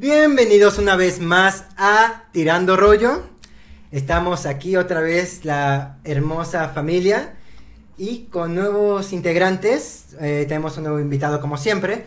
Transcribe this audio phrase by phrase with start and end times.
[0.00, 3.28] Bienvenidos una vez más a Tirando Rollo.
[3.90, 7.34] Estamos aquí otra vez la hermosa familia
[7.96, 10.16] y con nuevos integrantes.
[10.20, 12.04] Eh, tenemos un nuevo invitado como siempre.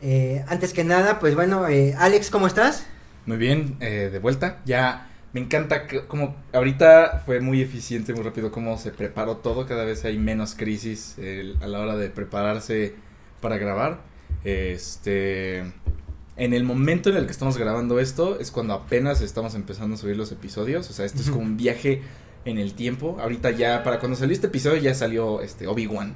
[0.00, 2.86] Eh, antes que nada, pues bueno, eh, Alex, ¿cómo estás?
[3.26, 4.62] Muy bien, de vuelta.
[4.64, 9.66] Ya me encanta como ahorita fue muy eficiente, muy rápido cómo se preparó todo.
[9.66, 11.16] Cada vez hay menos crisis
[11.60, 12.94] a la hora de prepararse
[13.42, 14.00] para grabar.
[14.42, 15.64] Este,
[16.36, 19.98] en el momento en el que estamos grabando esto es cuando apenas estamos empezando a
[19.98, 20.88] subir los episodios.
[20.90, 22.02] O sea, esto es como un viaje
[22.44, 23.16] en el tiempo.
[23.20, 26.14] Ahorita ya, para cuando salió este episodio ya salió este Obi-Wan.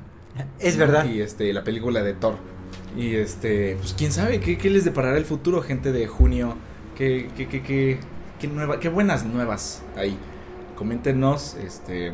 [0.59, 0.81] Es ¿no?
[0.81, 1.07] verdad.
[1.07, 2.37] Y este, la película de Thor.
[2.97, 6.55] Y este, pues quién sabe qué, qué les deparará el futuro, gente de junio.
[6.97, 7.99] Qué, qué, qué, qué,
[8.39, 10.19] qué, nueva, qué buenas nuevas hay.
[10.77, 12.13] Coméntenos, este,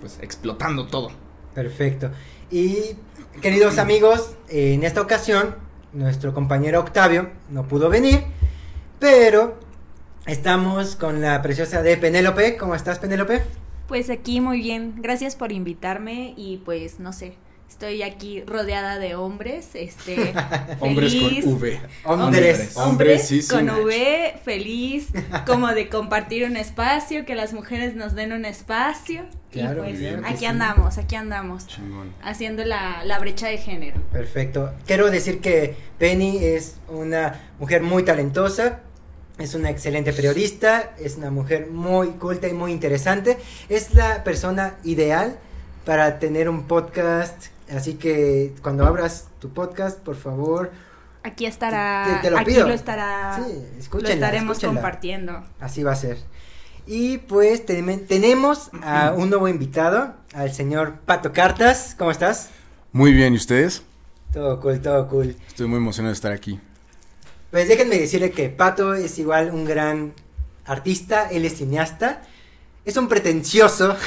[0.00, 1.10] pues explotando todo.
[1.54, 2.10] Perfecto.
[2.50, 2.96] Y
[3.40, 5.65] queridos amigos, en esta ocasión
[5.96, 8.22] nuestro compañero Octavio no pudo venir,
[8.98, 9.58] pero
[10.26, 12.56] estamos con la preciosa de Penélope.
[12.56, 13.42] ¿Cómo estás, Penélope?
[13.88, 17.34] Pues aquí muy bien, gracias por invitarme y pues no sé,
[17.68, 20.32] estoy aquí rodeada de hombres, este,
[20.80, 21.80] Hombres feliz, con V.
[22.04, 22.76] Hombres.
[22.76, 23.68] hombres sí, sí, con.
[23.68, 25.08] V, feliz,
[25.46, 30.24] como de compartir un espacio, que las mujeres nos den un espacio Claro, y pues
[30.24, 30.44] aquí sí.
[30.46, 32.12] andamos, aquí andamos, Chingón.
[32.22, 34.00] haciendo la, la brecha de género.
[34.12, 34.72] Perfecto.
[34.86, 38.80] Quiero decir que Penny es una mujer muy talentosa,
[39.38, 43.38] es una excelente periodista, es una mujer muy culta y muy interesante.
[43.68, 45.38] Es la persona ideal
[45.84, 47.46] para tener un podcast.
[47.74, 50.70] Así que cuando abras tu podcast, por favor,
[51.22, 52.68] Aquí estará, Te- te lo aquí pido.
[52.68, 54.80] lo estará, sí, lo escúchenla, estaremos escúchenla.
[54.80, 55.44] compartiendo.
[55.58, 56.18] Así va a ser.
[56.86, 61.96] Y pues tenemos a un nuevo invitado, al señor Pato Cartas.
[61.98, 62.50] ¿Cómo estás?
[62.92, 63.82] Muy bien, ¿y ustedes?
[64.32, 65.34] Todo cool, todo cool.
[65.48, 66.60] Estoy muy emocionado de estar aquí.
[67.50, 70.12] Pues déjenme decirle que Pato es igual un gran
[70.64, 72.22] artista, él es cineasta,
[72.86, 73.96] es un pretencioso.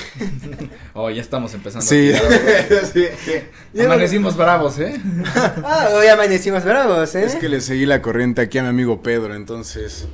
[0.93, 1.85] Oh, ya estamos empezando.
[1.85, 2.11] Sí.
[2.13, 3.85] a tirar.
[3.85, 4.99] Amanecimos bravos, ¿eh?
[5.63, 7.23] ah, hoy amanecimos bravos, ¿eh?
[7.23, 10.09] Es que le seguí la corriente aquí a mi amigo Pedro, entonces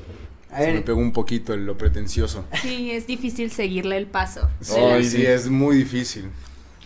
[0.51, 2.45] A se me pegó un poquito en lo pretencioso.
[2.61, 4.47] Sí, es difícil seguirle el paso.
[4.61, 5.25] Sí, sí, sí.
[5.25, 6.29] es muy difícil.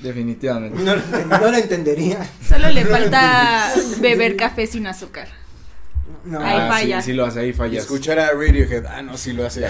[0.01, 0.81] Definitivamente.
[0.81, 2.25] no, no lo entendería.
[2.47, 5.28] Solo le falta beber café sin azúcar.
[6.25, 6.40] No.
[6.40, 7.02] Ahí Ah, falla.
[7.02, 7.84] Sí, sí lo hace, ahí Y fallas.
[7.84, 9.66] escuchar a Radiohead, ah, no, sí lo hace.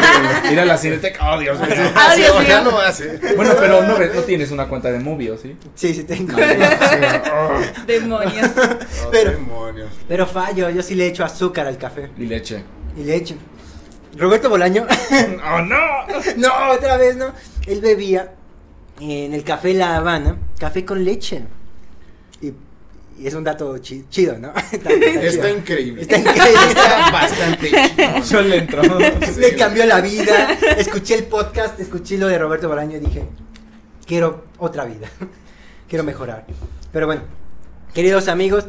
[0.50, 1.68] Mira la cineteca, oh Dios mío.
[1.94, 2.70] Ah, Sí, Dios ya mío.
[2.70, 3.18] lo hace.
[3.36, 5.56] Bueno, pero no, ves- no tienes una cuenta de Movie, ¿o sí?
[5.74, 6.34] Sí, sí tengo.
[7.86, 8.50] Demonios.
[9.06, 9.90] Oh, Pero- demonios.
[10.08, 12.10] Pero fallo, yo sí le echo azúcar al café.
[12.18, 12.62] Y leche.
[12.96, 13.34] Y le echo.
[14.16, 14.86] Roberto Bolaño.
[15.44, 15.76] ¡Oh, no!
[16.36, 17.32] no, otra vez no.
[17.66, 18.32] Él bebía
[19.00, 21.42] en el café La Habana, café con leche.
[23.18, 24.52] Y, es un dato chi- chido, ¿no?
[24.72, 25.48] Está, está Está chido.
[25.58, 26.02] increíble.
[26.02, 26.52] Está increíble.
[26.68, 28.22] Está bastante chido.
[28.30, 28.82] Yo le entro.
[29.38, 30.52] Me cambió la vida.
[30.78, 33.24] Escuché el podcast, escuché lo de Roberto Bolaño y dije,
[34.06, 35.08] quiero otra vida.
[35.88, 36.44] quiero mejorar.
[36.92, 37.22] Pero bueno,
[37.92, 38.66] queridos amigos,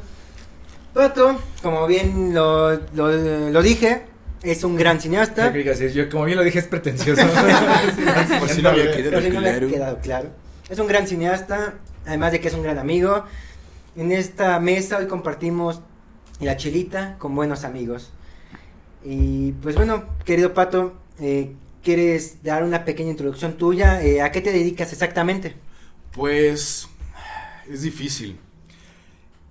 [0.94, 3.12] Pato, como bien lo, lo,
[3.52, 4.04] lo dije,
[4.44, 5.52] es un gran cineasta.
[5.54, 7.22] yo como bien lo dije es pretencioso.
[8.40, 9.68] Por si no había claro.
[9.68, 10.30] quedado claro.
[10.70, 11.74] Es un gran cineasta,
[12.06, 13.26] además de que es un gran amigo.
[13.96, 15.80] En esta mesa hoy compartimos
[16.42, 18.12] la chelita con buenos amigos.
[19.06, 24.04] Y pues bueno, querido Pato, eh, ¿quieres dar una pequeña introducción tuya?
[24.04, 25.56] Eh, ¿A qué te dedicas exactamente?
[26.12, 26.90] Pues
[27.70, 28.38] es difícil.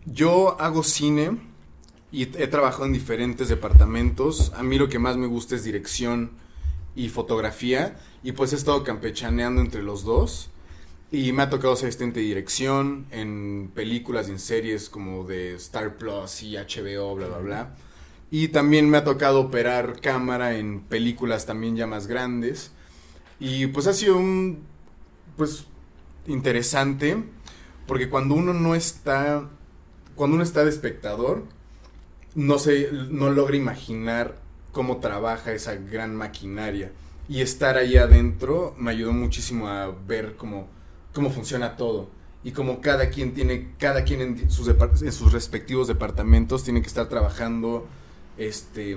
[0.04, 1.38] Yo hago cine
[2.12, 4.52] y he trabajado en diferentes departamentos.
[4.56, 6.32] A mí lo que más me gusta es dirección
[6.94, 10.50] y fotografía y pues he estado campechaneando entre los dos.
[11.10, 15.54] Y me ha tocado ser asistente de dirección en películas y en series como de
[15.54, 17.74] Star Plus y HBO, bla, bla, bla.
[18.30, 22.72] Y también me ha tocado operar cámara en películas también ya más grandes.
[23.38, 24.64] Y pues ha sido un,
[25.36, 25.66] pues,
[26.26, 27.22] interesante,
[27.86, 29.48] porque cuando uno no está,
[30.14, 31.44] cuando uno está de espectador,
[32.34, 34.36] no se, no logra imaginar
[34.72, 36.92] cómo trabaja esa gran maquinaria.
[37.28, 40.68] Y estar ahí adentro me ayudó muchísimo a ver cómo,
[41.14, 42.08] cómo funciona todo.
[42.42, 46.88] Y como cada quien tiene, cada quien en sus, en sus respectivos departamentos tiene que
[46.88, 47.86] estar trabajando,
[48.36, 48.94] este,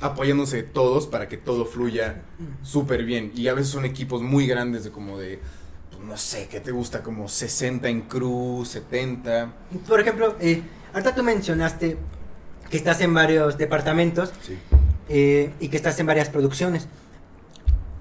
[0.00, 2.22] apoyándose todos para que todo fluya
[2.62, 3.32] súper bien.
[3.36, 5.38] Y a veces son equipos muy grandes de como de,
[5.90, 7.02] pues, no sé, ¿qué te gusta?
[7.02, 9.52] Como 60 en crew, 70.
[9.86, 10.62] Por ejemplo, eh,
[10.92, 11.96] ahorita tú mencionaste
[12.68, 14.58] que estás en varios departamentos Sí.
[15.08, 16.88] eh, y que estás en varias producciones.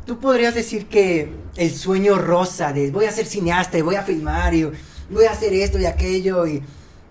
[0.10, 4.02] ¿Tú podrías decir que el sueño rosa de voy a ser cineasta y voy a
[4.02, 4.64] filmar y
[5.08, 6.64] voy a hacer esto y aquello y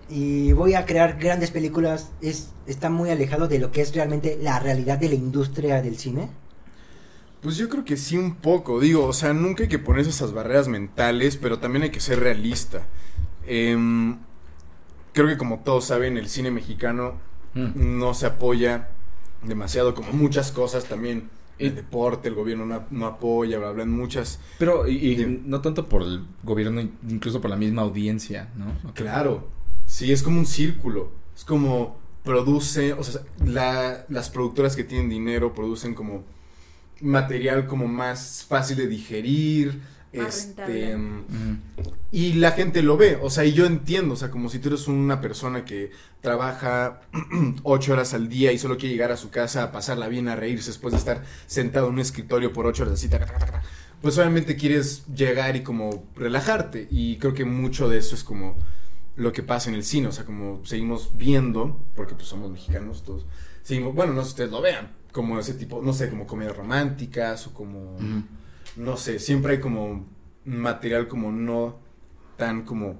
[0.09, 4.37] y voy a crear grandes películas, es, está muy alejado de lo que es realmente
[4.41, 6.29] la realidad de la industria del cine.
[7.41, 10.33] Pues yo creo que sí un poco, digo, o sea, nunca hay que ponerse esas
[10.33, 12.81] barreras mentales, pero también hay que ser realista.
[13.47, 14.17] Em,
[15.13, 17.13] creo que como todos saben, el cine mexicano
[17.53, 17.97] Mm.
[17.97, 18.89] no se apoya
[19.43, 21.29] demasiado como muchas cosas también.
[21.59, 24.39] El deporte, el gobierno no, no apoya, bla, bla, en muchas.
[24.57, 28.93] Pero, y, y no tanto por el gobierno, incluso por la misma audiencia, ¿no?
[28.93, 29.47] Claro,
[29.85, 31.11] sí, es como un círculo.
[31.35, 36.23] Es como produce, o sea, la- las productoras que tienen dinero producen como
[37.01, 39.81] material como más fácil de digerir.
[40.11, 41.61] Este, mm,
[42.11, 44.69] y la gente lo ve, o sea, y yo entiendo, o sea, como si tú
[44.69, 45.91] eres una persona que
[46.21, 47.01] trabaja
[47.63, 50.35] ocho horas al día y solo quiere llegar a su casa a pasarla bien, a
[50.35, 53.51] reírse después de estar sentado en un escritorio por ocho horas así, taca, taca, taca,
[53.51, 53.67] taca,
[54.01, 58.55] pues obviamente quieres llegar y como relajarte, y creo que mucho de eso es como
[59.15, 63.03] lo que pasa en el cine, o sea, como seguimos viendo, porque pues somos mexicanos
[63.03, 63.27] todos,
[63.61, 66.55] seguimos, bueno, no sé si ustedes lo vean, como ese tipo, no sé, como comedias
[66.55, 67.97] románticas o como.
[68.75, 70.05] No sé, siempre hay como
[70.45, 71.77] material como no
[72.37, 72.99] tan como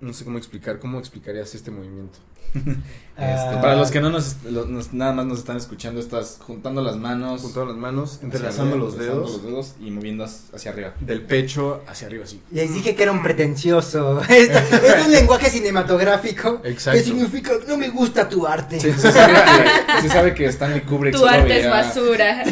[0.00, 2.18] no sé cómo explicar, cómo explicarías este movimiento.
[3.18, 3.26] Este,
[3.56, 6.82] Ah, para los que no nos, los- nos- nada más nos están escuchando, estás juntando
[6.82, 10.94] las manos, Juntando las manos, entrelazando arriba, los dedos los dedos y moviendo hacia arriba.
[11.00, 12.40] del pecho hacia arriba así.
[12.52, 14.20] Les dije que era un pretencioso.
[14.28, 16.60] Esto- es un lenguaje cinematográfico.
[16.62, 16.98] Exacto.
[17.00, 18.78] Que significa, no me gusta tu arte.
[18.78, 22.44] Se, se sabe que, se sabe que Stanley Kubrick Tu solo arte veía, es basura.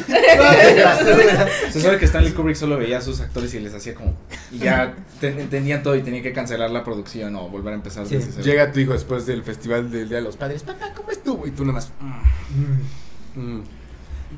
[1.70, 4.14] Se sabe que Stanley Kubrick solo veía a sus actores y les hacía como
[4.52, 8.06] y ya te- entendían todo y tenía que cancelar la producción o volver a empezar
[8.06, 8.16] Sí.
[8.16, 8.44] desde cero.
[8.44, 11.46] Llega tu hijo después del festival del Día de los Padres, papá, ¿cómo estuvo?
[11.46, 11.92] Y tú nada más.
[12.00, 13.40] Mm.
[13.40, 13.64] mm, mm.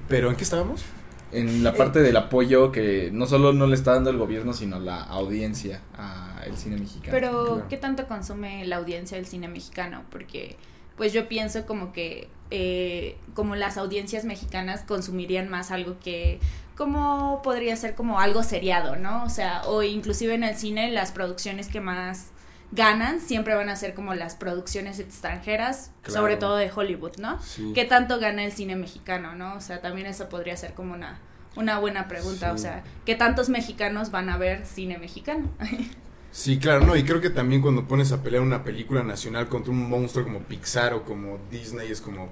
[0.09, 0.85] Pero ¿en qué estábamos?
[1.31, 4.81] en la parte del apoyo que no solo no le está dando el gobierno, sino
[4.81, 7.11] la audiencia al cine mexicano.
[7.11, 7.67] Pero, Claro.
[7.69, 10.05] ¿qué tanto consume la audiencia del cine mexicano?
[10.11, 10.57] Porque,
[10.97, 16.41] pues yo pienso como que, eh, como las audiencias mexicanas consumirían más algo que,
[16.77, 19.23] como podría ser como algo seriado, ¿no?
[19.25, 22.29] O sea, o inclusive en el cine las producciones que más
[22.73, 26.21] ganan siempre van a ser como las producciones extranjeras, Claro.
[26.21, 27.41] sobre todo de Hollywood, ¿no?
[27.43, 27.73] Sí.
[27.75, 29.55] ¿Qué tanto gana el cine mexicano, no?
[29.55, 31.19] O sea, también eso podría ser como una,
[31.57, 35.49] una buena pregunta, o sea, ¿qué tantos mexicanos van a ver cine mexicano?
[36.31, 39.73] Sí, claro, no, y creo que también cuando pones a pelear una película nacional contra
[39.73, 42.29] un monstruo como Pixar o como Disney es como,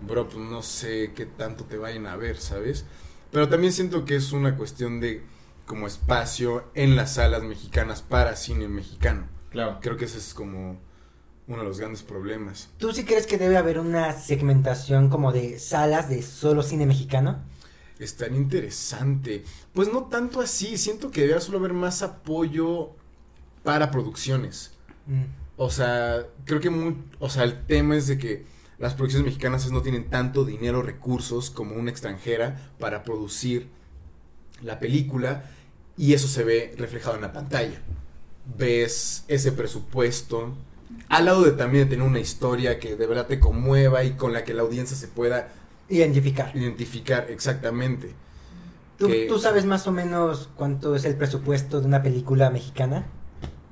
[0.00, 2.86] bro, pues no sé qué tanto te vayan a ver, ¿sabes?
[3.30, 5.22] Pero también siento que es una cuestión de
[5.66, 9.26] como espacio en las salas mexicanas para cine mexicano.
[9.50, 9.78] Claro.
[9.80, 10.78] Creo que ese es como
[11.46, 12.68] uno de los grandes problemas.
[12.78, 17.38] ¿Tú sí crees que debe haber una segmentación como de salas de solo cine mexicano?
[17.98, 19.44] Es tan interesante.
[19.72, 22.90] Pues no tanto así, siento que debería solo haber más apoyo
[23.64, 24.72] para producciones.
[25.06, 25.24] Mm.
[25.56, 28.44] O sea, creo que muy, o sea, el tema es de que
[28.78, 33.68] las producciones mexicanas no tienen tanto dinero, recursos como una extranjera para producir
[34.62, 35.50] la película
[35.96, 37.82] y eso se ve reflejado en la pantalla.
[38.56, 40.54] Ves ese presupuesto
[41.08, 44.44] al lado de también tener una historia que de verdad te conmueva y con la
[44.44, 45.48] que la audiencia se pueda
[45.88, 46.50] Identificar.
[46.56, 48.14] identificar exactamente.
[48.98, 53.06] ¿Tú, que- tú sabes más o menos cuánto es el presupuesto de una película mexicana?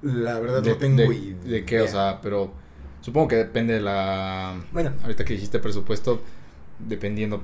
[0.02, 1.36] La verdad De, no tengo de- idea.
[1.44, 2.52] de qué, o sea, pero
[3.00, 4.62] supongo que depende de la...
[4.72, 4.92] Bueno.
[5.02, 6.20] Ahorita que dijiste presupuesto,
[6.78, 7.42] dependiendo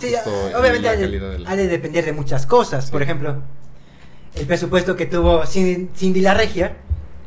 [0.00, 0.12] Sí,
[0.58, 2.86] obviamente la ha de, la- ha de depender de muchas cosas.
[2.86, 2.92] Sí.
[2.92, 3.36] Por ejemplo,
[4.36, 6.76] el presupuesto que tuvo Cin- Cindy la Regia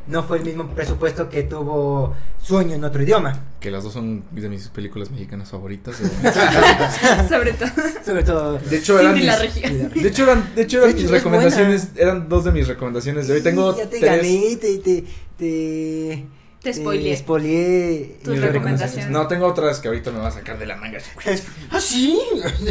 [0.06, 3.44] no fue el mismo presupuesto que tuvo Sueño en otro idioma.
[3.60, 5.96] Que las dos son de mis películas mexicanas favoritas.
[7.28, 7.68] sobre todo.
[8.04, 8.58] Sobre todo.
[8.58, 9.70] De hecho, eran Cindy la regia.
[9.70, 12.66] De hecho, eran, de hecho, eran De hecho, mis es recomendaciones, eran dos de mis
[12.66, 13.42] recomendaciones de hoy.
[13.42, 15.04] Tengo ya te tres- gané, te, te,
[15.36, 16.26] te,
[16.62, 17.16] Te spoileé.
[17.16, 19.10] spoileé Tus mis recomendaciones.
[19.10, 20.98] No, tengo otras que ahorita me va a sacar de la manga.
[21.70, 22.18] ¿Ah, sí?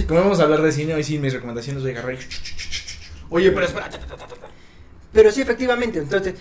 [0.07, 2.15] Como vamos a hablar de cine, hoy sí mis recomendaciones voy a agarrar.
[2.15, 2.88] y-
[3.29, 3.89] Oye, pero espera.
[5.11, 5.99] Pero sí, efectivamente.
[5.99, 6.35] Entonces,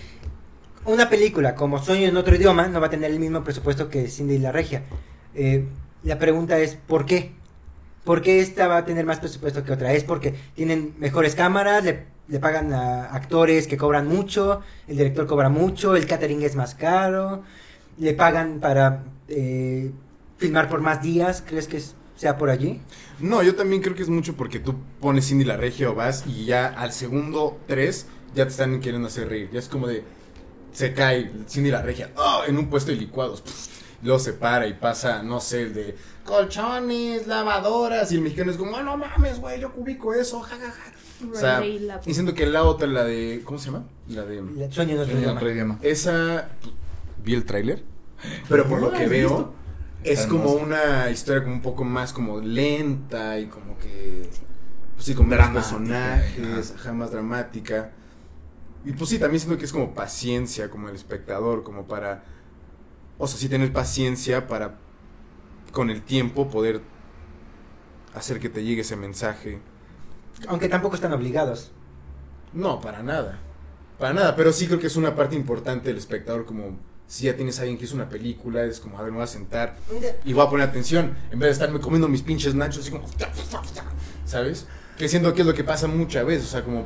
[0.85, 4.07] una película como Sueño en otro idioma no va a tener el mismo presupuesto que
[4.07, 4.83] Cindy la Regia.
[5.35, 5.65] Eh,
[6.03, 7.31] la pregunta es, ¿por qué?
[8.03, 9.93] ¿Por qué esta va a tener más presupuesto que otra?
[9.93, 15.27] ¿Es porque tienen mejores cámaras, le, le pagan a actores que cobran mucho, el director
[15.27, 17.43] cobra mucho, el catering es más caro,
[17.97, 19.91] le pagan para eh,
[20.37, 21.43] filmar por más días?
[21.45, 22.81] ¿Crees que es- sea por allí?
[23.19, 26.25] No, yo también creo que es mucho porque tú pones Cindy la Regia o vas
[26.27, 29.49] y ya al segundo tres ya te están queriendo hacer reír.
[29.53, 30.03] Ya es como de.
[30.73, 32.41] Se cae Cindy la Regia ¡oh!
[32.45, 33.41] en un puesto de licuados.
[33.41, 33.69] pf,
[34.03, 35.95] luego se para y pasa, no sé, el de
[36.25, 38.11] colchones, lavadoras.
[38.11, 40.91] Y el mexicano es como, "Ah, no mames, güey, yo cubico eso, jajaja.
[41.31, 43.41] O sea, la- siento que la otra, la de.
[43.45, 43.85] ¿Cómo se llama?
[44.09, 44.39] La de.
[44.39, 45.79] El Sueño otro idioma.
[45.81, 46.49] Esa
[47.23, 47.83] vi el tráiler,
[48.47, 49.53] pero por ¿No lo que veo visto?
[50.03, 54.29] Es como una historia como un poco más como lenta y como que
[54.95, 57.91] pues sí, con menos Dramática, personajes, ajá, más dramática.
[58.85, 62.23] Y pues sí, también siento que es como paciencia como el espectador, como para
[63.17, 64.77] o sea, sí tener paciencia para
[65.71, 66.81] con el tiempo poder
[68.13, 69.59] hacer que te llegue ese mensaje.
[70.47, 71.71] Aunque tampoco están obligados.
[72.53, 73.39] No, para nada.
[73.99, 76.77] Para nada, pero sí creo que es una parte importante del espectador, como
[77.09, 79.23] si ya tienes a alguien que es una película, es como, a ver, me voy
[79.23, 79.75] a sentar
[80.23, 83.03] y voy a poner atención, en vez de estarme comiendo mis pinches nachos, así como,
[84.25, 84.67] ¿sabes?
[84.95, 86.85] Que siento que es lo que pasa muchas veces, o sea, como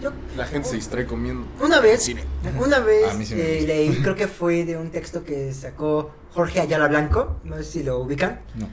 [0.00, 1.46] Yo- la gente se distrae comiendo.
[1.60, 2.22] Una vez, Cine.
[2.64, 5.52] una vez A mí sí me eh, leí, creo que fue de un texto que
[5.52, 8.40] sacó Jorge Ayala Blanco, no sé si lo ubican.
[8.54, 8.68] No.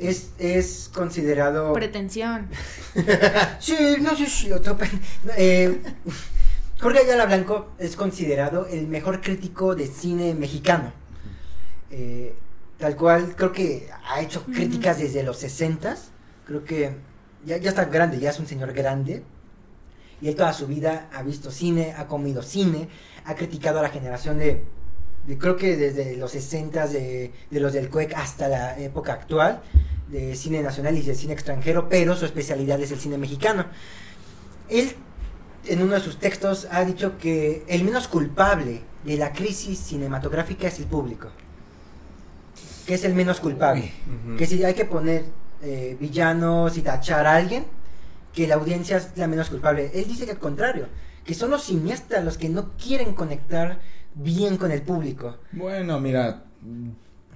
[0.00, 1.72] Es, es considerado...
[1.72, 2.48] Pretensión.
[3.60, 4.90] Sí, no sé si lo topen.
[5.36, 5.80] Eh,
[6.82, 10.92] Jorge Ayala Blanco es considerado el mejor crítico de cine mexicano.
[11.90, 12.34] Eh,
[12.78, 15.96] tal cual, creo que ha hecho críticas desde los 60
[16.44, 16.90] Creo que
[17.46, 19.22] ya, ya está grande, ya es un señor grande.
[20.20, 22.88] Y él toda su vida ha visto cine, ha comido cine,
[23.24, 24.64] ha criticado a la generación de,
[25.26, 29.62] de- creo que desde los 60 de, de los del CUEC hasta la época actual,
[30.08, 33.66] de cine nacional y de cine extranjero, pero su especialidad es el cine mexicano.
[34.68, 34.94] Él,
[35.66, 40.68] en uno de sus textos, ha dicho que el menos culpable de la crisis cinematográfica
[40.68, 41.28] es el público.
[42.86, 43.92] Que es el menos culpable.
[44.36, 45.24] Que si hay que poner
[45.62, 47.64] eh, villanos y tachar a alguien,
[48.32, 49.90] que la audiencia es la menos culpable.
[49.94, 50.86] Él dice que al contrario,
[51.24, 53.78] que son los cineastas los que no quieren conectar
[54.14, 55.36] bien con el público.
[55.52, 56.44] Bueno, mira,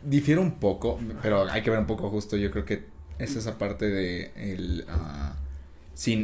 [0.03, 2.37] difiere un poco, pero hay que ver un poco justo.
[2.37, 2.87] Yo creo que
[3.19, 5.37] es esa parte de el, ah,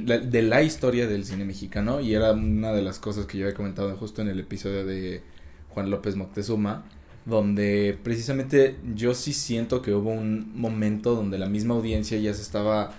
[0.06, 3.46] la- de la historia del cine mexicano y era una de las cosas que yo
[3.46, 5.22] había comentado justo en el episodio de
[5.70, 6.84] Juan López Moctezuma,
[7.24, 12.42] donde precisamente yo sí siento que hubo un momento donde la misma audiencia ya se
[12.42, 12.92] estaba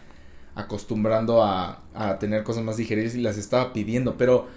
[0.55, 4.47] acostumbrando a, a tener cosas más digeribles y las estaba pidiendo, pero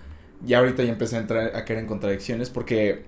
[0.45, 3.05] ya ahorita ya empecé a entrar a caer en contradicciones porque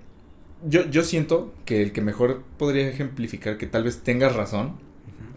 [0.69, 4.73] yo, yo siento que el que mejor podría ejemplificar que tal vez tengas razón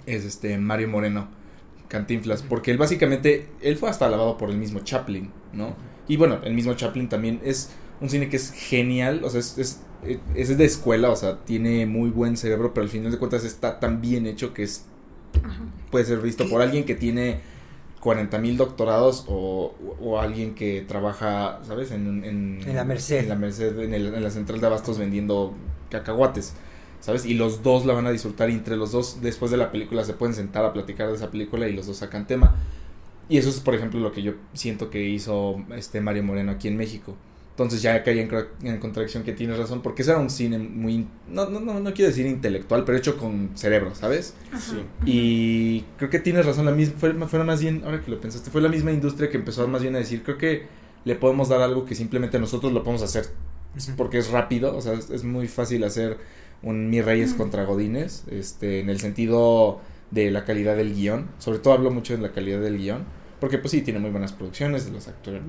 [0.06, 1.28] es este Mario Moreno,
[1.92, 5.76] Cantinflas, porque él básicamente, él fue hasta alabado por el mismo Chaplin, ¿no?
[6.08, 7.70] Y bueno, el mismo Chaplin también es
[8.00, 9.82] un cine que es genial, o sea, es, es,
[10.36, 13.80] es de escuela, o sea, tiene muy buen cerebro, pero al final de cuentas está
[13.80, 14.86] tan bien hecho que es
[15.44, 15.64] Ajá.
[15.90, 17.40] puede ser visto por alguien que tiene
[18.00, 21.92] 40 mil doctorados o, o alguien que trabaja, ¿sabes?
[21.92, 23.20] En, en, En la Merced.
[23.24, 25.54] En la Merced, en, el- en la central de abastos vendiendo
[25.90, 26.54] cacahuates,
[27.02, 27.26] ¿sabes?
[27.26, 30.06] Y los dos la van a disfrutar y entre los dos, después de la película,
[30.06, 32.56] se pueden sentar a platicar de esa película y los dos sacan tema.
[33.28, 36.68] Y eso es, por ejemplo, lo que yo siento que hizo este Mario Moreno aquí
[36.68, 37.16] en México.
[37.52, 38.30] Entonces ya caí en,
[38.64, 41.94] en contradicción que tienes razón, porque ese era un cine muy, no, no, no, no
[41.94, 44.34] quiero decir intelectual, pero hecho con cerebro, ¿sabes?
[44.58, 44.78] Sí.
[45.06, 48.50] Y creo que tienes razón, la misma, fue, fue más bien, ahora que lo pensaste,
[48.50, 50.66] fue la misma industria que empezó más bien a decir, creo que
[51.04, 53.28] le podemos dar algo que simplemente nosotros lo podemos hacer,
[53.98, 56.18] porque es rápido, o sea, es, es muy fácil hacer
[56.64, 59.80] un Mi Reyes contra Godines, este, en el sentido
[60.12, 63.04] de la calidad del guion, sobre todo hablo mucho de la calidad del guion,
[63.40, 65.42] porque pues sí, tiene muy buenas producciones, de los actores,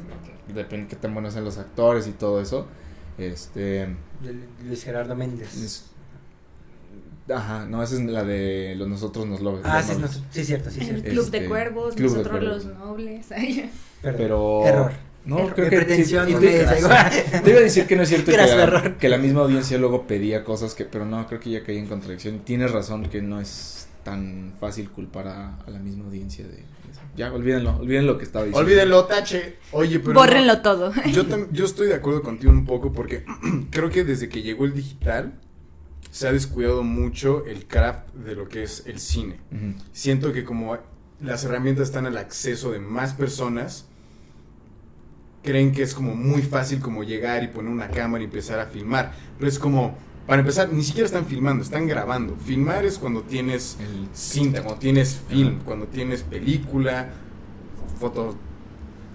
[0.49, 2.67] depende de qué tan buenos sean los actores y todo eso,
[3.19, 3.95] este...
[4.23, 5.55] De Luis Gerardo Méndez.
[5.57, 5.89] es-
[7.33, 10.45] Ajá, no, esa es la de los nosotros nos lo ah, los sí, no, sí,
[10.45, 11.11] cierto, sí, El cierto.
[11.11, 12.65] Club Este, de Cuervos, Club de nosotros Cuervos.
[12.65, 13.27] los nobles.
[14.03, 14.17] Perdón.
[14.19, 14.67] Pero.
[14.67, 14.93] Error.
[15.25, 15.55] No, Error.
[15.55, 15.77] creo que.
[15.77, 16.89] pretensión sí, no te, me te- llegó.
[17.45, 20.07] te iba a decir que no es cierto que la, que la misma audiencia luego
[20.07, 20.85] pedía cosas que.
[20.85, 22.41] Pero no, creo que ya caí en contradicción.
[22.41, 27.01] Tienes razón que no es tan fácil culpar a, a la misma audiencia de eso.
[27.17, 28.67] Ya, olvídenlo, olviden lo que estaba diciendo.
[28.67, 29.57] Olvídenlo, tache.
[29.73, 30.15] Oye, pero.
[30.15, 30.93] Bórrenlo todo.
[31.13, 33.25] Yo, yo estoy de acuerdo contigo un poco porque
[33.71, 35.35] creo que desde que llegó el digital
[36.11, 39.37] se ha descuidado mucho el craft de lo que es el cine.
[39.93, 40.77] Siento que como
[41.21, 43.87] las herramientas están al acceso de más personas,
[45.43, 48.67] creen que es como muy fácil como llegar y poner una cámara y empezar a
[48.67, 49.13] filmar.
[49.39, 49.97] Pero es como,
[50.27, 52.37] para empezar, ni siquiera están filmando, están grabando.
[52.37, 55.65] Filmar es cuando tienes El- cinta, cuando tienes film, Ajá.
[55.65, 57.11] cuando tienes película,
[57.99, 58.37] foto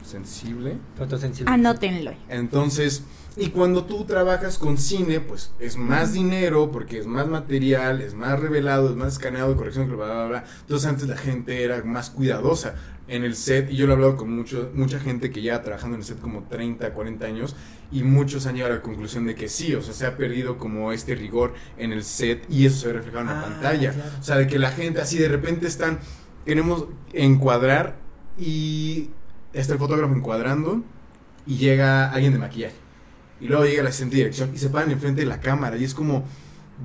[0.03, 0.77] sensible.
[0.97, 1.51] Fotosensible.
[1.53, 2.13] Anótenlo.
[2.29, 3.03] Entonces,
[3.37, 8.13] y cuando tú trabajas con cine, pues es más dinero porque es más material, es
[8.15, 10.43] más revelado, es más escaneado, corrección, bla, bla, bla.
[10.61, 12.75] Entonces antes la gente era más cuidadosa
[13.07, 15.95] en el set y yo lo he hablado con mucho, mucha gente que ya trabajando
[15.95, 17.55] en el set como 30, 40 años
[17.91, 20.57] y muchos han llegado a la conclusión de que sí, o sea, se ha perdido
[20.57, 23.93] como este rigor en el set y eso se ve reflejado en la Ah, pantalla.
[23.93, 24.09] claro.
[24.19, 25.99] O sea, de que la gente así de repente están,
[26.45, 27.95] queremos encuadrar
[28.37, 29.09] y
[29.53, 30.83] está el fotógrafo encuadrando
[31.45, 32.75] y llega alguien de maquillaje.
[33.39, 35.77] Y luego llega la de dirección y se paran enfrente de la cámara.
[35.77, 36.23] Y es como,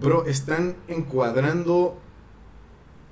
[0.01, 1.99] bro, están encuadrando.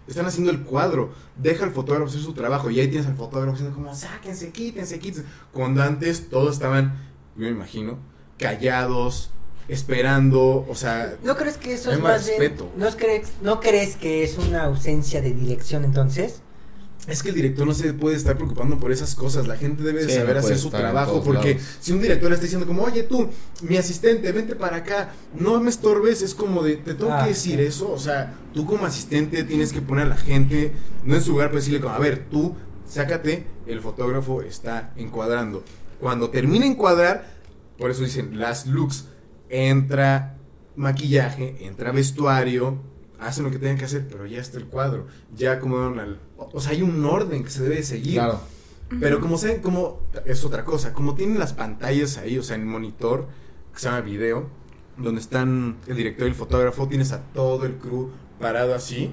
[0.07, 1.13] Están haciendo el cuadro.
[1.37, 2.71] Deja al fotógrafo hacer su trabajo.
[2.71, 5.27] Y ahí tienes al fotógrafo diciendo como, sáquense, quítense, quítense.
[5.53, 6.99] Cuando antes todos estaban,
[7.37, 7.99] yo me imagino,
[8.39, 9.31] callados,
[9.69, 10.67] esperando.
[10.69, 12.73] O sea, ¿No crees que eso es más bien- respeto.
[12.77, 16.43] ¿no crees, ¿No crees que es una ausencia de dirección entonces?
[17.09, 19.47] Es que el director no se puede estar preocupando por esas cosas.
[19.49, 21.23] La gente debe Sí, saber no hacer su trabajo.
[21.25, 21.67] Porque lados.
[21.81, 23.29] si un director está diciendo como, oye tú,
[23.63, 27.31] mi asistente, vente para acá, no me estorbes, es como de, te tengo Ah, que
[27.31, 27.65] decir sí.
[27.65, 27.91] eso.
[27.91, 30.73] O sea, tú como asistente tienes que poner a la gente,
[31.05, 32.55] no en su lugar, pero decirle como, a ver, tú,
[32.87, 35.65] sácate, el fotógrafo está encuadrando.
[36.01, 37.27] Cuando termina de encuadrar,
[37.79, 39.07] por eso dicen las looks,
[39.49, 40.37] entra
[40.77, 42.79] maquillaje, entra vestuario,
[43.21, 46.21] hacen lo que tienen que hacer, pero ya está el cuadro, ya acomodaron al...
[46.37, 48.15] O sea, hay un orden que se debe de seguir.
[48.15, 48.41] Claro.
[48.99, 52.67] Pero como saben, como es otra cosa, como tienen las pantallas ahí, o sea, en
[52.67, 53.29] monitor,
[53.73, 54.49] que se llama video,
[54.97, 58.11] donde están el director y el fotógrafo, tienes a todo el crew
[58.41, 59.13] parado así,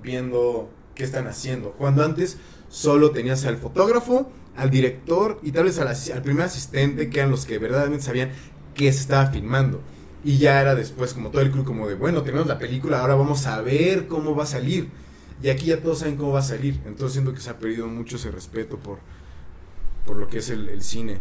[0.00, 1.72] viendo qué están haciendo.
[1.72, 7.18] Cuando antes solo tenías al fotógrafo, al director y tal vez al primer asistente, que
[7.18, 8.30] eran los que verdaderamente sabían
[8.74, 9.80] qué se estaba filmando.
[10.26, 13.14] Y ya era después como todo el crew como de, bueno, tenemos la película, ahora
[13.14, 14.88] vamos a ver cómo va a salir.
[15.42, 16.80] Y aquí ya todos saben cómo va a salir.
[16.84, 18.98] Entonces siento que se ha perdido mucho ese respeto por,
[20.04, 21.20] por lo que es el, el cine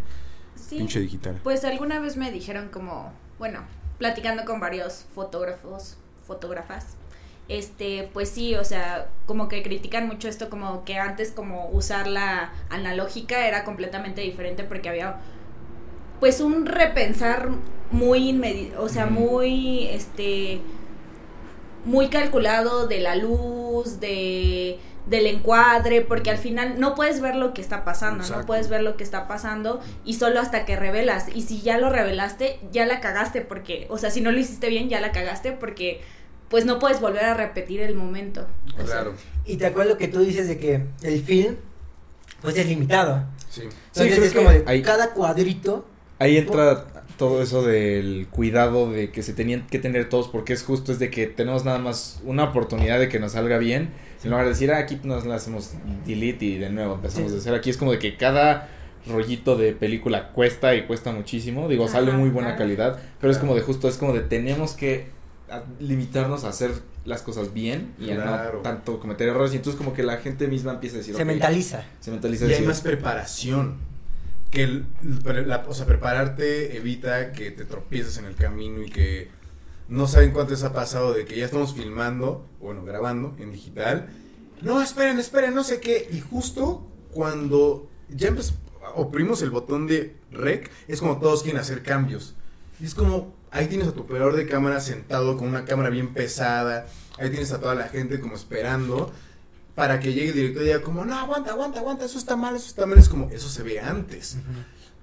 [0.55, 0.77] Sí.
[0.77, 1.39] pinche digital.
[1.43, 3.59] Pues alguna vez me dijeron como, bueno,
[3.99, 6.95] platicando con varios fotógrafos, fotógrafas,
[7.47, 12.07] este, pues sí, o sea, como que critican mucho esto, como que antes como usar
[12.07, 15.17] la analógica era completamente diferente porque había
[16.19, 17.49] pues un repensar
[17.91, 20.61] muy inmediato, o sea, muy, este,
[21.85, 27.53] muy calculado de la luz, de del encuadre, porque al final no puedes ver lo
[27.53, 28.41] que está pasando, Exacto.
[28.41, 31.27] no puedes ver lo que está pasando y solo hasta que revelas.
[31.35, 34.67] Y si ya lo revelaste, ya la cagaste porque, o sea, si no lo hiciste
[34.67, 36.01] bien, ya la cagaste porque
[36.49, 38.47] pues no puedes volver a repetir el momento.
[38.73, 39.13] O sea, Claro,
[39.45, 41.57] Y te acuerdo que tú dices de que el film,
[42.41, 43.25] pues es limitado.
[43.47, 43.61] sí.
[43.93, 45.85] Entonces es que como de hay- cada cuadrito.
[46.19, 46.85] Ahí entra
[47.17, 50.99] todo eso del cuidado de que se tenían que tener todos porque es justo es
[50.99, 53.89] de que tenemos nada más una oportunidad de que nos salga bien.
[54.23, 55.73] En lugar de decir ah, aquí nos la hacemos
[56.05, 57.35] delete y de nuevo empezamos Sí.
[57.35, 58.69] de hacer aquí es como de que cada
[59.07, 61.67] rollito de película cuesta y cuesta muchísimo.
[61.69, 65.07] Digo sale muy buena calidad pero es como de justo es como de tenemos que
[65.49, 66.71] a- limitarnos a hacer
[67.05, 69.53] las cosas bien y a no tanto cometer errores.
[69.53, 71.83] Y entonces como que la gente misma empieza a decir Se mentaliza.
[71.99, 73.75] se mentaliza Y hay más preparación.
[74.51, 74.83] Que
[75.45, 79.29] la- o sea, prepararte evita que te tropieces en el camino y que
[79.89, 84.07] no saben cuánto ha pasado de que ya estamos filmando, bueno, grabando en digital.
[84.61, 86.07] No, esperen, esperen, no sé qué.
[86.11, 88.33] Y justo cuando ya
[88.95, 92.35] oprimimos el botón de rec, es como todos quieren hacer cambios.
[92.79, 96.13] Y es como, ahí tienes a tu operador de cámara sentado con una cámara bien
[96.13, 96.87] pesada.
[97.17, 99.11] Ahí tienes a toda la gente como esperando
[99.75, 102.55] para que llegue el director y diga como, no, aguanta, aguanta, aguanta, eso está mal,
[102.55, 102.97] eso está mal.
[102.97, 104.37] Es como, eso se ve antes.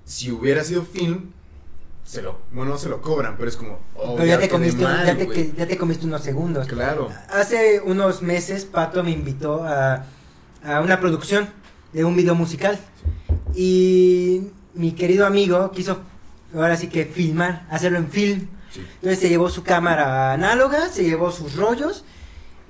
[0.04, 1.30] Si hubiera sido film,
[2.04, 4.82] se lo, bueno, no se lo cobran, pero es como, oh, Pero ya te, comiste,
[4.82, 5.50] mal, ya, te, güey.
[5.52, 6.66] que- ya te comiste unos segundos.
[6.66, 7.10] Claro.
[7.30, 10.06] Hace unos meses Pato me invitó a,
[10.64, 11.48] a una producción
[11.92, 12.78] de un video musical.
[13.54, 16.00] Y mi querido amigo quiso
[16.54, 18.48] ahora sí que filmar, hacerlo en film.
[18.72, 18.80] Sí.
[18.96, 22.04] Entonces se llevó su cámara análoga, se llevó sus rollos.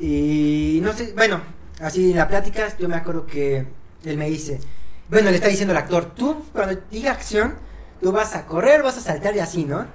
[0.01, 1.41] Y no sé, bueno,
[1.81, 3.67] así en la plática yo me acuerdo que
[4.05, 4.61] él me dice,
[5.09, 7.55] bueno, le está diciendo al actor, tú cuando diga acción,
[8.01, 9.87] tú vas a correr, vas a saltar y así, ¿no?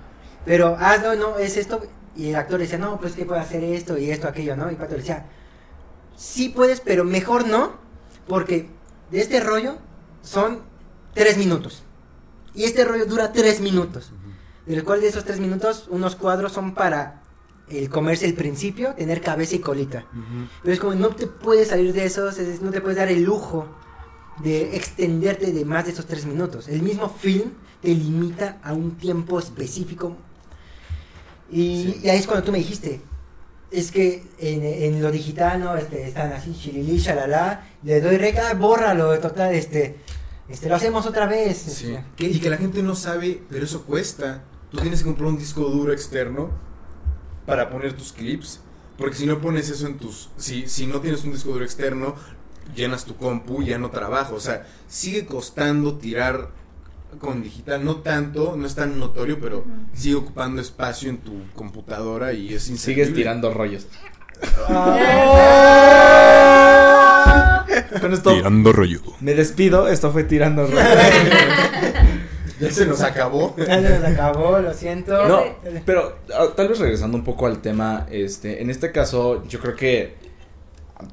[0.46, 1.82] Pero hazlo, no, es esto.
[2.16, 4.72] Y el actor decía, no, pues que puedo hacer esto y esto, aquello, ¿no?
[4.72, 5.26] Y Pato le decía,
[6.16, 7.74] sí puedes, pero mejor no,
[8.28, 8.70] porque
[9.12, 9.78] de este rollo
[10.22, 10.62] son
[11.14, 11.84] tres minutos.
[12.54, 14.12] Y este rollo dura tres minutos.
[14.66, 17.22] Del cual de esos tres minutos, unos cuadros son para
[17.70, 20.06] el comerse el principio, tener cabeza y colita.
[20.62, 23.24] Pero es como no te puedes salir de esos, es- no te puedes dar el
[23.24, 23.66] lujo
[24.44, 26.68] de extenderte de más de esos tres minutos.
[26.68, 27.52] El mismo film
[27.82, 30.16] te limita a un tiempo específico.
[31.52, 32.02] Y, Sí.
[32.04, 33.02] y ahí es cuando tú me dijiste,
[33.72, 35.76] es que en, en lo digital, ¿no?
[35.76, 39.98] Este, están así, chililí, shalala, le doy rec, ah, bórralo, total, este,
[40.50, 41.58] este, lo hacemos otra vez.
[41.58, 41.88] Sí.
[41.94, 42.04] este.
[42.16, 44.44] Que- y que la gente no sabe, pero eso cuesta.
[44.72, 46.50] Tú tienes que comprar un disco duro externo
[47.48, 48.60] para poner tus clips.
[48.98, 50.30] Porque si no pones eso en tus.
[50.38, 52.14] Si, si no tienes un disco duro externo,
[52.76, 54.34] llenas tu compu y ya no trabaja.
[54.34, 56.52] O sea, sigue costando tirar
[57.20, 57.84] con digital.
[57.84, 62.70] No tanto, no es tan notorio, pero sigue ocupando espacio en tu computadora y es
[62.70, 63.06] inservible.
[63.06, 63.88] sigues tirando rollos
[68.02, 68.32] con esto
[68.72, 69.02] rollo.
[69.20, 70.86] me despido esto fue tirando rollos
[72.60, 73.56] Ya se nos acabó.
[73.58, 75.28] Ya se nos acabó, lo siento.
[75.28, 75.44] No,
[75.86, 79.76] pero ah, tal vez regresando un poco al tema, este, en este caso yo creo
[79.76, 80.16] que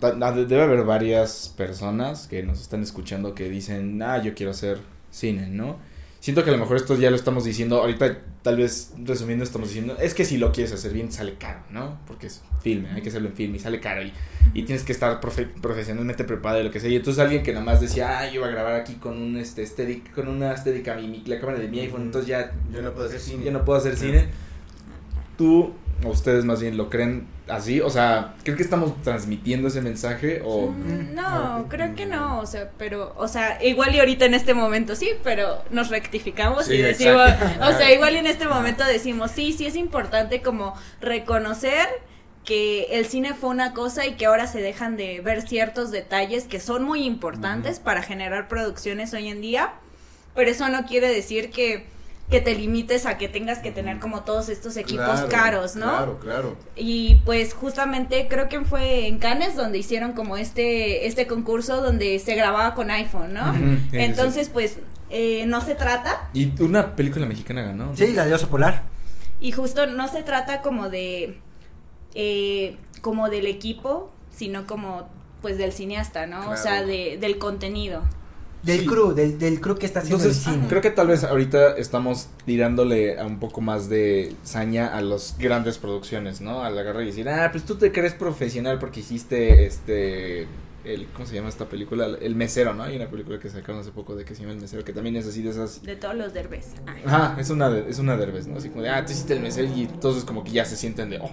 [0.03, 4.79] ah, debe haber varias personas que nos están escuchando que dicen, ah, yo quiero hacer
[5.11, 5.77] cine, ¿no?
[6.25, 9.69] Siento que a lo mejor esto ya lo estamos diciendo, ahorita tal vez resumiendo estamos
[9.69, 11.99] diciendo, es que si lo quieres hacer bien sale caro, ¿no?
[12.07, 14.11] Porque es filme, hay que hacerlo en film y sale caro y,
[14.55, 16.89] y tienes que estar profe- profesionalmente preparado y lo que sea.
[16.89, 19.37] Y entonces alguien que nada más decía, ah, yo voy a grabar aquí con un
[19.37, 22.81] este Steadicam- con una Steadicam y mi- la cámara de mi iPhone, entonces ya Yo
[22.81, 23.45] no puedo hacer cine.
[23.45, 24.29] yo no puedo hacer cine.
[25.37, 27.81] ¿Tú, o ustedes más bien, lo creen así?
[27.81, 30.43] O sea, ¿creen que estamos transmitiendo ese mensaje?
[30.45, 30.69] O...
[30.71, 34.55] Mm, No, creo que no, o sea, pero, o sea, igual y ahorita en este
[34.55, 37.67] momento sí, pero nos rectificamos Sí, y decimos, exacto.
[37.67, 41.87] o sea, igual y en este momento decimos, sí, sí es importante como reconocer
[42.45, 46.45] que el cine fue una cosa y que ahora se dejan de ver ciertos detalles
[46.45, 49.73] que son muy importantes para generar producciones hoy en día,
[50.35, 51.87] pero eso no quiere decir que,
[52.31, 55.87] que te limites a que tengas que tener como todos estos equipos Claro, caros, ¿no?
[55.89, 56.57] Claro, claro.
[56.75, 62.19] Y pues justamente creo que fue en Cannes donde hicieron como este, este concurso donde
[62.19, 63.53] se grababa con iPhone, ¿no?
[63.55, 64.79] Sí, Entonces pues
[65.11, 67.95] eh, no se trata, Y una película mexicana ganó.
[67.95, 68.83] Sí, la de oso polar.
[69.41, 71.39] y justo no se trata como de,
[72.15, 75.09] eh, como del equipo, sino como
[75.43, 76.49] pues del cineasta, ¿no?
[76.51, 78.03] O sea, de, del contenido.
[78.65, 78.87] Del Sí.
[78.87, 80.67] crew, del, del crew que está haciendo Entonces, el cine.
[80.69, 85.37] creo que tal vez ahorita estamos tirándole a un poco más de saña a las
[85.39, 86.63] grandes producciones, ¿no?
[86.65, 90.47] Al agarrar y decir, ah, pues tú te crees profesional porque hiciste este.
[90.85, 92.09] El, ¿Cómo se llama esta película?
[92.21, 92.83] El mesero, ¿no?
[92.83, 95.17] Hay una película que sacaron hace poco de que se llama El mesero, que también
[95.17, 95.83] es así de esas.
[95.83, 96.73] De todos los derbes.
[96.87, 96.95] Ah.
[97.07, 98.59] Ajá, es una, de, es una derbez, ¿no?
[98.59, 101.09] Así como de, ah, tú hiciste el mesero y entonces como que ya se sienten
[101.09, 101.31] de, oh,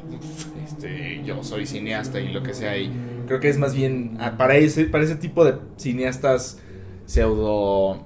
[0.65, 2.77] este, yo soy cineasta y lo que sea.
[2.77, 2.91] Y
[3.27, 6.57] creo que es más bien, ah, para ese, para ese tipo de cineastas
[7.05, 8.05] pseudo,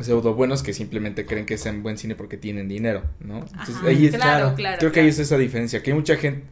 [0.00, 3.38] pseudo buenos que simplemente creen que hacen buen cine porque tienen dinero, ¿no?
[3.38, 4.56] Entonces, Ajá, ahí es, claro, claro.
[4.56, 4.78] claro.
[4.78, 6.44] creo que ahí es esa diferencia, que hay mucha gente...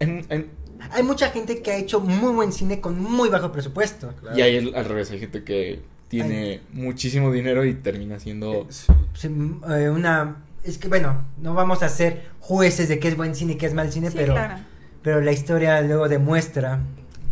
[0.00, 0.50] en- en-
[0.92, 4.12] Hay mucha gente que ha hecho muy buen cine con muy bajo presupuesto.
[4.20, 4.36] claro.
[4.38, 8.66] y hay el- al revés, hay gente que tiene muchísimo dinero y termina siendo...
[8.68, 8.92] Sí.
[9.14, 9.28] Sí,
[9.70, 13.54] eh, una es que bueno, no vamos a ser jueces de qué es buen cine
[13.54, 14.62] y qué es mal cine, Sí, pero claro.
[15.02, 16.80] pero la historia luego demuestra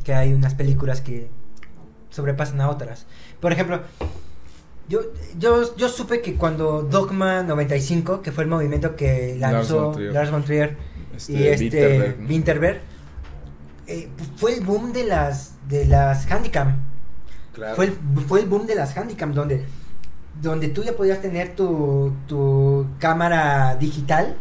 [0.05, 1.29] que hay unas películas que
[2.11, 3.07] sobrepasan a otras.
[3.42, 3.81] Por ejemplo,
[4.88, 5.00] yo,
[5.37, 9.94] yo, yo supe que cuando Dogma 95, que fue el movimiento que Lars lanzó von
[9.94, 10.12] Trier.
[10.12, 10.76] Lars von Trier
[11.16, 12.28] Este, y este Winterberg, ¿no?
[12.28, 12.81] Winterberg,
[13.88, 16.76] eh, fue el boom de las de las Handicam.
[17.52, 17.74] Claro.
[17.74, 17.92] Fue el,
[18.28, 19.64] fue el boom de las Handicam donde
[20.40, 24.37] donde tú ya podías tener tu, tu cámara digital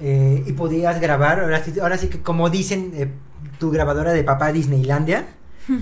[0.00, 3.12] eh, y podías grabar, ahora sí, ahora sí que como dicen, eh,
[3.60, 5.26] tu grabadora de papá Disneylandia.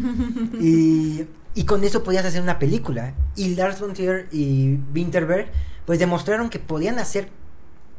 [0.61, 3.15] y, y con eso podías hacer una película.
[3.37, 5.49] Y Lars von Trier y Winterberg
[5.87, 7.29] pues demostraron que podían hacer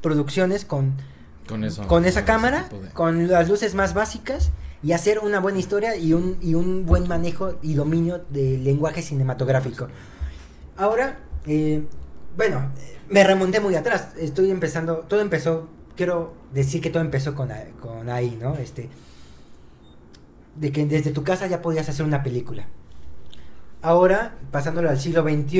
[0.01, 0.93] producciones con,
[1.47, 1.87] Con eso.
[1.87, 4.51] con esa cámara, de- con las luces más básicas
[4.83, 9.01] y hacer una buena historia y un, y un buen manejo y dominio del lenguaje
[9.01, 9.87] cinematográfico.
[10.77, 11.83] Ahora, eh,
[12.37, 12.71] bueno,
[13.09, 14.09] me remonté muy atrás.
[14.17, 18.55] Estoy empezando, todo empezó, quiero decir que todo empezó con, con ahí, ¿no?
[18.55, 18.89] Este,
[20.55, 22.67] de que desde tu casa ya podías hacer una película.
[23.89, 25.59] Ahora, pasándolo al siglo XXI,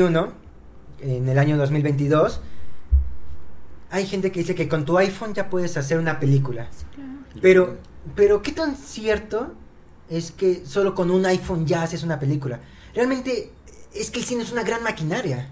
[1.02, 2.42] en el año 2022,
[3.92, 6.68] hay gente que dice que con tu iPhone ya puedes hacer una película.
[7.40, 7.78] Pero,
[8.16, 9.54] pero ¿qué tan cierto
[10.10, 12.60] es que solo con un iPhone ya haces una película?
[12.96, 13.52] Realmente
[13.94, 15.50] es que el cine es una gran maquinaria.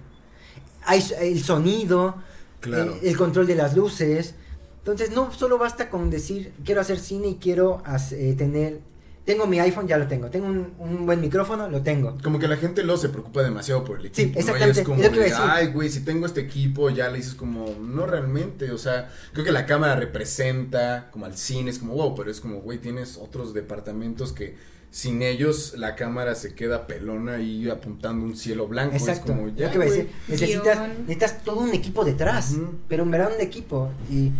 [0.85, 2.15] Hay el sonido,
[2.59, 2.95] Claro.
[3.03, 4.33] el, el control de las luces.
[4.79, 8.79] Entonces no solo basta con decir quiero hacer cine y quiero hac- eh, tener...
[9.25, 10.29] Tengo mi iPhone, ya lo tengo.
[10.29, 12.17] Tengo un, un buen micrófono, lo tengo.
[12.21, 14.17] Como que la gente luego se preocupa demasiado por el equipo.
[14.17, 14.39] Sí, ¿no?
[14.39, 15.45] Exactamente, es como es lo que de, decir.
[15.47, 18.71] ay, güey, si tengo este equipo, ya le dices como, no realmente.
[18.71, 22.41] O sea, creo que la cámara representa como al cine, es como, wow, pero es
[22.41, 24.57] como, güey, tienes otros departamentos que
[24.91, 28.95] sin ellos la cámara se queda pelona y apuntando un cielo blanco.
[28.95, 29.31] Exacto.
[29.31, 29.89] Es como, ya, güey.
[29.89, 30.09] decir.
[30.27, 32.55] Necesitas, necesitas todo un equipo detrás.
[32.89, 33.89] Pero en verdad un equipo.
[34.11, 34.31] Y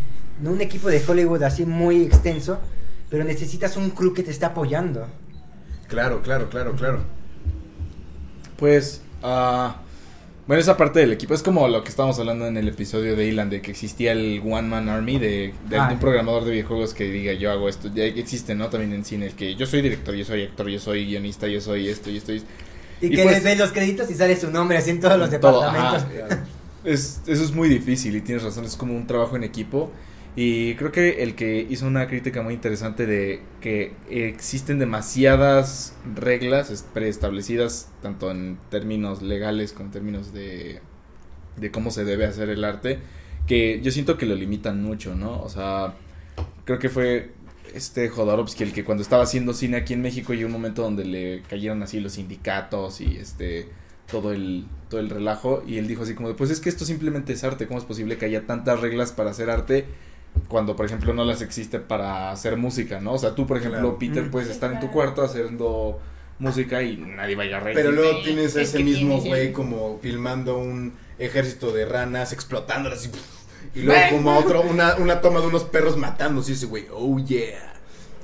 [0.41, 2.59] no un equipo de Hollywood así muy extenso.
[3.13, 5.05] Pero necesitas un crew que te esté apoyando.
[5.87, 7.03] Claro, claro, claro, claro.
[8.57, 9.75] Pues, ah,
[10.47, 13.27] bueno, esa parte del equipo es como lo que estábamos hablando en el episodio de
[13.27, 15.89] Ilan, de que existía el One Man Army de, de- Ah.
[15.91, 17.87] un programador de videojuegos que diga yo hago esto.
[17.93, 18.69] Ya existe, ¿no?
[18.69, 21.61] También en cine, el que yo soy director, yo soy actor, yo soy guionista, yo
[21.61, 22.33] soy esto, y esto.
[22.33, 22.37] Y
[22.99, 25.19] Y, Y que pues- les ven los créditos y sale su nombre así en todos
[25.19, 26.03] los Todo, departamentos.
[26.31, 26.43] ajá.
[26.83, 29.91] Es, eso es muy difícil y tienes razón, es como un trabajo en equipo.
[30.35, 36.71] Y creo que el que hizo una crítica muy interesante de que existen demasiadas reglas
[36.71, 40.81] es- preestablecidas, tanto en términos legales como en términos de
[41.57, 42.99] de cómo se debe hacer el arte,
[43.47, 45.41] que yo siento que lo limitan mucho, ¿no?
[45.43, 45.95] O sea,
[46.65, 47.31] creo que fue
[47.73, 51.05] este Jodorowsky el que cuando estaba haciendo cine aquí en México llegó un momento donde
[51.05, 53.67] le cayeron así los sindicatos y este
[54.11, 57.33] todo el todo el relajo y él dijo así como pues es que esto simplemente
[57.33, 59.85] es arte, ¿cómo es posible que haya tantas reglas para hacer arte?
[60.47, 63.13] Cuando por ejemplo no las existe para hacer música, ¿no?
[63.13, 63.99] O sea, tú por ejemplo, Claro.
[63.99, 64.31] Peter, Mm.
[64.31, 65.99] puedes Sí, estar en tu cuarto haciendo
[66.39, 67.75] música y nadie va a a reír.
[67.75, 72.33] Pero luego tienes a Es ese mismo tiene- güey como filmando un ejército de ranas
[72.33, 76.65] explotándolas y, y luego como otro, una, una toma de unos perros matándose y ese
[76.65, 77.69] güey, oh yeah.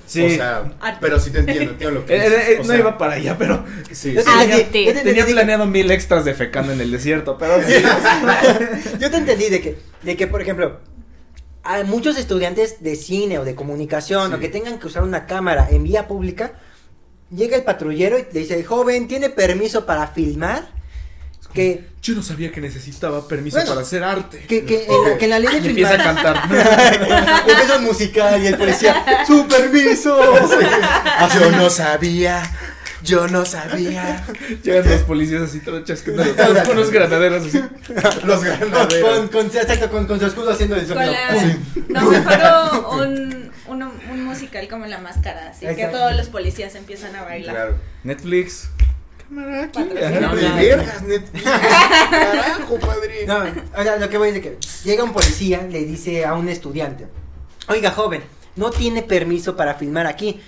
[0.06, 0.24] Sí.
[0.26, 0.64] O sea,
[1.00, 3.38] pero sí te entiendo, entiendo lo que Eh, eh, eh, no sea, iba para allá,
[3.38, 4.16] pero Sí, sí.
[4.16, 7.76] te tenía que- planeado mil extras de fecando en el desierto, pero sí.
[9.00, 10.80] Yo te entendí de que, de que, por ejemplo,
[11.64, 14.36] hay muchos estudiantes de cine o de comunicación Sí.
[14.36, 16.54] o que tengan que usar una cámara en vía pública,
[17.36, 20.78] llega el patrullero y te dice, joven, ¿tiene permiso para filmar?
[21.54, 24.46] Que, Yo no sabía que necesitaba permiso Bueno, para hacer arte.
[24.48, 26.16] que, que, en la, que en la ley de Y empieza a filmar...
[26.24, 27.44] cantar.
[27.50, 30.16] Empieza musical y el policía, ¡su permiso!
[31.40, 32.44] Yo no sabía,
[33.04, 34.26] yo no sabía.
[34.64, 37.58] Llegan los policías así todos chasqueando, todos con unos granaderos así.
[38.26, 39.10] Los Con, granaderos.
[39.18, 41.58] con, con- exacto, con, con su escudo haciendo el Con sonido.
[41.90, 47.16] No, mejor un, un, un musical como La Máscara, así que todos los policías empiezan
[47.16, 47.56] a bailar.
[47.56, 47.76] Claro.
[48.04, 48.70] Netflix.
[49.30, 49.84] Cámara aquí.
[49.94, 51.44] Vergas, Netflix.
[51.44, 53.26] Carajo, padre.
[53.28, 53.44] No,
[53.78, 56.50] o sea, lo que voy es de que llega un policía, le dice a un
[56.50, 57.06] estudiante,
[57.68, 58.24] oiga joven,
[58.56, 60.42] no tiene permiso para filmar aquí.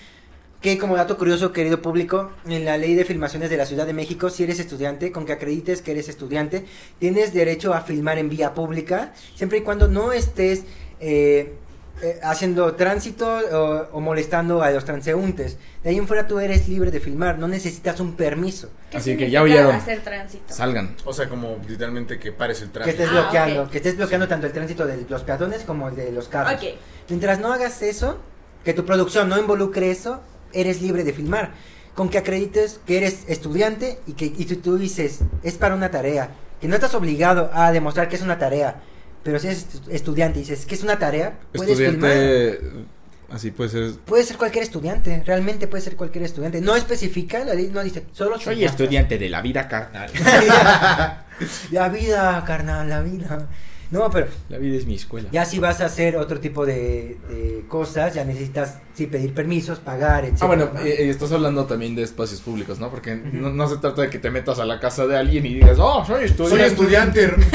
[0.62, 3.94] Que como dato curioso, querido público, en la ley de filmaciones de la Ciudad de
[3.94, 6.66] México, si eres estudiante, con que acredites que eres estudiante,
[7.00, 10.64] tienes derecho a filmar en vía pública, siempre y cuando no estés
[11.00, 11.56] eh,
[12.04, 15.58] eh, haciendo tránsito o, o molestando a los transeúntes.
[15.84, 18.70] De ahí en fuera tú eres libre de filmar, no necesitas un permiso.
[18.92, 19.74] ¿Qué Así que ya oyeron.
[19.76, 20.54] hacer tránsito?
[20.54, 20.96] Salgan.
[21.06, 23.02] O sea, como literalmente que pares el Que tráfico.
[23.02, 26.12] estés Ah, bloqueando, que estés bloqueando tanto el tránsito de los peatones como el de
[26.12, 26.54] los carros.
[26.62, 26.70] Ok,
[27.10, 28.20] Mientras no hagas eso,
[28.64, 30.22] que tu producción no involucre eso,
[30.54, 31.52] eres libre de filmar.
[31.96, 35.92] Con que acredites que eres estudiante y que y tú, tú dices, es para una
[35.92, 36.30] tarea.
[36.62, 38.82] Que no estás obligado a demostrar que es una tarea.
[39.24, 42.12] Pero si eres estu- estudiante y dices que es una tarea, puedes filmar.
[42.12, 42.86] Estudiante.
[43.30, 43.92] Así puede ser.
[44.06, 46.60] Puede ser cualquier estudiante, realmente puede ser cualquier estudiante.
[46.60, 48.82] No especifica, la ley no dice, solo Soy cineastas.
[48.82, 50.10] estudiante de la vida carnal.
[51.72, 53.48] La vida, carnal, la vida.
[53.92, 55.28] No, pero La vida es mi escuela.
[55.32, 59.80] Ya si vas a hacer otro tipo de, de cosas, ya necesitas sí pedir permisos,
[59.80, 60.38] pagar, etc.
[60.42, 62.90] Ah, bueno, eh, eh, estás hablando también de espacios públicos, ¿no?
[62.90, 65.56] Porque no, no se trata de que te metas a la casa de alguien y
[65.56, 66.58] digas, oh, soy estudiante.
[66.58, 67.36] Soy estudiante.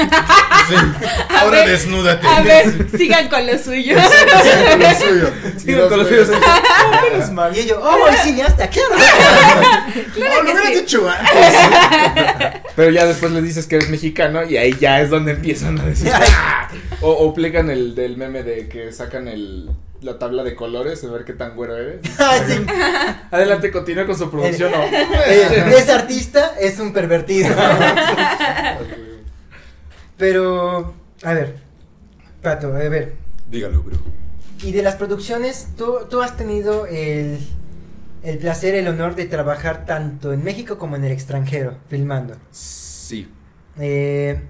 [0.67, 0.75] Sí.
[1.29, 2.27] Ahora ver, desnúdate.
[2.27, 3.95] a ver, sigan con lo suyo.
[3.97, 5.87] Sí, lo suyo.
[5.95, 6.29] Los con.
[6.29, 7.55] "Oh, eres mal".
[7.55, 8.95] Y ellos, oh, es cineasta, claro.
[8.95, 10.75] Oh, lo hubieras sí.
[10.75, 12.61] dicho antes.
[12.77, 15.83] Pero ya después le dices que eres mexicano y ahí ya es donde empiezan a
[15.85, 16.11] decir.
[16.13, 16.69] "Ah".
[17.01, 19.69] O, o aplican el del meme de que sacan el,
[20.01, 22.01] la tabla de colores a ver qué tan güero eres.
[22.47, 22.63] Sí.
[23.31, 24.71] Adelante, continúa con su producción.
[24.71, 24.83] ¿no?
[24.83, 27.49] Es artista, es un pervertido.
[30.17, 31.55] Pero, a ver,
[32.43, 33.13] Pato, a ver.
[33.49, 33.97] Dígalo, bro.
[34.61, 37.39] Y de las producciones, tú, tú has tenido el,
[38.27, 42.35] el placer, el honor de trabajar tanto en México como en el extranjero, filmando.
[42.51, 43.33] Sí.
[43.77, 44.49] Eh,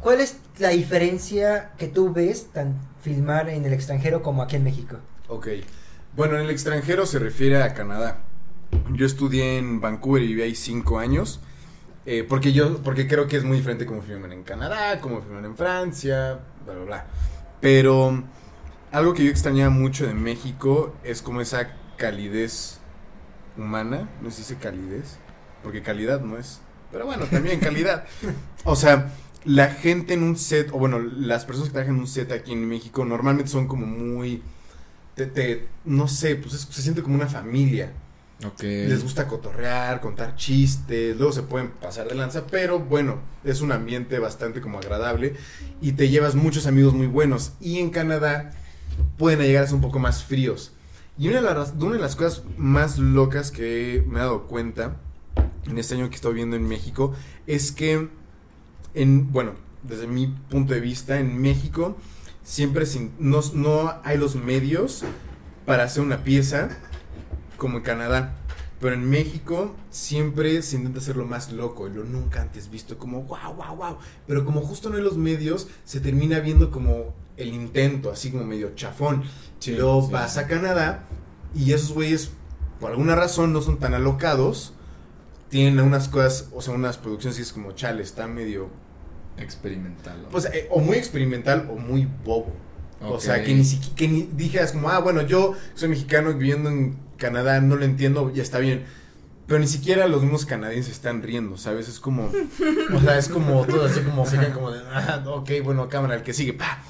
[0.00, 4.64] ¿Cuál es la diferencia que tú ves tan filmar en el extranjero como aquí en
[4.64, 4.98] México?
[5.28, 5.48] Ok.
[6.12, 8.24] Bueno, en el extranjero se refiere a Canadá.
[8.88, 11.40] Yo estudié en Vancouver y viví ahí cinco años.
[12.06, 15.44] eh, porque yo, porque creo que es muy diferente como filman en Canadá, como filman
[15.44, 17.06] en Francia, bla, bla, bla.
[17.60, 18.24] Pero
[18.90, 22.79] algo que yo extrañaba mucho de México es como esa calidez
[23.56, 24.08] humana.
[24.22, 25.16] No se dice calidez,
[25.62, 26.60] porque calidad no es.
[26.92, 28.04] Pero bueno, también calidad.
[28.64, 29.10] O sea,
[29.46, 32.52] la gente en un set, o bueno, las personas que trabajan en un set aquí
[32.52, 34.42] en México normalmente son como muy
[35.14, 37.90] te, te- no sé, pues es- se siente como una familia.
[38.46, 38.62] Ok.
[38.62, 43.72] Les gusta cotorrear, contar chistes, luego se pueden pasar de lanza, pero bueno, es un
[43.72, 45.34] ambiente bastante como agradable
[45.80, 47.52] y te llevas muchos amigos muy buenos.
[47.60, 48.52] Y en Canadá
[49.18, 50.72] pueden llegar a ser un poco más fríos.
[51.20, 54.96] Y una de, las, cosas más locas que me he dado cuenta
[55.66, 57.12] en este año que estoy viendo en México
[57.46, 58.08] es que,
[58.94, 59.52] en, bueno,
[59.82, 61.98] desde mi punto de vista, en México
[62.42, 65.02] siempre sin- no, no hay los medios
[65.66, 66.70] para hacer una pieza
[67.58, 68.38] como en Canadá.
[68.80, 73.24] Pero en México siempre se intenta hacerlo más loco y lo nunca antes visto, como
[73.24, 73.98] wow, wow, wow.
[74.26, 78.44] Pero como justo no hay los medios, se termina viendo como el intento, así como
[78.44, 79.24] medio chafón.
[79.58, 80.12] Sí, luego sí.
[80.12, 81.04] vas a Canadá
[81.54, 82.30] y esos güeyes,
[82.78, 84.74] por alguna razón, no son tan alocados.
[85.48, 88.68] Tienen unas cosas, o sea, unas producciones que es como chale, está medio
[89.36, 90.22] experimental.
[90.22, 90.28] ¿no?
[90.28, 92.52] Pues, eh, o muy experimental o muy bobo.
[93.02, 96.68] O sea, que ni siquiera, que ni dijeras como, ah, bueno, yo soy mexicano viviendo
[96.68, 98.84] en Canadá, no lo entiendo, ya está bien.
[99.46, 101.88] Pero ni siquiera los mismos canadienses están riendo, ¿sabes?
[101.88, 102.30] Es como,
[102.94, 106.22] o sea, es como todo así como se como de, ah, ok, bueno, cámara, el
[106.22, 106.84] que sigue, pa.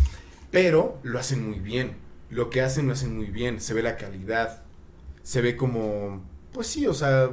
[0.50, 1.96] Pero lo hacen muy bien.
[2.28, 3.60] Lo que hacen lo hacen muy bien.
[3.60, 4.62] Se ve la calidad.
[5.22, 7.30] Se ve como, pues sí, o sea,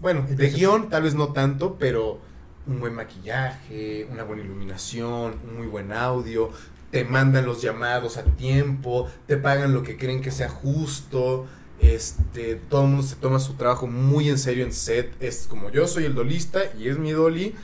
[0.00, 2.20] bueno, de guion tal vez no tanto, pero
[2.66, 6.50] un buen maquillaje, una buena iluminación, un muy buen audio,
[6.90, 11.46] te mandan los llamados a tiempo, te pagan lo que creen que sea justo,
[11.80, 15.70] este, todo el mundo se toma su trabajo muy en serio en set, es como
[15.70, 17.54] yo soy el dolista y es mi dolly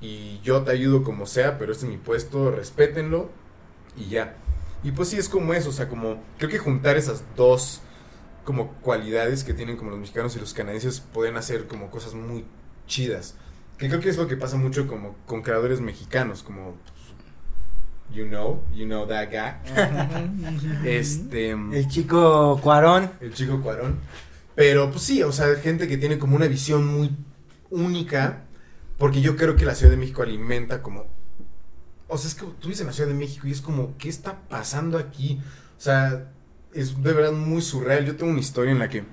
[0.00, 3.28] y yo te ayudo como sea, pero este es mi puesto, respétenlo
[4.00, 4.36] y ya.
[4.82, 7.82] Y pues sí es como eso, o sea, como creo que juntar esas dos
[8.44, 12.44] como cualidades que tienen como los mexicanos y los canadienses pueden hacer como cosas muy
[12.86, 13.36] chidas.
[13.76, 18.26] Que creo que es lo que pasa mucho como con creadores mexicanos, como pues, you
[18.26, 19.54] know, you know that guy.
[20.84, 23.10] este El chico Cuarón.
[23.20, 24.00] el chico Cuarón.
[24.54, 27.16] Pero pues sí, o sea, gente que tiene como una visión muy
[27.70, 28.44] única,
[28.98, 31.06] porque yo creo que la Ciudad de México alimenta como...
[32.10, 34.08] O sea, es que tú vives en la Ciudad de México y es como, ¿qué
[34.08, 35.40] está pasando aquí?
[35.78, 36.30] O sea,
[36.74, 38.04] es de verdad muy surreal.
[38.04, 39.04] Yo tengo una historia en la que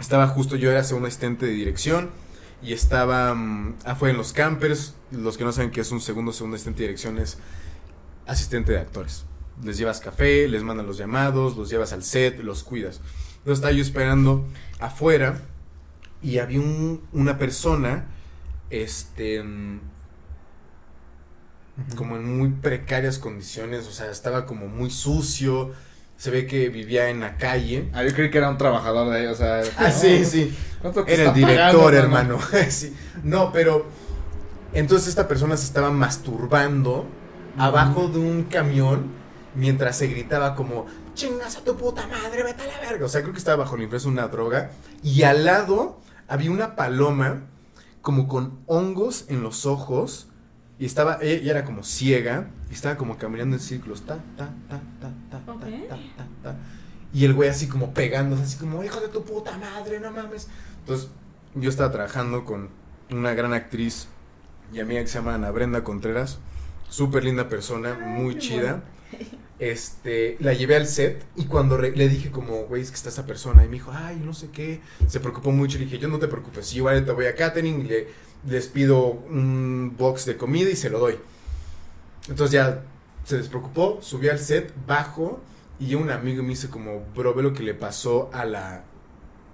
[0.00, 2.10] estaba justo, yo era segundo asistente de dirección
[2.62, 4.94] y estaba mm, afuera en los campers.
[5.12, 7.38] Los que no saben qué es un segundo, segundo asistente de dirección es
[8.26, 9.24] asistente de actores.
[9.64, 13.00] Les llevas café, les mandan los llamados, los llevas al set, los cuidas.
[13.38, 14.46] Entonces estaba yo esperando
[14.80, 15.40] afuera
[16.22, 18.06] y había un- una persona,
[18.70, 19.42] este,
[21.96, 25.72] como en muy precarias condiciones, o sea, estaba como muy sucio,
[26.16, 27.88] se ve que vivía en la calle.
[27.92, 29.62] Ah, yo creí que era un trabajador de ahí, o sea.
[29.76, 30.56] Ah, sí, sí.
[30.80, 32.38] ¿Cuánto te Era el director, pagando, hermano.
[32.70, 32.94] Sí.
[33.22, 33.86] No, pero
[34.72, 37.06] entonces esta persona se estaba masturbando
[37.56, 39.12] abajo de un camión
[39.54, 43.06] mientras se gritaba como chingas a tu puta madre, vete a la verga.
[43.06, 44.70] O sea, creo que estaba bajo la influencia de una droga.
[45.02, 47.42] Y al lado había una paloma
[48.02, 50.28] como con hongos en los ojos.
[50.78, 52.50] Y estaba, ella, era como ciega.
[52.70, 54.02] Y estaba como caminando en círculos.
[54.02, 56.56] Ta, ta, ta, ta, ta, ta, ta, ta, ta.
[57.12, 60.48] Y el güey así como pegándose, así como, hijo de tu puta madre, no mames.
[60.80, 61.08] Entonces,
[61.54, 62.68] yo estaba trabajando con
[63.10, 64.08] una gran actriz
[64.72, 66.38] y amiga que se llama Ana Brenda Contreras.
[66.90, 68.82] Súper linda persona, muy chida.
[69.58, 73.08] Este, la llevé al set y cuando re- le dije como, güey, es que está
[73.08, 73.64] esa persona.
[73.64, 74.80] Y me dijo, ay, no sé qué.
[75.08, 75.78] Se preocupó mucho.
[75.78, 76.70] Le dije, yo no te preocupes.
[76.70, 78.06] Yo igual te voy a catering y le,
[78.46, 81.18] les pido un box de comida y se lo doy.
[82.28, 82.82] Entonces ya
[83.24, 85.40] se despreocupó, subí al set, bajo
[85.80, 88.84] y un amigo me dice como, bro, ve lo que le pasó a la,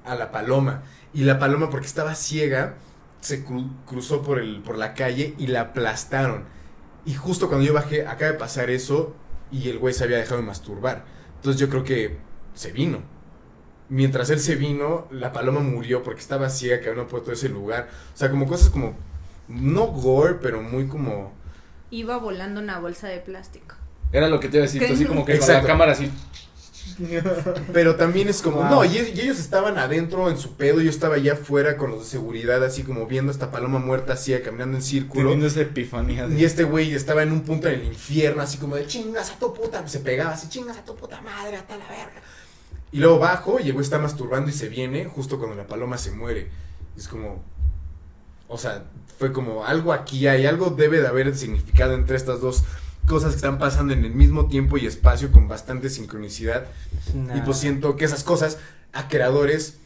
[0.05, 0.83] a la paloma.
[1.13, 2.75] Y la paloma, porque estaba ciega,
[3.21, 6.45] se cru- cruzó por, el, por la calle y la aplastaron.
[7.05, 9.15] Y justo cuando yo bajé, acaba de pasar eso
[9.53, 11.05] y el güey se había dejado de masturbar.
[11.37, 12.17] Entonces yo creo que
[12.55, 13.03] se vino.
[13.95, 17.89] Mientras él se vino, la paloma murió porque estaba ciega, que había puesto ese lugar.
[18.13, 18.95] O sea, como cosas como,
[19.49, 21.33] no gore, pero muy como...
[21.91, 23.77] Iba volando una bolsa de plástico.
[24.11, 26.11] Era lo que te iba a decir, así como que con la cámara así.
[27.73, 28.71] Pero también es como, Wow.
[28.71, 32.01] no, y, y ellos estaban adentro en su pedo, yo estaba allá afuera con los
[32.01, 35.23] de seguridad, así como viendo esta paloma muerta así, caminando en círculo.
[35.23, 36.27] Teniendo esa epifanía.
[36.27, 39.31] de- Y este güey estaba en un punto en el infierno, así como de chingas
[39.31, 42.23] a tu puta, se pegaba así, chingas a tu puta madre, hasta la verga.
[42.95, 45.99] Y luego bajo y el güey está masturbando y se viene justo cuando la paloma
[45.99, 46.49] se muere.
[46.97, 47.43] Y es como,
[48.47, 48.85] o sea,
[49.19, 52.63] fue como algo aquí hay, algo debe de haber significado entre estas dos
[53.09, 56.67] cosas que están pasando en el mismo tiempo y espacio con bastante sincronicidad.
[57.35, 58.59] Y pues siento que esas cosas
[58.93, 59.79] a creadores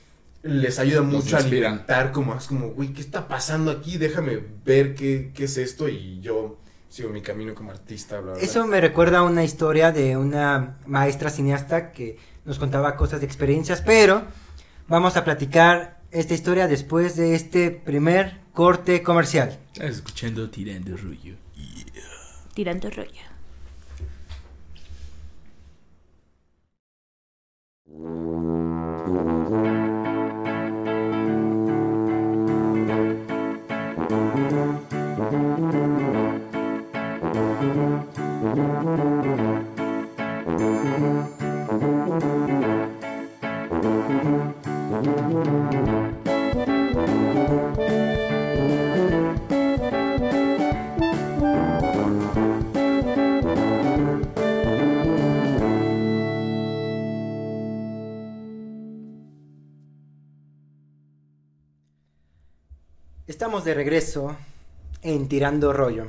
[0.42, 3.97] les ayuda mucho a alimentar como es como, güey, ¿qué está pasando aquí?
[3.97, 8.42] Déjame ver qué, qué es esto y yo sigo mi camino como artista, bla, bla.
[8.42, 13.26] Eso me recuerda a una historia de una maestra cineasta que nos contaba cosas de
[13.26, 14.22] experiencias, pero
[14.89, 19.59] vamos a platicar esta historia después de este primer corte comercial.
[19.74, 21.36] Estás escuchando Tirando Rollo.
[22.55, 23.28] Tirando rollo.
[63.49, 64.36] De regreso
[65.01, 66.09] en Tirando Rollo.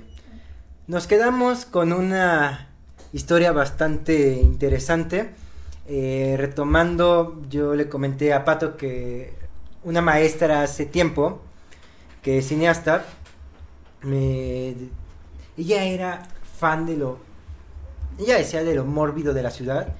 [0.87, 2.67] nos quedamos con una
[3.13, 5.29] historia bastante interesante.
[5.87, 9.33] Eh, retomando, yo le comenté a Pato que
[9.85, 11.41] una maestra hace tiempo,
[12.21, 13.05] que es cineasta,
[14.01, 14.75] me,
[15.57, 16.27] ella era
[16.59, 17.19] fan de lo,
[18.19, 19.95] ella decía de lo mórbido de la ciudad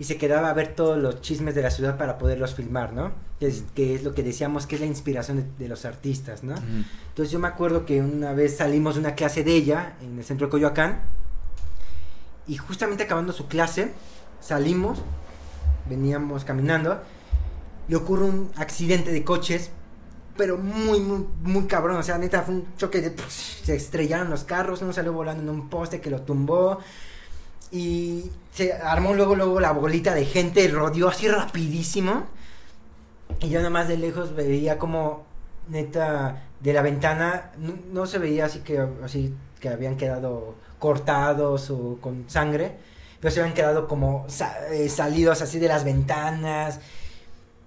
[0.00, 3.12] y se quedaba a ver todos los chismes de la ciudad para poderlos filmar, ¿no?
[3.38, 6.54] Es, que es lo que decíamos que es la inspiración de, de los artistas, ¿no?
[6.54, 6.84] Ujú.
[7.10, 10.24] Entonces yo me acuerdo que una vez salimos de una clase de ella en el
[10.24, 11.02] centro de Coyoacán
[12.46, 13.92] y justamente acabando su clase
[14.40, 15.02] salimos,
[15.86, 17.02] veníamos caminando,
[17.86, 19.70] le ocurre un accidente de coches,
[20.34, 23.14] pero muy, muy, muy cabrón, o sea, neta fue un choque de...
[23.28, 26.78] Se estrellaron los carros, uno salió volando en un poste que lo tumbó
[27.70, 32.24] y se armó luego, luego la bolita de gente, rodeó así rapidísimo.
[33.40, 35.24] Y yo nada más de lejos veía como
[35.68, 37.52] neta de la ventana
[37.92, 42.76] no, se veía así que así que habían quedado cortados o con sangre
[43.20, 44.26] pero se habían quedado como
[44.72, 46.80] eh, salidos así de las ventanas.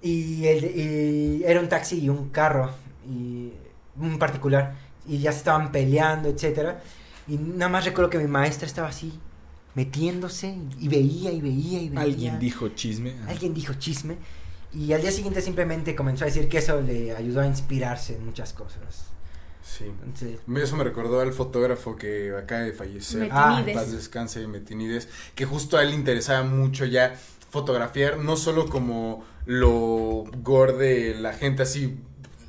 [0.02, 2.72] Y, y era un taxi y un carro
[3.08, 3.54] y
[3.98, 4.74] un particular
[5.08, 6.82] y ya se estaban peleando etcétera.
[7.28, 9.18] Y nada más recuerdo que mi maestra estaba así
[9.76, 13.16] metiéndose y veía y veía y veía Alguien dijo chisme.
[13.24, 13.30] Ah.
[13.30, 14.18] Alguien dijo chisme.
[14.74, 18.26] Y al día siguiente simplemente comenzó a decir que eso le ayudó a inspirarse en
[18.26, 19.06] muchas cosas.
[19.64, 19.86] Sí.
[19.86, 23.30] Entonces, Eso me recordó al fotógrafo que acaba de fallecer.
[23.32, 23.76] Ah, Metinides.
[23.76, 25.08] Paz descanse, Metinides.
[25.36, 27.16] Que justo a él le interesaba mucho ya
[27.50, 32.00] fotografiar, no solo como lo gore de la gente así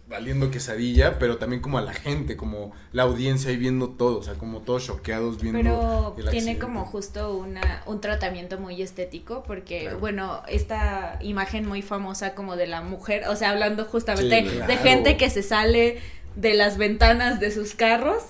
[0.06, 4.22] valiendo quesadilla, pero también como a la gente, como la audiencia ahí viendo todo, o
[4.22, 6.12] sea, como todos choqueados viendo.
[6.14, 9.98] Pero el tiene como justo una, un tratamiento muy estético porque, Claro.
[10.00, 14.76] bueno, esta imagen muy famosa como de la mujer, o sea, hablando justamente Sí, de
[14.76, 16.00] gente que se sale
[16.36, 18.22] de las ventanas de sus carros,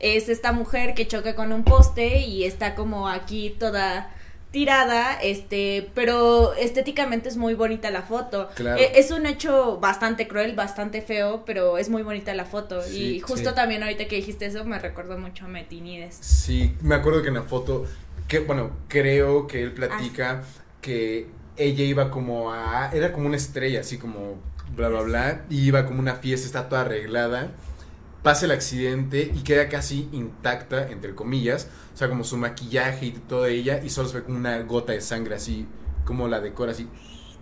[0.00, 4.10] es esta mujer que choca con un poste y está como aquí toda
[4.54, 8.48] tirada, este, pero estéticamente es muy bonita la foto.
[8.54, 8.80] Claro.
[8.80, 12.80] E- Es un hecho bastante cruel, bastante feo, pero es muy bonita la foto.
[12.80, 13.54] Sí, y justo sí.
[13.56, 16.18] también ahorita que dijiste eso me recordó mucho a Metinides.
[16.20, 17.84] Sí, me acuerdo que en la foto,
[18.28, 20.44] que bueno, creo que él platica
[20.80, 21.26] que
[21.56, 24.36] ella iba como a, era como una estrella, así como
[24.76, 27.50] bla, bla, bla, y iba como una fiesta, está toda arreglada,
[28.24, 33.10] pasa el accidente y queda casi intacta, entre comillas, o sea, como su maquillaje y
[33.12, 35.68] todo ella, y solo se ve como una gota de sangre así,
[36.04, 36.88] como la decora así,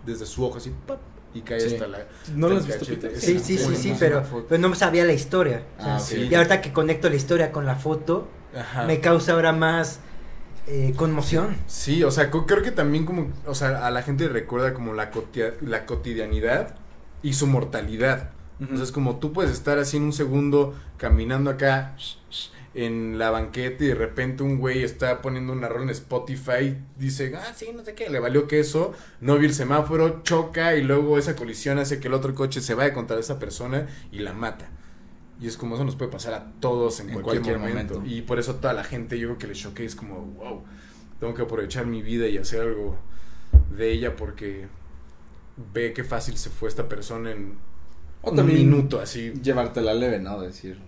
[0.05, 0.99] desde su ojo así, ¡pap!
[1.33, 1.73] y cae Sí.
[1.73, 1.99] hasta la...
[2.35, 2.85] ¿No lo has visto.
[2.85, 3.19] Peter?
[3.19, 5.63] sí, sí, sí, sí, pero, pero no sabía la historia.
[5.79, 6.27] O sea, Ah, sí.
[6.29, 8.83] Y ahorita que conecto la historia con la foto, Ajá.
[8.85, 9.99] me causa ahora más
[10.67, 11.55] eh, conmoción.
[11.65, 14.93] Sí, o sea, creo que también como, o sea, a la gente le recuerda como
[14.93, 16.75] la, cotia- la cotidianidad
[17.23, 18.29] y su mortalidad.
[18.59, 18.73] Ujú.
[18.73, 21.95] O sea, es como tú puedes estar así en un segundo caminando acá
[22.75, 27.33] en la banqueta y de repente un güey está poniendo una rola en Spotify, dice,
[27.35, 30.83] ah, sí, no sé qué, le valió que eso, no vio el semáforo, choca y
[30.83, 34.33] luego esa colisión hace que el otro coche se vaya contra esa persona y la
[34.33, 34.69] mata.
[35.39, 37.95] Y es como eso nos puede pasar a todos en, En cualquier, cualquier momento.
[37.95, 38.15] momento.
[38.15, 40.63] Y por eso toda la gente, yo creo que le choque, es como, wow,
[41.19, 42.97] tengo que aprovechar mi vida y hacer algo
[43.75, 44.67] de ella porque
[45.73, 47.57] ve qué fácil se fue esta persona en
[48.23, 49.33] O un también minuto así.
[49.41, 50.41] llevártela leve, ¿no?
[50.41, 50.79] Decir,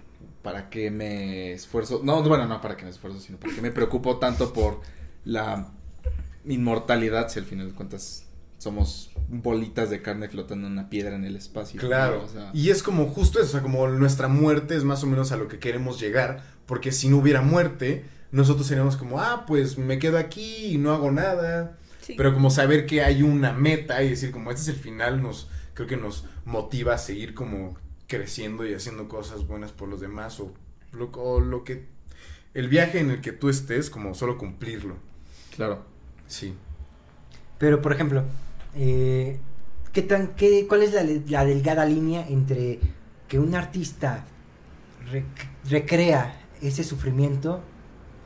[0.41, 2.01] ¿para qué me esfuerzo?
[2.03, 4.81] No, bueno, no para qué me esfuerzo, sino para qué me preocupo tanto por
[5.23, 5.67] la
[6.45, 8.25] inmortalidad si al final de cuentas
[8.57, 11.79] somos bolitas de carne flotando en una piedra en el espacio.
[11.79, 12.17] Claro.
[12.17, 12.23] ¿no?
[12.23, 15.07] O sea, Y es como justo eso, o sea, como nuestra muerte es más o
[15.07, 19.45] menos a lo que queremos llegar, porque si no hubiera muerte, nosotros seríamos como, ah,
[19.45, 21.77] pues me quedo aquí y no hago nada.
[22.17, 25.49] Pero como saber que hay una meta y decir como este es el final, nos
[25.75, 27.75] creo que nos motiva a seguir como
[28.07, 30.51] creciendo y haciendo cosas buenas por los demás o
[30.91, 31.85] lo, o lo que
[32.55, 34.95] el viaje en el que tú estés como solo cumplirlo.
[35.55, 35.83] claro.
[36.27, 36.55] Sí.
[37.59, 38.23] Pero, por ejemplo,
[38.75, 39.37] eh,
[39.93, 42.79] ¿qué tan, qué, ¿cuál es la, la delgada línea entre
[43.27, 44.25] que un artista
[45.11, 47.61] rec- recrea ese sufrimiento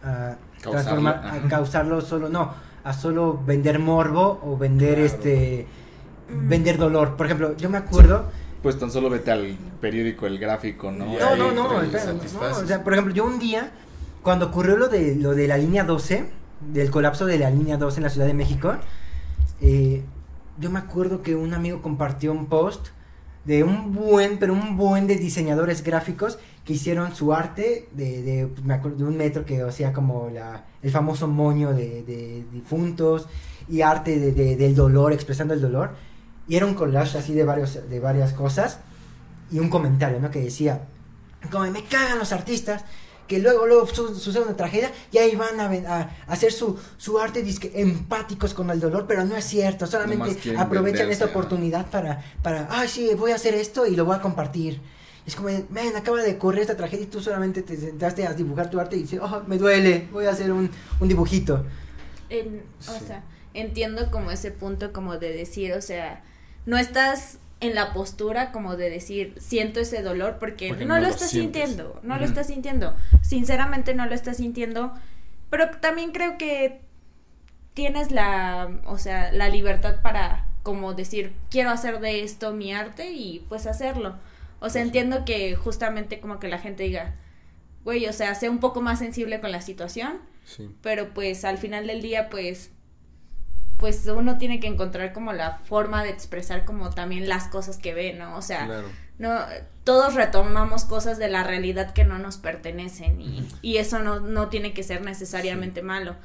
[0.03, 5.05] a, Causarlo, a solo, no, a solo vender morbo o vender Claro.
[5.05, 5.67] este.
[6.31, 7.15] Vender dolor?
[7.15, 8.29] Por ejemplo, yo me acuerdo...
[8.61, 11.05] Pues tan solo vete al periódico El Gráfico, ¿no?
[11.05, 13.71] No, ahí no, no, espera, no, o sea, por ejemplo, yo un día,
[14.21, 16.25] cuando ocurrió lo de, lo de la línea 12,
[16.73, 18.73] del colapso de la línea 12 en la Ciudad de México,
[19.61, 20.03] eh,
[20.59, 22.87] yo me acuerdo que un amigo compartió un post
[23.45, 28.47] de un buen, pero un buen de diseñadores gráficos que hicieron su arte de, de,
[28.47, 32.43] pues, me acuerdo, de un metro que hacía como la, el famoso moño de, de
[32.51, 33.27] difuntos
[33.69, 35.91] y arte de, de- del dolor, expresando el dolor.
[36.49, 38.79] Y era un collage así de, varios, de varias cosas
[39.51, 40.29] y un comentario, ¿no?
[40.31, 40.81] Que decía,
[41.51, 42.83] como me cagan los artistas
[43.27, 47.43] que luego, luego su- sucede una tragedia y ahí van a, hacer su, su arte
[47.43, 52.23] disque empáticos con el dolor, pero no es cierto, solamente aprovechan venderse, esta oportunidad para,
[52.41, 54.81] para, ay sí, voy a hacer esto y lo voy a compartir.
[55.27, 58.71] Es como, ven, acaba de ocurrir esta tragedia y tú solamente te sentaste a dibujar
[58.71, 60.67] tu arte y dices, oh, me duele, voy a hacer un,
[60.99, 61.63] un dibujito.
[62.31, 63.05] En- o Sí.
[63.05, 63.23] sea,
[63.53, 66.23] entiendo como ese punto como de decir, o sea,
[66.65, 71.01] no estás en la postura como de decir, siento ese dolor porque, Porque no, no
[71.01, 71.65] lo lo estás sientes.
[71.67, 74.93] sintiendo, no lo estás sintiendo, sinceramente no lo estás sintiendo,
[75.49, 76.81] pero también creo que
[77.73, 83.11] tienes la, o sea, la libertad para como decir, quiero hacer de esto mi arte
[83.11, 84.15] y pues hacerlo.
[84.59, 87.15] O sea, entiendo que justamente como que la gente diga,
[87.85, 90.69] güey, o sea, sea un poco más sensible con la situación, Sí.
[90.81, 92.71] pero pues al final del día pues
[93.79, 97.93] pues uno tiene que encontrar como la forma de expresar como también las cosas que
[97.93, 98.35] ve, ¿no?
[98.37, 98.87] O sea, Claro.
[99.17, 99.39] no
[99.83, 104.49] todos retomamos cosas de la realidad que no nos pertenecen y, y eso no, no
[104.49, 106.15] tiene que ser necesariamente malo.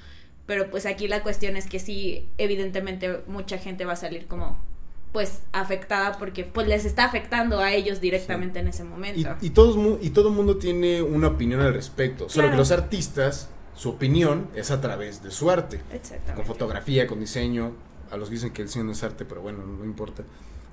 [0.47, 4.59] Pero pues aquí la cuestión es que sí, evidentemente mucha gente va a salir como
[5.13, 9.37] pues afectada porque pues les está afectando a ellos directamente en ese momento.
[9.41, 12.29] Y, y, todos, y todo el mundo tiene una opinión al respecto.
[12.29, 15.81] Solo que los artistas, su opinión es a través de su arte.
[16.35, 17.73] Con fotografía, con diseño.
[18.11, 20.23] A los que dicen que el cine no es arte, pero bueno, no importa.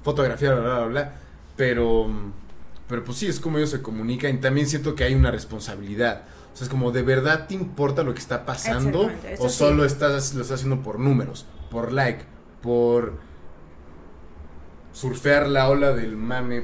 [0.04, 1.14] Fotografía, bla, bla, bla, bla.
[1.56, 2.08] Pero,
[2.88, 4.36] pero pues sí, es como ellos se comunican.
[4.36, 6.24] Y también siento que hay una responsabilidad.
[6.54, 9.10] O sea, es como, ¿de verdad te importa lo que está pasando?
[9.40, 9.58] ¿O sí.
[9.58, 11.48] solo estás, lo estás haciendo por números?
[11.72, 12.26] Por like,
[12.62, 13.14] por
[14.94, 16.64] surfear la ola del mame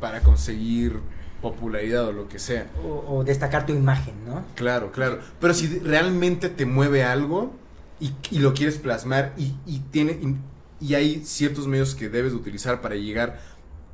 [0.00, 1.00] para conseguir
[1.40, 2.66] popularidad o lo que sea.
[2.84, 4.44] O, o destacar tu imagen, ¿no?
[4.54, 5.20] Claro, claro.
[5.40, 7.54] Pero si realmente te mueve algo
[8.00, 10.36] y, y lo quieres plasmar y, y tiene y,
[10.80, 13.40] y hay ciertos medios que debes de utilizar para llegar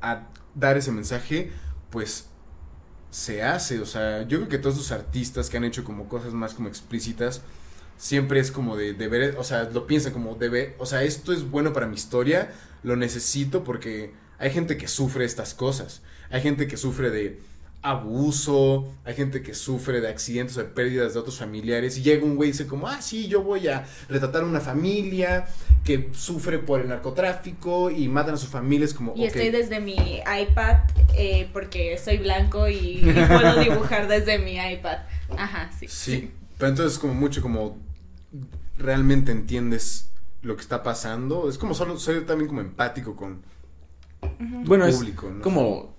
[0.01, 1.51] a dar ese mensaje,
[1.89, 2.27] pues
[3.09, 3.79] se hace.
[3.79, 6.67] O sea, yo creo que todos esos artistas que han hecho como cosas más como
[6.67, 7.41] explícitas,
[7.97, 11.03] siempre es como de, de ver, o sea, lo piensan como de ver, o sea,
[11.03, 12.51] esto es bueno para mi historia,
[12.83, 16.01] lo necesito porque hay gente que sufre estas cosas.
[16.29, 17.39] Hay gente que sufre de
[17.85, 22.25] abuso, hay gente que sufre de accidentes o de pérdidas de otros familiares y llega
[22.25, 25.45] un güey y dice como, ah, sí, yo voy a retratar una familia
[25.83, 29.79] que sufre por el narcotráfico y matan a su familia, es como, Y estoy desde
[29.79, 30.77] mi iPad
[31.15, 34.97] eh, porque soy blanco y, y puedo dibujar desde mi iPad.
[35.37, 35.87] Ajá, sí.
[35.87, 37.77] Sí, pero entonces como mucho como
[38.79, 40.09] realmente entiendes
[40.41, 43.43] lo que está pasando, es como solo ser también como empático con
[44.39, 45.41] Bueno, es público, ¿no?
[45.41, 45.94] como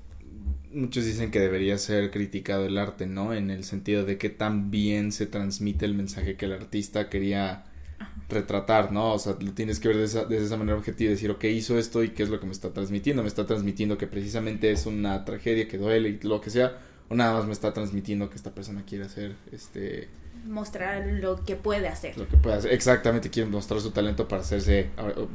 [0.77, 3.35] muchos dicen que debería ser criticado el arte, ¿no?
[3.35, 7.65] En el sentido de que tan bien se transmite el mensaje que el artista quería
[8.29, 9.15] retratar, ¿no?
[9.15, 11.45] O sea, lo tienes que ver de esa, de esa manera objetiva y decir, ok,
[11.45, 13.23] hizo esto y qué es lo que me está transmitiendo.
[13.23, 17.15] Me está transmitiendo que precisamente es una tragedia que duele y lo que sea, o
[17.15, 20.09] nada más me está transmitiendo que esta persona quiere hacer este
[20.47, 22.17] Mostrar lo que puede hacer.
[22.17, 22.73] lo que puede hacer.
[22.73, 24.91] Exactamente, quiere mostrar su talento para hacerse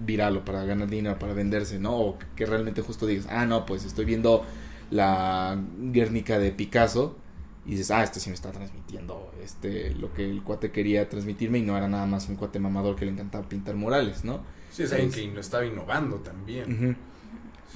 [0.06, 1.98] viral o para ganar dinero, para venderse, ¿no?
[1.98, 4.46] O que realmente justo digas, ah, no, pues estoy viendo
[4.92, 7.18] la Guernica de Picasso
[7.66, 11.60] y dices, ah, este sí me está transmitiendo este lo que el cuate quería transmitirme
[11.60, 14.42] y no era nada más un cuate mamador que le encantaba pintar murales, ¿no?
[14.72, 16.98] Sí, es alguien que no estaba innovando también.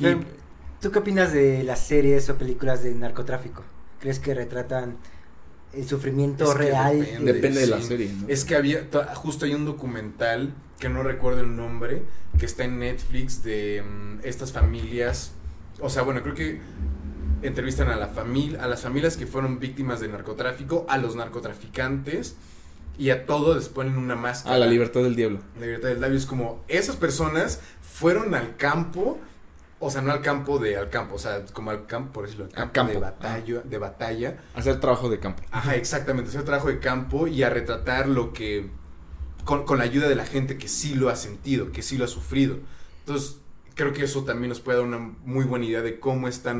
[0.01, 0.19] Pero,
[0.81, 3.63] ¿Tú qué opinas de las series o películas de narcotráfico?
[3.99, 4.97] ¿Crees que retratan
[5.73, 6.99] el sufrimiento Es que real?
[6.99, 7.33] depende.
[7.33, 7.87] Depende de la sí.
[7.87, 8.27] serie, ¿no?
[8.27, 12.03] Es que había, to- justo hay un documental que no recuerdo el nombre,
[12.37, 15.31] que está en Netflix de mm, estas familias,
[15.81, 16.59] o sea, bueno, creo que
[17.47, 22.35] entrevistan a la familia, a las familias que fueron víctimas del narcotráfico, a los narcotraficantes
[22.97, 24.55] y a todos les ponen una máscara.
[24.55, 25.39] Ah, la libertad del diablo.
[25.59, 29.19] La libertad del labio es como esas personas fueron al campo,
[29.79, 32.45] o sea, no al campo de al campo, o sea, como al campo, por decirlo,
[32.45, 34.37] al campo, de batalla, de batalla.
[34.53, 35.43] Hacer trabajo de campo.
[35.51, 38.69] Ajá, exactamente, hacer trabajo de campo y a retratar lo que
[39.43, 42.05] con, con la ayuda de la gente que sí lo ha sentido, que sí lo
[42.05, 42.57] ha sufrido.
[42.99, 43.37] Entonces,
[43.75, 46.55] creo que eso también nos puede dar una muy buena idea de cómo está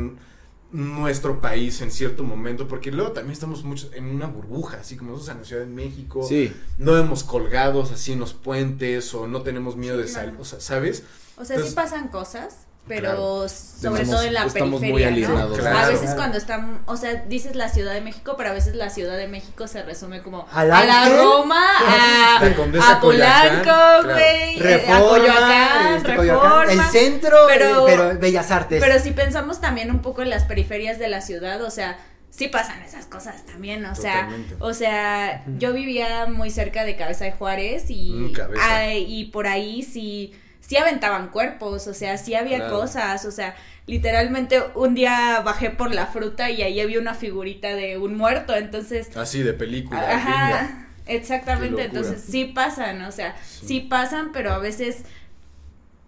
[0.72, 5.11] nuestro país en cierto momento, porque luego también estamos mucho en una burbuja, así como
[5.11, 6.53] nosotros en la Ciudad de México Sí.
[6.78, 10.43] no vemos colgados así en los puentes o no tenemos miedo Sí, de salir, o
[10.45, 11.03] sea, ¿sabes?
[11.38, 13.50] O sea, Entonces- sí pasan cosas, pero Claro.
[13.50, 15.50] sobre todo en la estamos muy periferia, ¿no?
[15.54, 15.78] Claro.
[15.78, 16.16] A veces Claro.
[16.18, 19.28] cuando están, o sea, dices la Ciudad de México, pero a veces la Ciudad de
[19.28, 21.10] México se resume como ¿Al a la?
[21.10, 24.04] Roma, a, La a Polanco, claro.
[24.04, 26.64] güey, eh, a Reforma, Coyoacán, este, Reforma.
[26.72, 28.82] El centro, pero- eh, pero Bellas Artes.
[28.84, 31.98] Pero si pensamos también un poco en las periferias de la ciudad, o sea,
[32.30, 34.56] sí pasan esas cosas también, o sea, Totalmente.
[34.60, 38.62] o sea, yo vivía muy cerca de Cabeza de Juárez y Mm, Cabeza.
[38.78, 40.34] ay, y por ahí sí
[40.68, 42.80] sí aventaban cuerpos, o sea, sí había Claro.
[42.80, 43.55] cosas, o sea,
[43.88, 48.55] literalmente un día bajé por la fruta y ahí había una figurita de un muerto,
[48.55, 49.99] entonces Así de película.
[50.16, 53.80] Ajá, exactamente, entonces sí pasan, o sea, sí.
[53.82, 55.03] pasan, pero a veces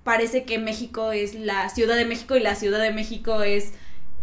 [0.03, 3.73] parece que México es la Ciudad de México y la Ciudad de México es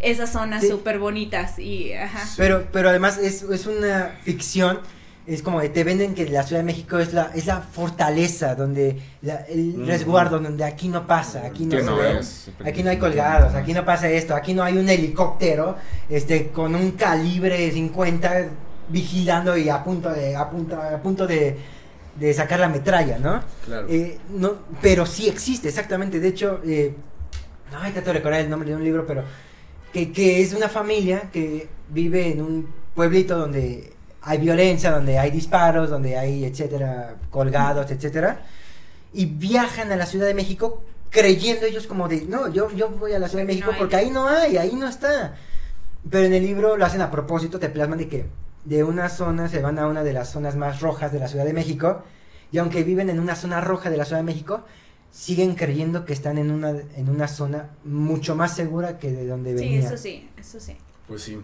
[0.00, 0.68] esas zonas Sí.
[0.68, 2.20] súper bonitas y ajá.
[2.36, 4.80] Pero, pero además es, es una ficción.
[5.26, 8.54] Es como que te venden que la Ciudad de México es la, es la fortaleza,
[8.54, 9.86] donde la- el Mm.
[9.86, 12.18] resguardo, donde aquí no pasa, aquí no, no ve.
[12.18, 12.50] es.
[12.64, 15.76] Aquí no hay colgados, aquí no pasa esto, aquí no hay un helicóptero
[16.10, 18.48] este con un calibre 50
[18.90, 21.56] vigilando y a punto de a punto, a punto de,
[22.20, 23.42] de sacar la metralla, ¿no?
[23.64, 23.86] Claro.
[23.88, 26.20] Eh, no, pero sí existe, exactamente.
[26.20, 26.94] De hecho, eh,
[27.72, 29.24] no, ay, trato de recordar el nombre de un libro, pero
[29.90, 33.93] que, que es una familia que vive en un pueblito donde
[34.26, 38.42] hay violencia, donde hay disparos, donde hay, etcétera, colgados, etcétera,
[39.12, 43.12] y viajan a la Ciudad de México creyendo ellos como de, no, yo, yo voy
[43.12, 45.36] a la Ciudad de México no porque ahí no hay, ahí no está.
[46.10, 48.26] Pero en el libro lo hacen a propósito, te plasman de que
[48.64, 51.44] de una zona se van a una de las zonas más rojas de la Ciudad
[51.44, 52.02] de México,
[52.50, 54.64] y aunque viven en una zona roja de la Ciudad de México,
[55.10, 59.50] siguen creyendo que están en una, en una zona mucho más segura que de donde
[59.56, 59.82] Sí, venían.
[59.84, 60.76] eso sí, eso sí.
[61.06, 61.40] Pues sí.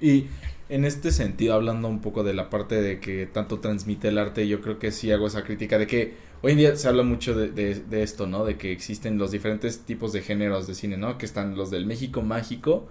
[0.00, 0.26] Y
[0.74, 4.46] en este sentido, hablando un poco de la parte de que tanto transmite el arte,
[4.48, 7.34] yo creo que sí hago esa crítica de que hoy en día se habla mucho
[7.34, 8.44] de, de- de esto, ¿no?
[8.44, 11.18] De que existen los diferentes tipos de géneros de cine, ¿no?
[11.18, 12.88] Que están los del México mágico,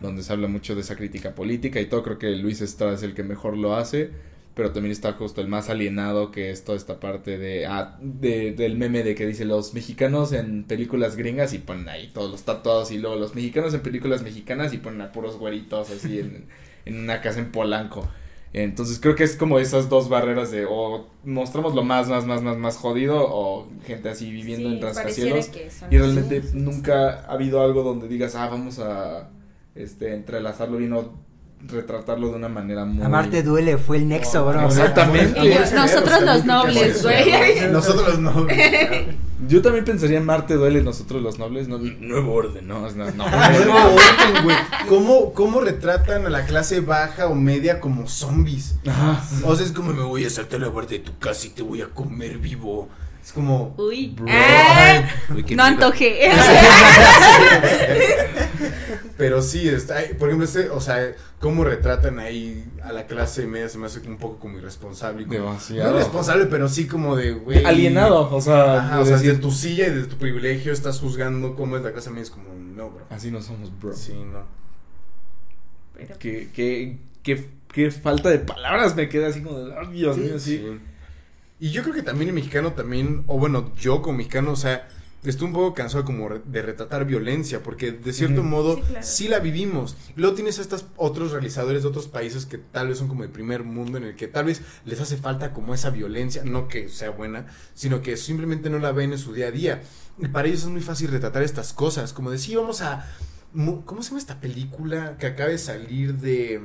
[0.00, 2.02] donde se habla mucho de esa crítica política y todo.
[2.02, 4.10] Creo que Luis Estrada es el que mejor lo hace.
[4.52, 8.50] Pero también está justo el más alienado, que es toda esta parte de, ah, de
[8.52, 12.42] del meme de que dice los mexicanos en películas gringas y ponen ahí todos los
[12.42, 16.46] tatuados y luego los mexicanos en películas mexicanas y ponen a puros güeritos así en,
[16.84, 18.08] en una casa en Polanco.
[18.52, 22.42] Entonces creo que es como esas dos barreras de o mostramos lo más, más, más,
[22.42, 25.50] más, más jodido o gente así viviendo Sí, en rascacielos.
[25.88, 29.28] Y realmente nunca ha habido algo donde digas, ah, vamos a
[29.76, 31.12] este, entrelazarlo bien o
[31.64, 33.04] retratarlo de una manera muy...
[33.04, 34.66] Amarte duele, fue el nexo, bro.
[34.66, 35.38] Exactamente.
[35.44, 37.70] Y nosotros los nobles, güey.
[37.70, 39.16] Nosotros los nobles.
[39.48, 43.28] Yo también pensaría en Marte duele, nosotros los nobles, no, nuevo orden, no, no, no.
[43.28, 44.56] Nuevo orden, güey.
[44.88, 48.76] ¿Cómo, ¿Cómo retratan a la clase baja o media como zombies?
[49.44, 51.62] O sea, es como me voy a saltar la puerta de tu casa y te
[51.62, 52.88] voy a comer vivo.
[53.22, 53.74] Es como.
[53.76, 54.14] Uy.
[54.16, 54.26] Bro.
[54.30, 55.02] Ah,
[55.34, 56.30] Uy, qué no antojé.
[59.20, 63.68] Pero sí, está, por ejemplo, este, o sea, cómo retratan ahí a la clase media
[63.68, 65.24] se me hace un poco como irresponsable.
[65.26, 65.90] como- Demasiado.
[65.90, 67.64] No irresponsable, pero sí como de, güey.
[67.64, 70.72] Alienado, o sea, Ajá, de o sea, decir, desde tu silla y desde tu privilegio
[70.72, 72.22] estás juzgando cómo es la clase media.
[72.22, 73.04] Es como, no, bro.
[73.10, 73.92] así no somos, bro.
[73.94, 74.42] Sí, no.
[75.94, 80.16] Pero- Qué, qué, qué, qué falta de palabras me queda así como de, "Ay, Dios
[80.16, 80.56] Sí, mío, sí.
[80.58, 80.80] Sí.
[81.62, 84.88] Y yo creo que también el mexicano también, o bueno, yo como mexicano, o sea,
[85.22, 89.38] estoy un poco cansado como de retratar violencia, porque de cierto modo Sí, sí, la
[89.38, 89.96] vivimos.
[90.16, 93.30] Luego tienes a estos otros realizadores de otros países que tal vez son como el
[93.30, 96.88] primer mundo en el que tal vez les hace falta como esa violencia, no que
[96.88, 99.82] sea buena, sino que simplemente no la ven en su día a día.
[100.18, 103.06] Y para ellos es muy fácil retratar estas cosas, como decir, vamos a...
[103.84, 106.62] ¿Cómo se llama esta película que acaba de salir de...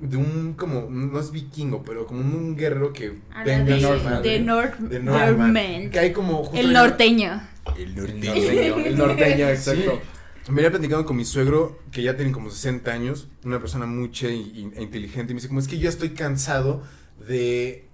[0.00, 4.28] De un, como, no es vikingo, pero como un guerrero que Ah, venga de, madre.
[4.30, 5.36] de North, De Northman.
[5.38, 5.90] Northman.
[5.90, 7.40] Que hay como justo El norteño.
[7.76, 8.76] El El norteño.
[8.78, 10.00] el norteño, exacto.
[10.48, 14.10] Me había platicado con mi suegro, que ya tiene como 60 años, una persona muy
[14.10, 16.82] che y- e inteligente, y me dice, como es que yo ya estoy cansado
[17.26, 17.86] de,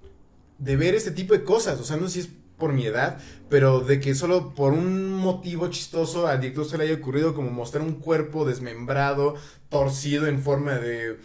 [0.58, 3.18] de ver este tipo de cosas, o sea, no sé si es por mi edad,
[3.48, 7.50] pero de que solo por un motivo chistoso al director se le haya ocurrido como
[7.50, 9.36] mostrar un cuerpo desmembrado,
[9.68, 11.18] torcido en forma de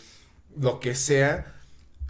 [0.58, 1.54] lo que sea.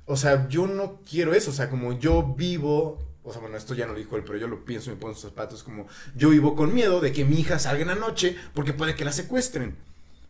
[0.05, 3.73] O sea, yo no quiero eso, o sea, como yo vivo, o sea, bueno, esto
[3.73, 5.88] ya no lo dijo él, pero yo lo pienso, me pongo en sus zapatos, como
[6.15, 9.03] yo vivo con miedo de que mi hija salga en la noche porque puede que
[9.03, 9.76] la secuestren,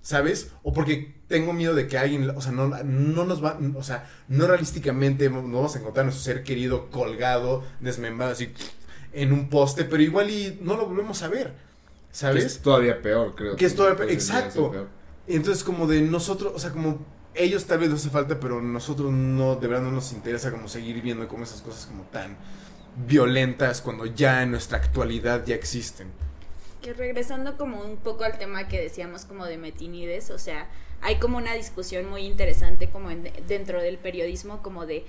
[0.01, 0.51] ¿sabes?
[0.63, 4.09] O porque tengo miedo de que alguien, o sea, no, no nos va, o sea,
[4.29, 8.53] no realísticamente nos vamos a encontrar a nuestro ser querido colgado, desmembrado, así,
[9.11, 12.45] en un poste, pero igual y no lo volvemos a ver, Que ¿sabes?
[12.45, 13.55] es todavía peor, creo.
[13.57, 14.71] Que es todavía peor, exacto.
[14.71, 14.87] peor.
[15.27, 19.11] Entonces, como de nosotros, o sea, como ellos tal vez no hace falta, pero nosotros
[19.11, 22.37] no, de verdad no nos interesa como seguir viendo como esas cosas como tan
[22.95, 26.07] violentas cuando ya en nuestra actualidad ya existen.
[26.81, 30.67] Que regresando como un poco al tema que decíamos como de metinides, o sea,
[31.01, 35.05] hay como una discusión muy interesante como en- dentro del periodismo como de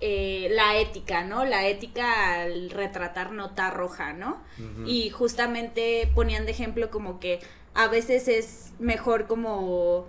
[0.00, 1.44] eh, la ética, ¿no?
[1.44, 4.42] La ética al retratar nota roja, ¿no?
[4.84, 7.40] Y justamente ponían de ejemplo como que
[7.74, 10.06] a veces es mejor como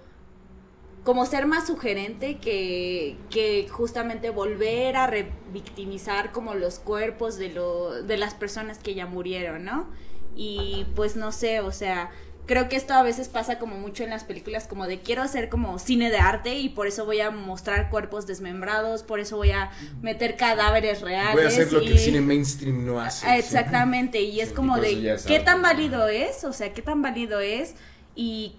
[1.08, 8.03] como ser más sugerente que, que justamente volver a revictimizar como los cuerpos de, lo,
[8.03, 9.88] de las personas que ya murieron, ¿no?
[10.36, 12.12] Y pues no sé, o sea,
[12.45, 15.47] creo que esto a veces pasa como mucho en las películas, como de quiero hacer
[15.47, 19.51] como cine de arte y por eso voy a mostrar cuerpos desmembrados, por eso voy
[19.51, 21.36] a meter cadáveres reales.
[21.36, 23.38] Voy a hacer lo y- que el cine mainstream no hace.
[23.38, 27.39] Exactamente, y es Sí, como de qué tan válido es, o sea, qué tan válido
[27.39, 27.76] es
[28.14, 28.58] y,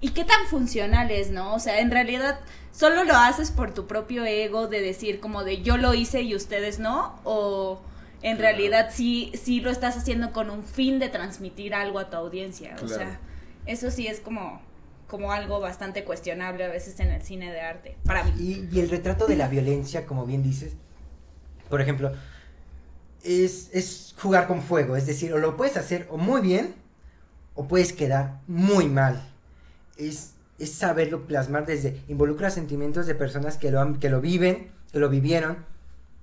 [0.00, 1.54] y qué tan funcional es, ¿no?
[1.54, 2.38] O sea, en realidad
[2.72, 6.34] solo lo haces por tu propio ego de decir como de yo lo hice y
[6.34, 7.80] ustedes no, o
[8.22, 8.56] en Claro.
[8.56, 12.74] realidad sí, sí lo estás haciendo con un fin de transmitir algo a tu audiencia,
[12.74, 12.94] o Claro.
[12.94, 13.20] sea,
[13.66, 14.60] eso sí es como,
[15.06, 18.32] como algo bastante cuestionable a veces en el cine de arte, para mí.
[18.38, 20.72] Y, y el retrato de la violencia, como bien dices,
[21.68, 22.12] por ejemplo,
[23.24, 24.96] es, es jugar con fuego.
[24.96, 26.74] Es decir, o lo puedes hacer o muy bien
[27.54, 29.22] o puedes quedar muy mal.
[29.96, 32.02] Es, es saberlo plasmar desde...
[32.08, 35.58] Involucra sentimientos de personas que lo, han- que lo viven, que lo vivieron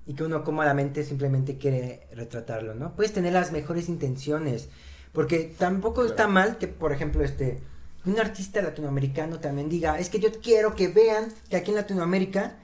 [0.06, 2.94] y que uno cómodamente simplemente quiere retratarlo, ¿no?
[2.94, 4.68] Puedes tener las mejores intenciones,
[5.12, 7.58] porque tampoco está mal que, por ejemplo, este
[8.04, 12.56] un artista latinoamericano también diga, es que yo quiero que vean que aquí en Latinoamérica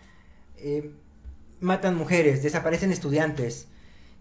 [0.59, 0.91] eh,
[1.61, 3.67] matan mujeres, desaparecen estudiantes,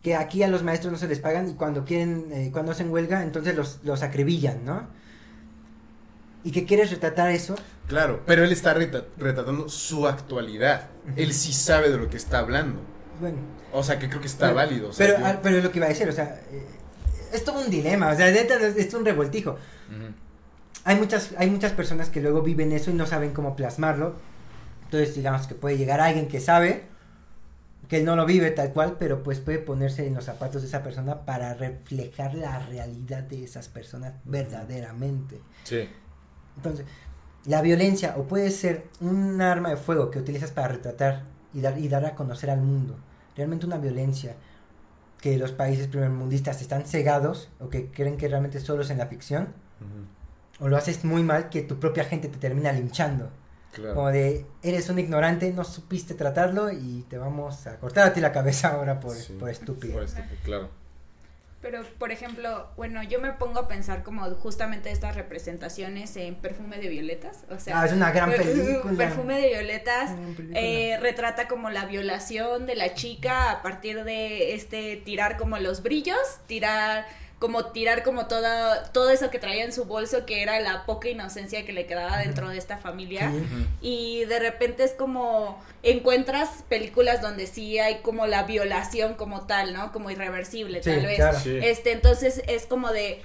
[0.02, 2.90] que aquí a los maestros no se les pagan y cuando quieren, eh, cuando hacen
[2.90, 4.88] huelga, entonces los, los acribillan, ¿no?
[6.44, 7.56] Y que quieres retratar eso,
[7.88, 10.90] Claro, pero él está retratando su actualidad.
[11.16, 12.80] Él sí sabe de lo que está hablando.
[13.20, 13.38] bueno,
[13.74, 14.90] O sea, que creo que está Pero- válido.
[14.90, 16.66] o sea, pero, yo- ah, pero es lo que iba a decir, o sea, eh,
[17.34, 19.58] es todo un dilema, o sea, neta, es, un revoltijo.
[20.86, 24.16] Hay muchas, hay muchas personas que luego viven eso y no saben cómo plasmarlo.
[24.86, 26.84] Entonces, digamos que puede llegar alguien que sabe,
[27.88, 30.68] que él no lo vive tal cual, pero pues puede ponerse en los zapatos de
[30.68, 35.42] esa persona para reflejar la realidad de esas personas verdaderamente.
[35.64, 35.90] Sí.
[36.58, 36.86] Entonces,
[37.46, 41.24] la violencia o puede ser un arma de fuego que utilizas para retratar
[41.54, 42.98] y dar, y dar a conocer al mundo.
[43.36, 44.36] Realmente una violencia
[45.22, 49.08] que los países primermundistas están cegados o que creen que realmente solo es en la
[49.08, 49.50] ficción.
[50.60, 53.30] O lo haces muy mal que tu propia gente te termina linchando.
[53.72, 53.96] Claro.
[53.96, 58.20] Como de, eres un ignorante, no supiste tratarlo y te vamos a cortar a ti
[58.20, 59.34] la cabeza ahora por, Sí.
[59.40, 59.94] por estúpido.
[59.94, 60.70] Por esto, claro.
[61.62, 66.78] Pero, por ejemplo, bueno, yo me pongo a pensar como justamente estas representaciones en Perfume
[66.78, 67.44] de Violetas.
[67.50, 68.94] O sea, Ah, es una gran película.
[68.98, 70.12] Perfume de Violetas
[70.54, 75.84] eh, retrata como la violación de la chica a partir de este tirar como los
[75.84, 77.06] brillos, tirar
[77.40, 81.08] como tirar como toda, todo eso que traía en su bolso que era la poca
[81.08, 83.32] inocencia que le quedaba dentro de esta familia
[83.82, 89.74] y de repente es como encuentras películas donde sí hay como la violación como tal,
[89.74, 89.94] ¿no?
[89.94, 91.16] Como irreversible, Sí, tal vez.
[91.16, 91.40] claro.
[91.40, 91.58] Sí.
[91.64, 93.22] Este, entonces es como de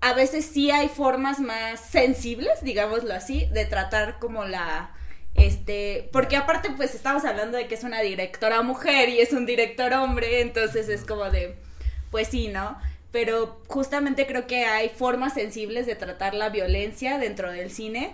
[0.00, 4.92] a veces sí hay formas más sensibles, digámoslo así, de tratar como la
[5.34, 9.44] este, porque aparte pues estamos hablando de que es una directora mujer y es un
[9.46, 11.56] director hombre, entonces es como de
[12.10, 12.78] pues sí, ¿no?
[13.16, 18.12] Pero justamente creo que hay formas sensibles de tratar la violencia dentro del cine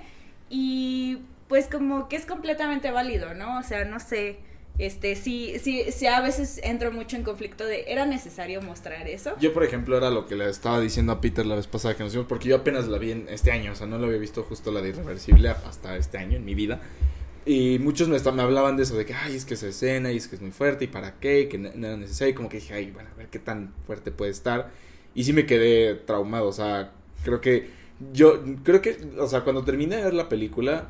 [0.49, 3.59] y pues como que es completamente válido, ¿no?
[3.59, 4.37] O sea, no sé,
[4.79, 9.37] este, sí, sí, sí a veces entro mucho en conflicto de, ¿era necesario mostrar eso?
[9.41, 12.05] Yo, por ejemplo, era lo que le estaba diciendo a Peter la vez pasada que
[12.05, 14.19] nos vimos, porque yo apenas la vi en este año, o sea, no lo había
[14.19, 16.81] visto justo la de Irreversible hasta este año en mi vida.
[17.45, 20.19] Y muchos me, me hablaban de eso, de que, ay, es que esa escena y
[20.19, 22.31] es que es muy fuerte y para qué, que no, no era necesario.
[22.31, 24.71] Y como que dije, ay, bueno, a ver qué tan fuerte puede estar.
[25.15, 26.93] Y sí me quedé traumado, o sea,
[27.25, 27.69] creo que
[28.13, 30.89] yo, creo que, o sea, cuando terminé de ver la película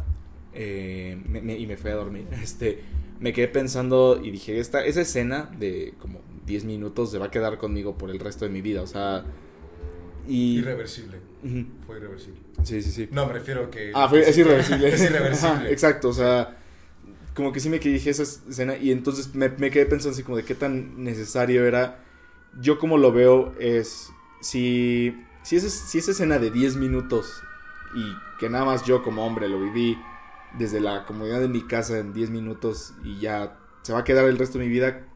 [0.54, 2.80] eh, me- me- y me fui a dormir, este,
[3.20, 7.30] me quedé pensando y dije, esta, esa escena de como 10 minutos se va a
[7.30, 9.24] quedar conmigo por el resto de mi vida, o sea,
[10.28, 10.58] y...
[10.58, 11.18] Irreversible.
[11.86, 12.40] Fue irreversible.
[12.62, 13.08] Sí, sí, sí.
[13.10, 13.90] No, me refiero que.
[13.94, 14.88] Ah, fue, es irreversible.
[14.88, 15.48] Es irreversible.
[15.54, 16.56] Ajá, exacto, o sea,
[17.34, 20.36] como que sí me dije esa escena y entonces me, me quedé pensando así como
[20.36, 21.98] de qué tan necesario era.
[22.60, 27.42] Yo como lo veo es, si, si, esa, si esa escena de 10 minutos
[27.94, 29.98] y que nada más yo como hombre lo viví
[30.58, 34.26] desde la comodidad de mi casa en 10 minutos y ya se va a quedar
[34.26, 35.06] el resto de mi vida,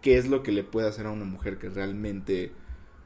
[0.00, 2.52] ¿qué es lo que le puede hacer a una mujer que realmente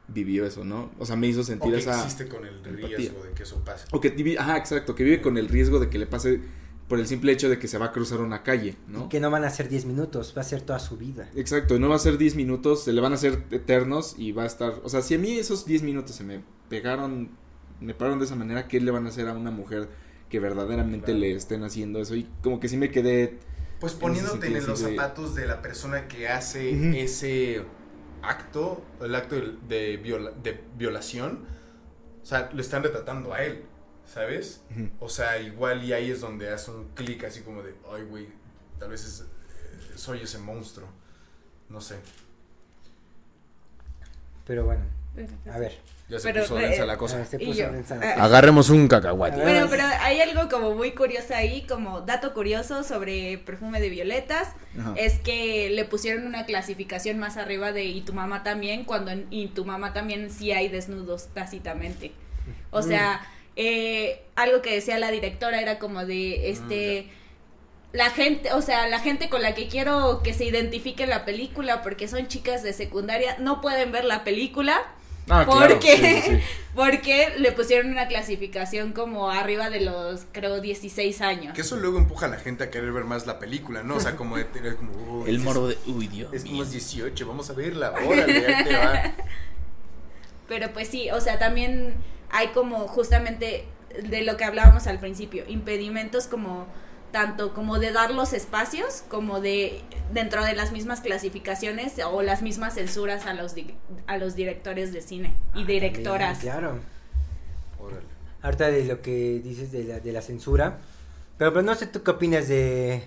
[0.07, 0.91] vivió eso, no?
[0.99, 1.95] O sea, me hizo O sentir que esa...
[2.03, 2.97] existe con el empatía.
[2.97, 3.87] riesgo de que eso pase.
[3.91, 6.41] O que vive, ajá, exacto, que vive con el riesgo de que le pase
[6.87, 9.09] por el simple hecho de que se va a cruzar una calle, ¿no?
[9.09, 11.29] Que no van a ser 10 minutos, va a ser toda su vida.
[11.35, 14.43] Exacto, no va a ser 10 minutos, se le van a hacer eternos y va
[14.43, 17.31] a estar, o sea, si a mí esos 10 minutos se me pegaron,
[17.81, 19.89] me pararon de esa manera, ¿qué le van a hacer a una mujer
[20.29, 21.19] que verdaderamente Claro.
[21.19, 22.15] le estén haciendo eso?
[22.15, 23.39] Y como que sí me quedé,
[23.79, 27.63] Pues poniéndote en los de- zapatos de la persona que hace ese
[28.21, 31.45] acto, el acto de, de viola- de violación,
[32.21, 33.63] o sea, lo están retratando a él.
[34.11, 34.61] ¿Sabes?
[34.99, 38.27] O sea, igual y ahí es donde hace un clic así como de, ay, güey,
[38.79, 40.87] tal vez es, eh, soy ese monstruo.
[41.69, 41.95] No sé.
[44.45, 44.83] Pero bueno,
[45.51, 45.79] a ver.
[46.07, 47.17] Ya se Pero, puso eh, densa la a cosa.
[47.17, 47.99] ver, se Y puso yo, densa.
[47.99, 49.41] ah, Agarremos un cacahuate.
[49.41, 54.49] Bueno, pero hay algo como muy curioso ahí, como dato curioso sobre perfume de violetas,
[54.79, 54.93] Ajá.
[54.97, 59.25] es que le pusieron una clasificación más arriba de y tu mamá también, cuando en
[59.31, 62.11] y tu mamá también sí hay desnudos tácitamente.
[62.69, 63.25] O sea,
[63.55, 67.09] eh, algo que decía la directora era como de este
[67.93, 71.23] la gente, o sea, la gente con la que quiero que se identifique en la
[71.23, 74.81] película porque son chicas de secundaria, no pueden ver la película
[75.27, 76.39] Ah, porque, sí, sí, sí.
[76.75, 81.53] porque le pusieron una clasificación como arriba de los, creo, 16 años.
[81.55, 83.95] Que eso luego empuja a la gente a querer ver más la película, ¿no?
[83.95, 85.21] O sea, como de tener como...
[85.23, 86.63] "Uy, El morbo de, uy, Dios Es como mío.
[86.63, 87.91] es 18, vamos a verla.
[88.07, 89.13] Órale, ahí te va.
[90.47, 91.95] Pero pues sí, o sea, también
[92.31, 93.65] hay como justamente
[94.09, 96.67] de lo que hablábamos al principio, impedimentos como
[97.11, 102.41] tanto como de dar los espacios como de dentro de las mismas clasificaciones o las
[102.41, 103.73] mismas censuras a los di-
[104.07, 106.39] a los directores de cine y Ah, directoras.
[106.39, 106.79] también, Claro.
[107.79, 108.01] Órale.
[108.41, 110.77] Harta de lo que dices de la, de la censura.
[111.37, 113.03] Pero pues no sé tú qué opinas de,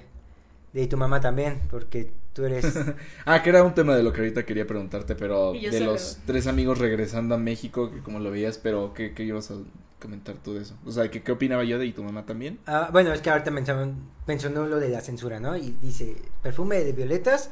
[0.72, 2.64] de tu mamá también, porque tú eres...
[3.26, 6.18] Ah, que era un tema de lo que ahorita quería preguntarte, pero Y de los
[6.24, 9.54] tres amigos regresando a México, que como lo veías, pero ¿qué, qué ibas a
[10.00, 10.76] comentar tú de eso?
[10.86, 12.60] O sea, ¿qué, qué opinaba yo de y tu mamá también?
[12.66, 13.92] Ah, bueno, es que ahorita mencionó,
[14.26, 15.56] mencionó lo de la censura, ¿no?
[15.56, 17.50] Y dice, perfume de violetas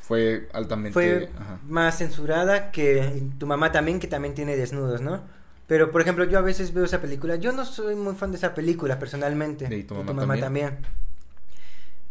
[0.00, 0.92] Fue altamente...
[0.92, 1.58] fue ajá.
[1.66, 5.20] más censurada que tu mamá también, que también tiene desnudos, ¿no?
[5.66, 7.36] Pero, por ejemplo, yo a veces veo esa película.
[7.36, 9.68] Yo no soy muy fan de esa película, personalmente.
[9.76, 10.78] ¿Y tu mamá también?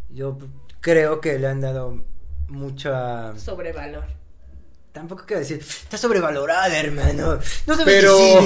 [0.09, 0.37] Yo
[0.81, 2.03] creo que le han dado
[2.49, 3.37] mucha...
[3.37, 4.05] Sobrevalor.
[4.97, 7.39] Tampoco quiero decir, está sobrevalorada, hermano.
[7.67, 8.39] No sabes Pero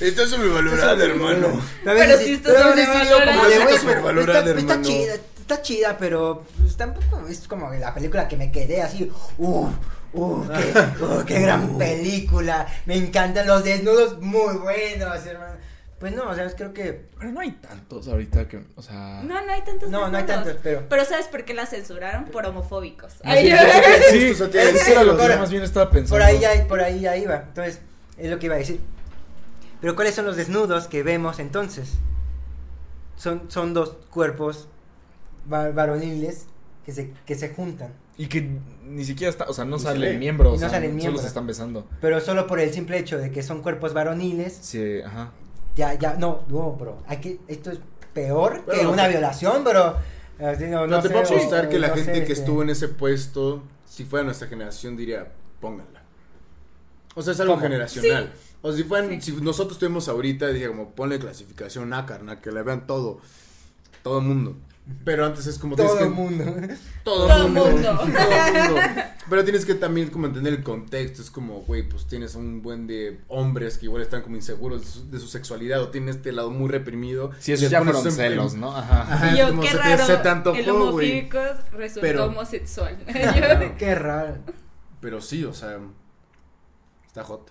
[0.00, 1.60] está sobrevalorada, hermano.
[1.82, 2.50] Pero sí- está
[3.80, 4.56] sobrevalorada.
[4.56, 9.10] Está chida, está chida, pero pues, tampoco es como la película que me quedé así,
[9.38, 9.68] uh,
[10.12, 15.55] uh, qué, uh, qué gran película, me encantan los desnudos, muy buenos, hermano.
[15.98, 19.22] Pues no, o sea, creo que, Pero no hay tantos ahorita que, o sea...
[19.24, 20.82] No, no hay tantos no, no hay tantos, pero...
[20.90, 22.26] Pero ¿sabes por qué la censuraron?
[22.26, 23.14] Por homofóbicos.
[23.24, 23.50] Ay,
[24.10, 24.92] Sí, decir.
[24.92, 26.14] era lo que más bien estaba pensando.
[26.16, 27.36] Por ahí ya, por ahí ya iba.
[27.48, 27.80] Entonces,
[28.18, 28.78] es lo que iba a decir.
[29.80, 31.94] Pero ¿cuáles son los desnudos que vemos entonces?
[33.16, 34.68] Son, son dos cuerpos
[35.50, 36.46] va- varoniles
[36.84, 37.92] que se, que se juntan.
[38.18, 38.48] Y que
[38.84, 39.78] ni siquiera está, o sea, no
[40.12, 40.18] ve.
[40.18, 41.22] miembros, Y no o sea, salen solo miembros.
[41.22, 41.86] se están besando.
[42.00, 45.32] Pero solo por el simple hecho de que son cuerpos varoniles, Sí, ajá.
[45.76, 46.98] Ya, ya, no, no, bro.
[47.06, 47.78] Hay que, esto es
[48.12, 49.96] peor que una violación, bro.
[50.38, 52.70] Así, no, te sé, puedo o- apostar que la no gente sé, que estuvo en
[52.70, 56.02] ese puesto, si fuera nuestra generación, diría, pónganla.
[57.14, 57.62] O sea, es algo ¿Cómo?
[57.62, 58.32] generacional.
[58.62, 59.32] O si fueran, Sí.
[59.32, 63.20] si nosotros estuvimos ahorita, dije como, ponle clasificación A, carnal, que la vean todo.
[64.02, 64.56] Todo el mundo.
[65.04, 66.44] Pero antes es como Todo el que- mundo.
[67.02, 67.70] Todo, Todo mundo.
[67.70, 67.92] mundo.
[67.96, 68.80] Todo mundo.
[69.28, 71.20] Pero tienes que también como entender el contexto.
[71.20, 74.86] Es como, güey, pues tienes un buen de hombres que igual están como inseguros de
[74.86, 77.32] su, de su sexualidad o tienen este lado muy reprimido.
[77.40, 78.76] Sí, Y esos les ya fueron en- celos, ¿no?
[78.76, 79.02] Ajá.
[79.02, 79.34] Ajá.
[79.34, 80.76] Y yo, como qué se te- raro, te antojó, el güey.
[80.76, 81.38] homofóbico
[81.72, 82.98] resultó Pero- homosexual.
[83.08, 83.76] Ajá.
[83.76, 84.36] Qué raro.
[85.00, 85.78] Pero sí, o sea,
[87.06, 87.50] está hot.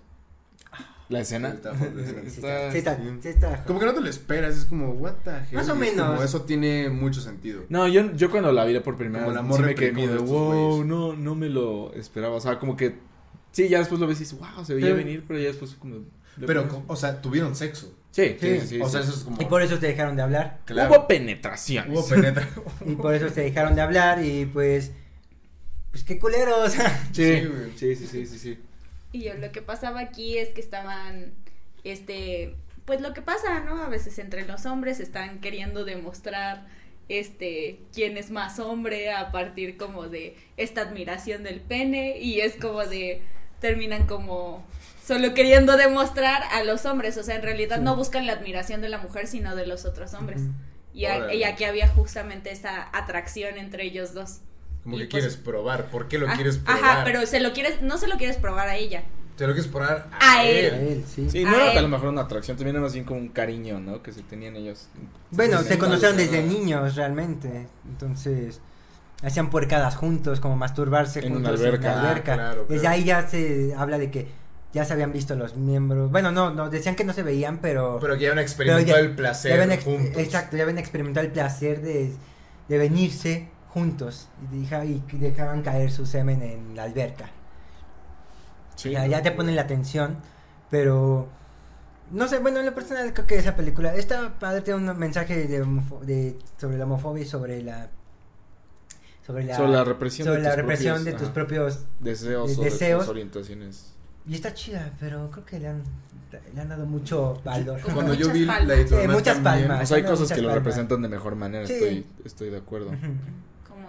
[1.09, 1.49] La escena.
[1.53, 1.73] Está.
[1.77, 3.03] Sí Está- está, sí está, sí.
[3.21, 3.63] sí está.
[3.65, 5.45] Como que no te lo esperas, es como, what the hell.
[5.53, 6.23] Más o es como, menos.
[6.23, 7.63] eso tiene mucho sentido.
[7.69, 10.17] No, yo, yo cuando la vi por primera Como vez, sí me quedé como de,
[10.17, 10.85] wow, güeyes".
[10.87, 12.35] no, no me lo esperaba.
[12.35, 12.95] O sea, como que,
[13.51, 15.75] sí, ya después lo ves y dices, wow, se veía Pero- venir, pero ya después
[15.75, 15.97] como...
[16.45, 17.93] Pero, co- o sea, tuvieron sexo.
[18.11, 18.81] Sí, sí, Sí.
[18.81, 19.41] o sea, eso es como.
[19.41, 20.59] Y por eso te dejaron de hablar.
[20.65, 20.89] claro.
[20.93, 21.91] Hubo penetraciones.
[21.97, 22.47] Hubo penetra.
[22.85, 24.91] Y por eso se dejaron de hablar y pues...
[25.91, 26.73] Pues qué culeros.
[27.13, 27.41] Sí,
[27.77, 28.59] sí, sí, sí, sí, sí.
[29.15, 31.33] Y yo, lo que pasaba aquí es que estaban,
[31.83, 32.55] este,
[32.85, 33.81] pues lo que pasa, ¿no?
[33.83, 36.67] A veces entre los hombres están queriendo demostrar,
[37.07, 42.55] este, quién es más hombre a partir como de esta admiración del pene y es
[42.55, 43.21] como de,
[43.61, 44.65] terminan como
[45.05, 48.89] solo queriendo demostrar a los hombres, o sea, en realidad no buscan la admiración de
[48.89, 50.41] la mujer, sino de los otros hombres.
[50.95, 54.39] Y, a- y aquí había justamente esa atracción entre ellos dos.
[54.85, 55.87] Como Y que pues- quieres probar.
[55.91, 56.83] ¿Por qué lo Ah, quieres probar?
[56.83, 59.03] Ajá, pero se lo quieres, no se lo quieres probar a ella.
[59.35, 60.73] Te lo quieres probar a, A él.
[60.73, 61.29] A él, sí.
[61.29, 61.77] Sí, no A era él.
[61.79, 64.01] a lo mejor una atracción, también era más bien como un cariño, ¿no?
[64.01, 64.87] Que se tenían ellos.
[65.31, 67.67] Bueno, se conocieron desde niños realmente.
[67.85, 68.61] Entonces,
[69.23, 71.91] hacían puercadas juntos, como masturbarse En una juntos alberca.
[71.93, 72.95] en Ah, claro, Desde claro.
[72.95, 74.27] ahí ya se habla de que
[74.71, 76.11] ya se habían visto los miembros.
[76.11, 77.97] Bueno, no, no decían que no se veían, pero.
[77.99, 80.17] Pero que ya han pero experimentado ya- el placer ya habían ex- juntos.
[80.21, 82.11] Exacto, ya habían experimentado el placer de,
[82.69, 84.29] de venirse juntos.
[84.51, 87.29] Y, deja- y que dejaban caer su semen en la alberca.
[88.75, 88.89] Sí.
[88.91, 90.17] ya, ya te ponen la atención,
[90.71, 91.27] pero
[92.11, 95.47] No sé, bueno, en lo personal creo que esa película está padre, tiene un mensaje
[95.47, 95.59] de,
[96.05, 97.89] de sobre la homofobia y sobre la
[99.25, 101.33] sobre la, Sobre la represión sobre de la tus represión propios, de tus ajá.
[101.33, 102.99] propios Deseos, de- o de deseos.
[103.01, 103.93] tus orientaciones.
[104.27, 105.83] y está chida, pero creo que le han
[106.53, 107.79] le han dado mucho valor.
[107.81, 108.67] Cuando yo vi palmas.
[108.67, 109.83] la editorial Sí, muchas también, palmas.
[109.83, 110.55] O sea, hay no, cosas que lo palmas.
[110.63, 111.73] representan de mejor manera, Sí.
[111.73, 112.91] estoy, estoy de acuerdo.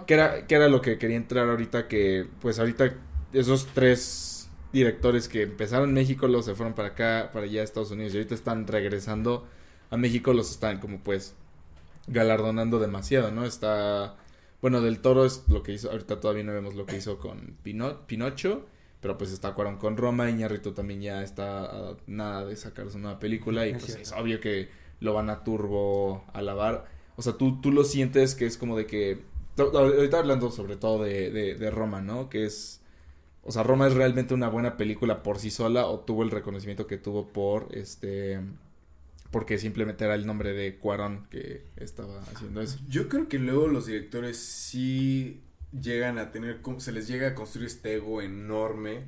[0.07, 1.87] ¿Qué era, qué era lo que quería entrar ahorita?
[1.87, 2.95] Que, pues, ahorita
[3.33, 7.91] esos tres directores que empezaron en México, los se fueron para acá, para allá, Estados
[7.91, 9.45] Unidos, y ahorita están regresando
[9.89, 11.35] a México, los están como, pues,
[12.07, 13.45] galardonando demasiado, ¿no?
[13.45, 14.15] Está,
[14.61, 17.57] bueno, Del Toro es lo que hizo, ahorita todavía no vemos lo que hizo con
[17.63, 18.65] Pino- Pinocho,
[19.01, 22.97] pero pues está Cuarón con Roma, Iñárritu también ya está a nada de sacar su
[22.99, 26.85] nueva película, y Es pues es obvio que lo van a turbo alabar.
[27.15, 29.21] O sea, tú, tú lo sientes que es como de que.
[29.57, 32.29] Ahorita hablando sobre todo de, de, Roma, ¿no?
[32.29, 32.81] Que es.
[33.43, 36.87] O sea, Roma es realmente una buena película por sí sola o tuvo el reconocimiento
[36.87, 38.39] que tuvo por este.
[39.31, 42.79] Porque simplemente era el nombre de Cuarón que estaba haciendo eso.
[42.87, 45.41] Yo creo que luego los directores sí
[45.81, 49.03] llegan a tener, se les llega a construir este ego enorme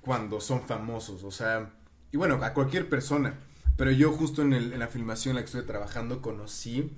[0.00, 1.70] cuando son famosos, o sea,
[2.10, 3.38] y bueno, a cualquier persona,
[3.76, 6.90] pero yo justo en, en la filmación en la que estuve trabajando conocí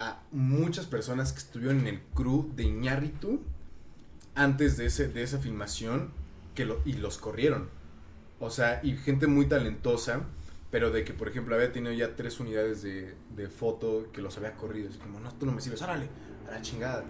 [0.00, 3.40] a muchas personas que estuvieron en el crew de Iñárritu
[4.34, 6.10] antes de, ese, de esa filmación
[6.54, 7.68] que lo, y los corrieron,
[8.40, 10.22] o sea, y gente muy talentosa,
[10.70, 14.36] pero de que, por ejemplo, había tenido ya tres unidades de, de foto que los
[14.36, 14.90] había corrido.
[14.90, 16.08] Así como, no, tú no me sirves, órale,
[16.46, 17.04] a la chingada.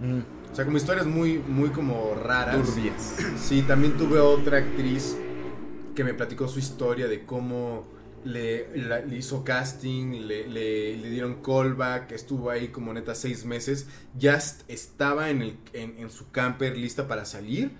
[0.51, 2.57] O sea, como historias muy, muy como raras.
[2.57, 3.16] Turbias.
[3.36, 5.16] Sí, también tuve otra actriz
[5.95, 7.84] que me platicó su historia de cómo
[8.25, 8.69] le,
[9.16, 15.31] hizo casting, le, le- dieron callback, estuvo ahí como neta seis meses, ya est- estaba
[15.31, 17.73] en, el, en, su camper lista para salir.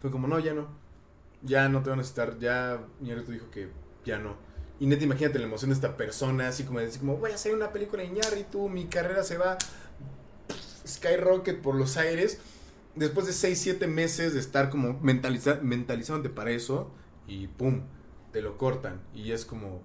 [0.00, 0.68] Fue como, no, ya no,
[1.42, 3.68] ya no te van a necesitar, ya Iñárritu dijo que
[4.04, 4.36] ya no.
[4.80, 7.34] Y neta, imagínate la emoción de esta persona, así como de decir, como, voy a
[7.34, 9.58] hacer una película de Iñárritu, mi carrera se va
[10.86, 12.38] skyrocket por los aires
[12.94, 16.90] después de 6, 7 meses de estar como mentaliza mentalizándote para eso
[17.26, 17.82] y pum,
[18.32, 19.82] te lo cortan y es como,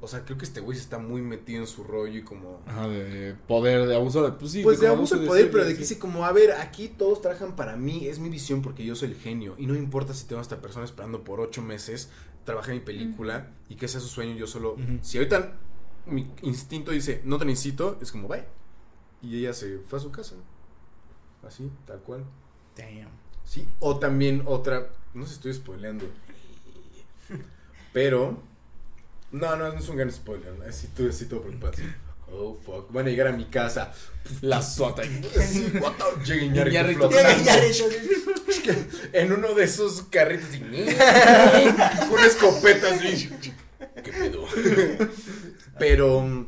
[0.00, 2.60] o sea, creo que este güey se está muy metido en su rollo y como...
[2.66, 4.32] Ajá, de poder, de abuso de.
[4.32, 5.94] Pues sí, Pues de abuso de de poder, pero de que sí.
[5.94, 9.10] dice como, a ver, aquí todos trabajan para mí, es mi visión porque yo soy
[9.10, 12.10] el genio y no me importa si tengo a esta persona esperando por ocho meses,
[12.44, 15.56] trabaja en mi película y que sea su sueño, yo solo, si ahorita
[16.06, 18.44] mi instinto dice, no te necesito, es como, bye.
[19.22, 20.34] Y ella se fue a su casa,
[21.46, 22.24] así, tal cual.
[22.74, 23.10] Damn.
[23.44, 26.06] Sí, o también otra, no sé si estoy spoileando,
[27.92, 28.42] pero,
[29.32, 30.64] no, no, no es un gran spoiler, ¿no?
[30.64, 31.74] así tú, así todo preocupado,
[32.32, 33.92] oh, fuck, van a llegar a mi casa,
[34.40, 35.02] La sota.
[35.02, 37.10] Llega Iñárritu
[39.12, 40.72] en uno de esos carritos y con
[42.12, 43.30] una escopeta así.
[44.02, 44.46] ¿Qué pedo?
[45.78, 46.46] Pero,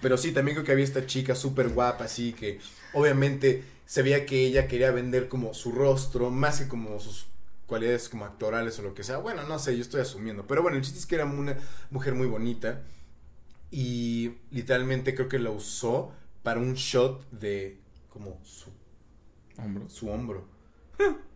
[0.00, 2.60] pero sí, también creo que había esta chica súper guapa, así que
[2.92, 7.26] obviamente se veía que ella quería vender como su rostro, más que como sus
[7.68, 9.18] cualidades como actorales o lo que sea.
[9.18, 10.46] Bueno, no sé, yo estoy asumiendo.
[10.48, 11.56] Pero bueno, el chiste es que era una
[11.90, 12.82] mujer muy bonita
[13.70, 16.12] y literalmente creo que la usó
[16.42, 18.70] para un shot de como su
[19.58, 19.92] Hombros.
[19.92, 20.44] su hombro.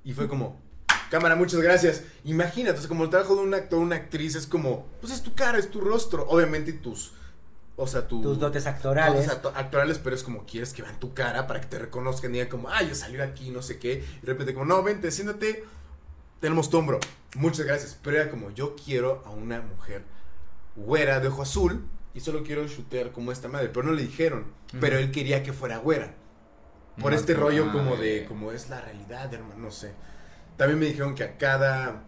[0.05, 0.61] Y fue como,
[1.11, 2.03] cámara, muchas gracias.
[2.25, 5.23] Imagínate, o sea, como el trabajo de un actor una actriz es como, pues es
[5.23, 6.25] tu cara, es tu rostro.
[6.29, 7.13] Obviamente tus,
[7.77, 9.15] o sea, tu- Tus dotes actorales.
[9.27, 12.31] dotes acto- actorales, pero es como quieres que vean tu cara para que te reconozcan
[12.31, 14.05] y digan como, ay, yo salí de aquí, no sé qué.
[14.23, 15.65] Y de repente como, no, vente, siéntate,
[16.43, 16.99] tenemos tu hombro.
[17.37, 17.97] Muchas gracias.
[18.03, 20.05] Pero era como, yo quiero a una mujer
[20.75, 23.71] güera de ojo azul y solo quiero shootear como esta madre.
[23.73, 26.15] Pero no le dijeron, pero él quería que fuera güera.
[27.01, 29.93] Por este rollo como de, como es la realidad, hermano, no sé.
[30.59, 32.05] También me dijeron que a cada,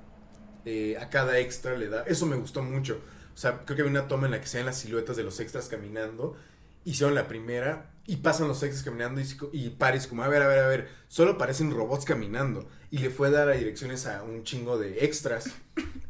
[0.66, 3.00] eh, a cada extra le da, eso me gustó mucho.
[3.34, 5.22] O sea, creo que había una toma en la que se ven las siluetas de
[5.22, 6.36] los extras caminando.
[6.84, 10.48] Hicieron la primera y pasan los extras caminando y, y Paris como, a ver, a
[10.48, 12.68] ver, a ver, solo parecen robots caminando.
[12.94, 15.46] Y le fue a dar a direcciones a un chingo de extras.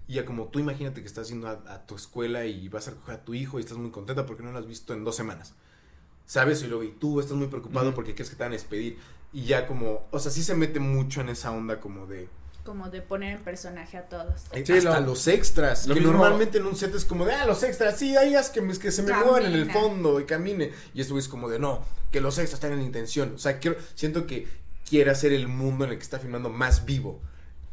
[0.06, 2.90] Y ya como tú imagínate que estás yendo a, a tu escuela y vas a
[2.90, 5.16] recoger a tu hijo y estás muy contenta porque no lo has visto en dos
[5.16, 5.54] semanas.
[6.26, 6.62] ¿Sabes?
[6.62, 8.98] Y luego, y tú estás muy preocupado porque crees que te van a despedir.
[9.32, 12.28] Y ya como, o sea, sí se mete mucho en esa onda como de...
[12.64, 14.42] Como de poner en personaje a todos.
[14.52, 15.86] eh, Sí, hasta lo- los extras.
[15.86, 18.34] lo que mismo- normalmente en un set es como de, ah, los extras, sí, ahí
[18.34, 19.72] haz que, me- que se me muevan en el Camina.
[19.80, 20.72] fondo y camine.
[20.94, 23.34] Y esto es como de, no, que los extras tengan intención.
[23.34, 26.84] O sea, quiero, siento que quiere hacer el mundo en el que está filmando más
[26.84, 27.20] vivo.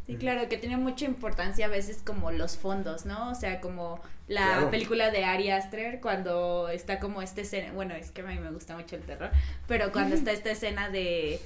[0.07, 3.31] Sí, claro, que tiene mucha importancia a veces como los fondos, ¿no?
[3.31, 4.71] O sea, como la Claro.
[4.71, 8.51] película de Ari Aster cuando está como esta escena, bueno, es que a mí me
[8.51, 9.31] gusta mucho el terror,
[9.67, 11.39] pero cuando está esta escena de,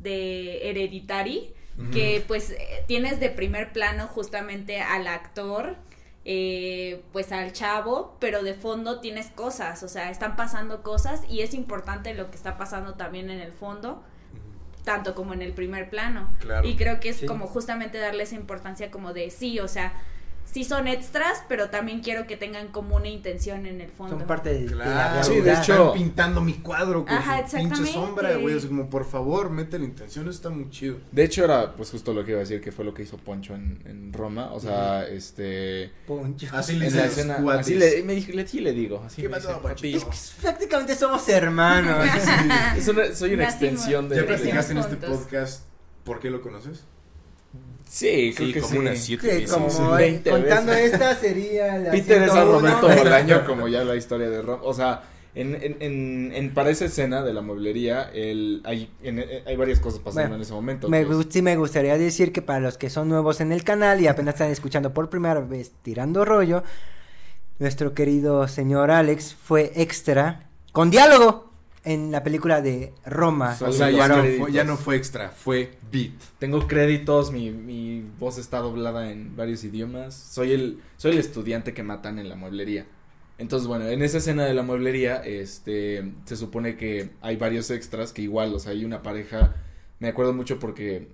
[0.00, 1.54] de Hereditary,
[1.90, 5.76] que pues eh, tienes de primer plano justamente al actor
[6.24, 11.40] eh, pues al chavo, pero de fondo tienes cosas, o sea, están pasando cosas y
[11.40, 14.04] es importante lo que está pasando también en el fondo,
[14.84, 16.30] tanto como en el primer plano.
[16.40, 16.66] Claro.
[16.66, 17.26] Y creo que es Sí.
[17.26, 19.92] como justamente darle esa importancia como de sí, o sea,
[20.52, 24.18] sí son extras, pero también quiero que tengan como una intención en el fondo.
[24.18, 27.48] Son parte de, de la Claro, Sí, de hecho- están pintando mi cuadro con Ajá,
[27.48, 28.56] su pinche sombra, güey.
[28.56, 30.98] Es como, por favor, mete la intención, eso está muy chido.
[31.10, 33.16] De hecho, era pues justo lo que iba a decir, que fue lo que hizo
[33.16, 34.52] Poncho en, en Roma.
[34.52, 35.90] O sea, este.
[36.06, 36.46] Poncho.
[36.52, 37.58] Así le En la dicen los escena.
[37.58, 39.02] Así le, me dije, le, sí le digo.
[39.06, 39.60] Así ¿Qué me pasó, dice?
[39.62, 39.94] "Papi".
[39.96, 42.06] Es que prácticamente somos hermanos.
[42.76, 43.62] Es una- soy una Nacimos.
[43.72, 44.16] extensión de.
[44.16, 45.64] ¿Ya platicaste en este podcast
[46.04, 46.84] por qué lo conoces?
[47.94, 48.78] Sí, creo que como sí.
[48.78, 50.92] unas siete como Sí, eh, 20 contando veces.
[50.94, 52.58] esta sería la Peter es a 101.
[52.58, 54.62] Roberto Bolaño, como ya la historia de Roma.
[54.64, 55.02] O sea,
[55.34, 59.56] en, en, en, en- para esa escena de la mueblería, el, hay, en- en- hay
[59.56, 60.88] varias cosas pasando Bueno, en ese momento.
[60.88, 61.26] Me, pues.
[61.28, 64.36] sí me gustaría decir que para los que son nuevos en el canal y apenas
[64.36, 66.62] están escuchando por primera vez tirando rollo,
[67.58, 71.51] nuestro querido señor Alex fue extra con diálogo
[71.84, 73.56] en la película de Roma.
[73.60, 76.12] O sea, ya no, fue, ya no fue extra, fue beat.
[76.38, 80.14] Tengo créditos, mi, mi voz está doblada en varios idiomas.
[80.14, 82.86] Soy el, soy el estudiante que matan en la mueblería.
[83.38, 88.12] Entonces, bueno, en esa escena de la mueblería, este, se supone que hay varios extras
[88.12, 89.56] que igual, o sea, hay una pareja,
[89.98, 91.08] me acuerdo mucho porque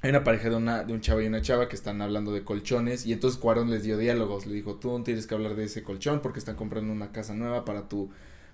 [0.00, 2.44] hay una pareja de una, de un chavo y una chava que están hablando de
[2.44, 5.64] colchones y entonces Cuarón les dio diálogos, le dijo, tú no tienes que hablar de
[5.64, 8.10] ese colchón porque están comprando una casa nueva para tu,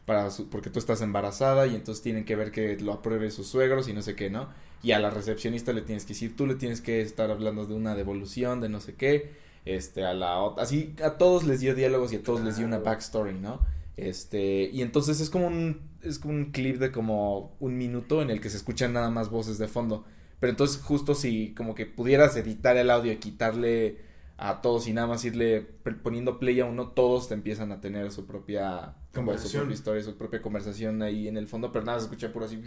[0.07, 3.49] para su, porque tú estás embarazada y entonces tienen que ver que lo apruebe sus
[3.49, 4.49] suegros y no sé qué, ¿no?
[4.83, 7.75] Y a la recepcionista le tienes que decir, tú le tienes que estar hablando de
[7.75, 9.33] una devolución, de no sé qué,
[9.65, 12.67] este, a la otra, así a todos les dio diálogos y a todos les dio
[12.67, 13.61] una backstory, ¿no?
[13.97, 18.31] Este, y entonces es como un, es como un clip de como un minuto en
[18.31, 20.05] el que se escuchan nada más voces de fondo.
[20.39, 23.99] Pero entonces justo si como que pudieras editar el audio y quitarle
[24.39, 25.63] a todos y nada más irle
[26.03, 29.63] poniendo play a uno, todos te empiezan a tener su propia como su Conversación.
[29.63, 32.61] propia historia, su propia conversación ahí en el fondo, pero nada, se escucha puro así,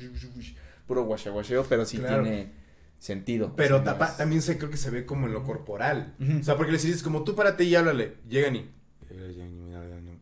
[0.88, 2.24] puro guachaguacheo, pero sí Claro.
[2.24, 2.52] tiene
[2.98, 3.54] sentido.
[3.56, 5.44] Pero O sea, no tapa- es- también se creo que se ve como en lo
[5.44, 6.16] corporal.
[6.40, 8.16] O sea, porque les dices como tú párate y háblale.
[8.28, 8.70] Llegan y.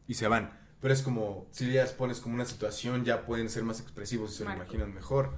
[0.08, 0.52] Y se van.
[0.82, 4.32] Pero es como, si ya les pones como una situación, ya pueden ser más expresivos
[4.34, 5.36] y se lo imaginan mejor.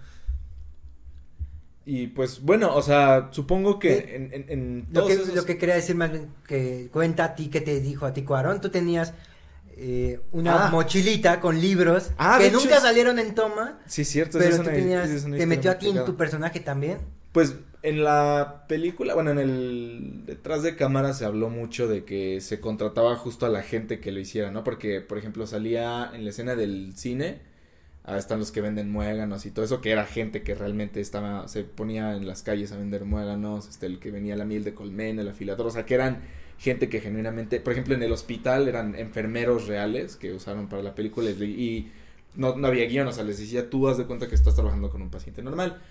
[1.92, 5.58] Y pues bueno, o sea, supongo que en, en, en Lo que, esos- lo que
[5.58, 8.70] quería decir más bien que cuenta a ti que te dijo a ti Cuarón, tú
[8.70, 9.14] tenías
[9.76, 10.70] eh, una Ah.
[10.70, 14.38] mochilita con libros Ah, que hecho nunca salieron en toma, Sí, cierto.
[14.38, 17.00] pero es tú una- tenías, te metió a ti en tu personaje también.
[17.32, 22.40] Pues en la película, bueno, en el detrás de cámara se habló mucho de que
[22.42, 24.64] se contrataba justo a la gente que lo hiciera, ¿no?
[24.64, 27.40] Porque, por ejemplo, salía en la escena del cine,
[28.04, 31.47] ah, están los que venden muéganos y todo eso, que era gente que realmente estaba,
[31.47, 34.74] se ponía en las calles a vender muéganos, este, el que venía la miel de
[34.74, 36.22] colmena, el afilador, o sea, que eran
[36.58, 40.95] gente que genuinamente, por ejemplo, en el hospital eran enfermeros reales que usaron para la
[40.95, 41.91] película y, y
[42.36, 44.89] no, no había guion, o sea, les decía, tú haz de cuenta que estás trabajando
[44.89, 45.82] con un paciente normal.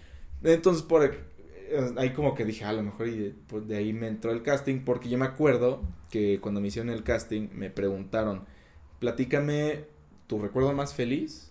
[0.43, 3.77] Entonces, por eh, ahí como que dije, "Ah, a lo mejor y de, pues, de
[3.77, 7.49] ahí me entró el casting, porque yo me acuerdo que cuando me hicieron el casting
[7.53, 8.45] me preguntaron,
[9.01, 9.85] platícame
[10.27, 11.48] tu recuerdo más feliz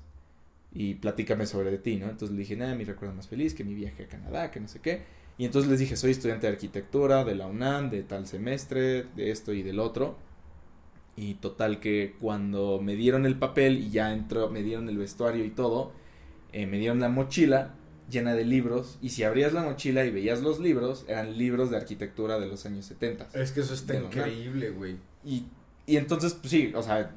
[0.78, 2.08] y platícame sobre de ti, ¿no?
[2.08, 4.68] Entonces le dije, nada, mi recuerdo más feliz, que mi viaje a Canadá, que no
[4.68, 5.02] sé qué.
[5.40, 9.32] Y entonces les dije, soy estudiante de arquitectura de la UNAM, de tal semestre, de
[9.32, 10.20] esto y del otro.
[11.16, 15.44] Y total que cuando me dieron el papel y ya entró, me dieron el vestuario
[15.46, 15.94] y todo,
[16.54, 17.74] eh, me dieron la mochila
[18.08, 19.00] llena de libros.
[19.02, 22.68] Y si abrías la mochila y veías los libros, eran libros de arquitectura de los
[22.68, 23.30] años 70.
[23.34, 24.98] Es que eso está increíble, güey.
[25.26, 25.48] Y,
[25.88, 27.16] y entonces, pues sí, o sea,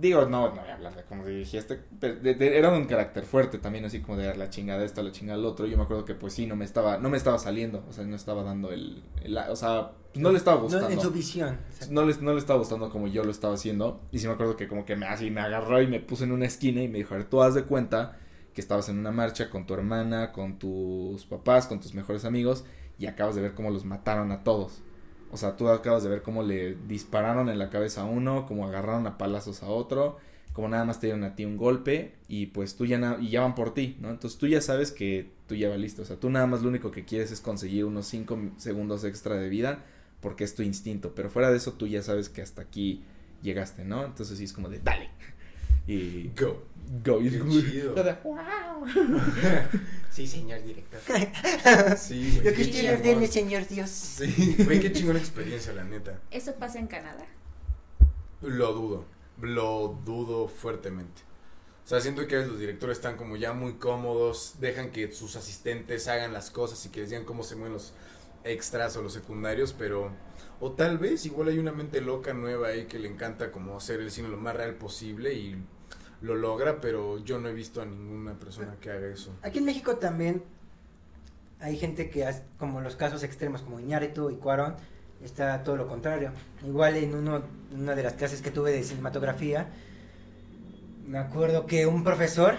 [0.00, 2.84] digo, no, no voy a hablar de cómo dirigí este, pero de- de- era un
[2.86, 5.66] carácter fuerte también, así como de dar la chingada esta, la chingada al otro.
[5.66, 8.04] Yo me acuerdo que pues sí, no me estaba, no me estaba saliendo, o sea,
[8.04, 10.88] no estaba dando el, el- o sea, pues, no le estaba No, gustando.
[10.88, 11.58] en su visión.
[11.90, 14.00] No le, no le estaba gustando como yo lo estaba haciendo.
[14.12, 16.32] Y sí me acuerdo que como que me así me agarró y me puso en
[16.32, 18.18] una esquina y me dijo, a ver, tú haz de cuenta
[18.54, 22.64] que estabas en una marcha con tu hermana, con tus papás, con tus mejores amigos
[22.98, 24.82] y acabas de ver cómo los mataron a todos.
[25.30, 28.66] O sea, tú acabas de ver cómo le dispararon en la cabeza a uno, cómo
[28.66, 30.18] agarraron a palazos a otro,
[30.52, 33.54] como nada más te dieron a ti un golpe y pues tú ya y van
[33.54, 34.10] por ti, ¿no?
[34.10, 36.90] Entonces tú ya sabes que tú ya listo, o sea, tú nada más lo único
[36.90, 39.84] que quieres es conseguir unos 5 segundos extra de vida
[40.20, 43.02] porque es tu instinto, pero fuera de eso tú ya sabes que hasta aquí
[43.42, 44.04] llegaste, ¿no?
[44.04, 45.10] Entonces sí es como de dale.
[45.88, 46.62] Y Go.
[47.04, 47.20] go.
[47.20, 47.94] Y es como- chido.
[50.10, 51.00] Sí, señor director.
[51.96, 52.44] Sí, güey.
[52.50, 53.90] Lo que usted ordene, señor Dios.
[53.90, 56.20] Sí, güey, qué chingona experiencia, la neta.
[56.30, 57.26] Eso pasa en Canadá.
[58.42, 59.04] Lo dudo.
[59.40, 61.22] Lo dudo fuertemente.
[61.84, 65.10] O sea, siento que a veces los directores están como ya muy cómodos, dejan que
[65.12, 67.94] sus asistentes hagan las cosas y que les digan cómo se mueven los
[68.44, 70.10] extras o los secundarios, pero
[70.60, 74.00] o tal vez igual hay una mente loca nueva ahí que le encanta como hacer
[74.00, 75.56] el cine lo más real posible y
[76.20, 79.34] lo logra, pero yo no he visto a ninguna persona que haga eso.
[79.42, 80.42] Aquí en México también
[81.60, 84.74] hay gente que, hace- como los casos extremos como Iñárritu y Cuarón,
[85.22, 86.32] está todo lo contrario.
[86.66, 87.42] Igual en uno,
[87.72, 89.68] una de las clases que tuve de cinematografía,
[91.06, 92.56] me acuerdo que un profesor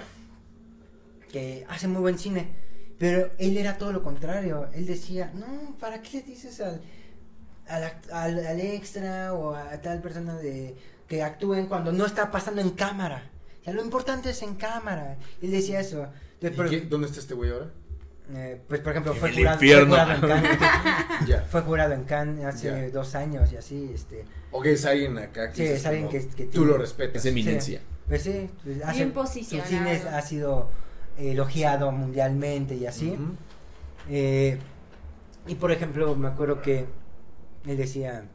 [1.32, 2.50] que hace muy buen cine,
[2.98, 4.68] pero él era todo lo contrario.
[4.74, 6.82] Él decía, no, ¿para qué le dices al,
[7.68, 10.76] al, al- al extra o a tal persona de
[11.08, 13.30] que actúen cuando no está pasando en cámara?
[13.74, 15.18] Lo importante es en cámara.
[15.42, 16.08] Él decía eso.
[16.42, 17.68] ¿Y qué- ¿Dónde está este güey ahora?
[18.32, 19.96] eh, pues por ejemplo fue jurado, fue infierno.
[19.96, 24.86] jurado en Cannes fue jurado en Cannes hace dos años y así este Ok, es
[24.86, 27.26] alguien acá que Sí, es alguien como, que- que tú tiene- lo respetas.
[27.26, 27.82] Es eminencia.
[28.08, 29.70] pues sí pues, hace- Bien su posicionado.
[29.70, 30.70] cine es- ha sido
[31.18, 33.18] elogiado mundialmente y así.
[34.10, 34.60] Eh,
[35.48, 36.86] y por ejemplo me acuerdo que
[37.66, 38.26] él decía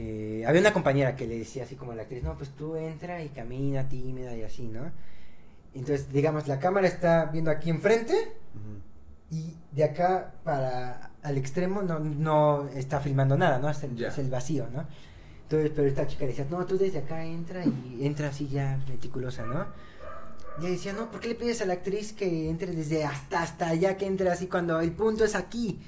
[0.00, 2.76] eh, había una compañera que le decía así como a la actriz no pues tú
[2.76, 4.92] entra y camina tímida y así no
[5.74, 8.14] entonces digamos la cámara está viendo aquí enfrente
[9.30, 13.68] y de acá para al extremo no, no está filmando nada, ¿no?
[13.68, 14.86] Es el, es el vacío, ¿no?
[15.42, 19.44] Entonces, pero esta chica decía, no, tú desde acá entra y entra así ya meticulosa,
[19.46, 19.66] ¿no?
[20.60, 23.68] Y decía, no, ¿por qué le pides a la actriz que entre desde hasta hasta
[23.68, 25.78] allá, que entre así cuando el punto es aquí?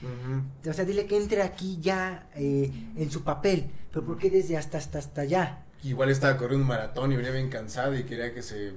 [0.68, 4.56] O sea, dile que entre aquí ya eh, en su papel, pero ¿por qué desde
[4.56, 5.64] hasta hasta hasta allá?
[5.82, 8.74] Igual estaba corriendo un maratón y venía bien cansado y quería que se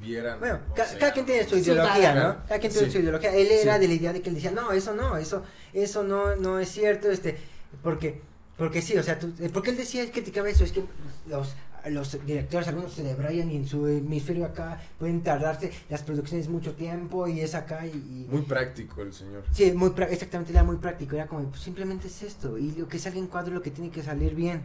[0.00, 0.40] vieran.
[0.40, 2.14] Bueno, o ca- sea, cada quien tiene su ideología.
[2.14, 2.36] ¿no?
[2.48, 2.92] Cada quien tiene Sí.
[2.92, 3.34] su ideología.
[3.34, 3.80] Él era Sí.
[3.80, 5.42] de la idea de que él decía, no, eso no, eso,
[5.72, 7.36] eso no, no es cierto, este,
[7.82, 8.20] porque,
[8.58, 10.82] porque sí, o sea, tú, eh, porque él decía, él criticaba eso, es que
[11.28, 11.54] los,
[11.90, 16.74] los directores, algunos se debrayan y en su hemisferio acá pueden tardarse las producciones mucho
[16.74, 17.90] tiempo y es acá y...
[17.90, 19.44] y- Muy práctico el señor.
[19.52, 22.98] Sí, muy exactamente, era muy práctico, era como, pues simplemente es esto, y lo que
[22.98, 24.62] salga en cuadro es lo que tiene que salir bien.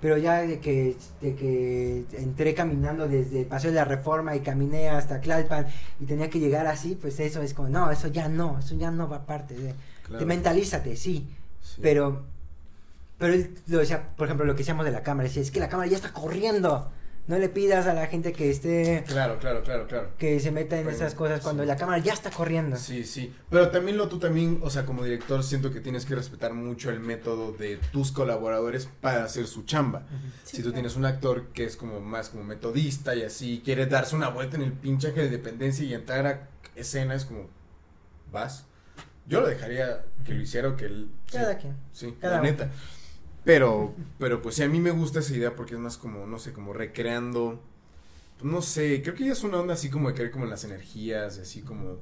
[0.00, 4.88] Pero ya de que, de que entré caminando desde Paseo de la Reforma y caminé
[4.88, 5.66] hasta Tlalpan
[6.00, 8.90] y tenía que llegar así, pues eso es como, no, eso ya no, eso ya
[8.90, 9.74] no va parte de...
[10.02, 10.18] Claro.
[10.18, 11.28] Te mentalízate, sí,
[11.60, 11.78] Sí.
[11.80, 12.24] pero...
[13.22, 15.60] Pero él lo decía, por ejemplo, lo que decíamos de la cámara, decía, es que
[15.60, 16.90] la cámara ya está corriendo.
[17.28, 19.04] No le pidas a la gente que esté...
[19.06, 20.08] Claro, claro, claro, claro.
[20.18, 21.68] que se meta en esas cosas cuando sí.
[21.68, 22.76] la cámara ya está corriendo.
[22.76, 23.32] Sí, sí.
[23.48, 26.90] Pero también lo tú también, o sea, como director, siento que tienes que respetar mucho
[26.90, 30.02] el método de tus colaboradores para hacer su chamba.
[30.42, 30.72] Sí, si tú claro.
[30.72, 34.56] tienes un actor que es como más como metodista y así, quiere darse una vuelta
[34.56, 37.46] en el pinche ángel de dependencia y entrar a escena, es como,
[38.32, 38.64] vas.
[39.28, 41.08] Yo lo dejaría que lo hiciera o que él...
[41.26, 41.76] sí, Cada quien.
[41.92, 42.68] Sí, Cada la uno.
[43.44, 46.38] Pero, pero pues sí, a mí me gusta esa idea porque es más como, no
[46.38, 47.60] sé, como recreando,
[48.42, 50.64] no sé, creo que ya es una onda así como de creer como en las
[50.64, 51.98] energías, así como,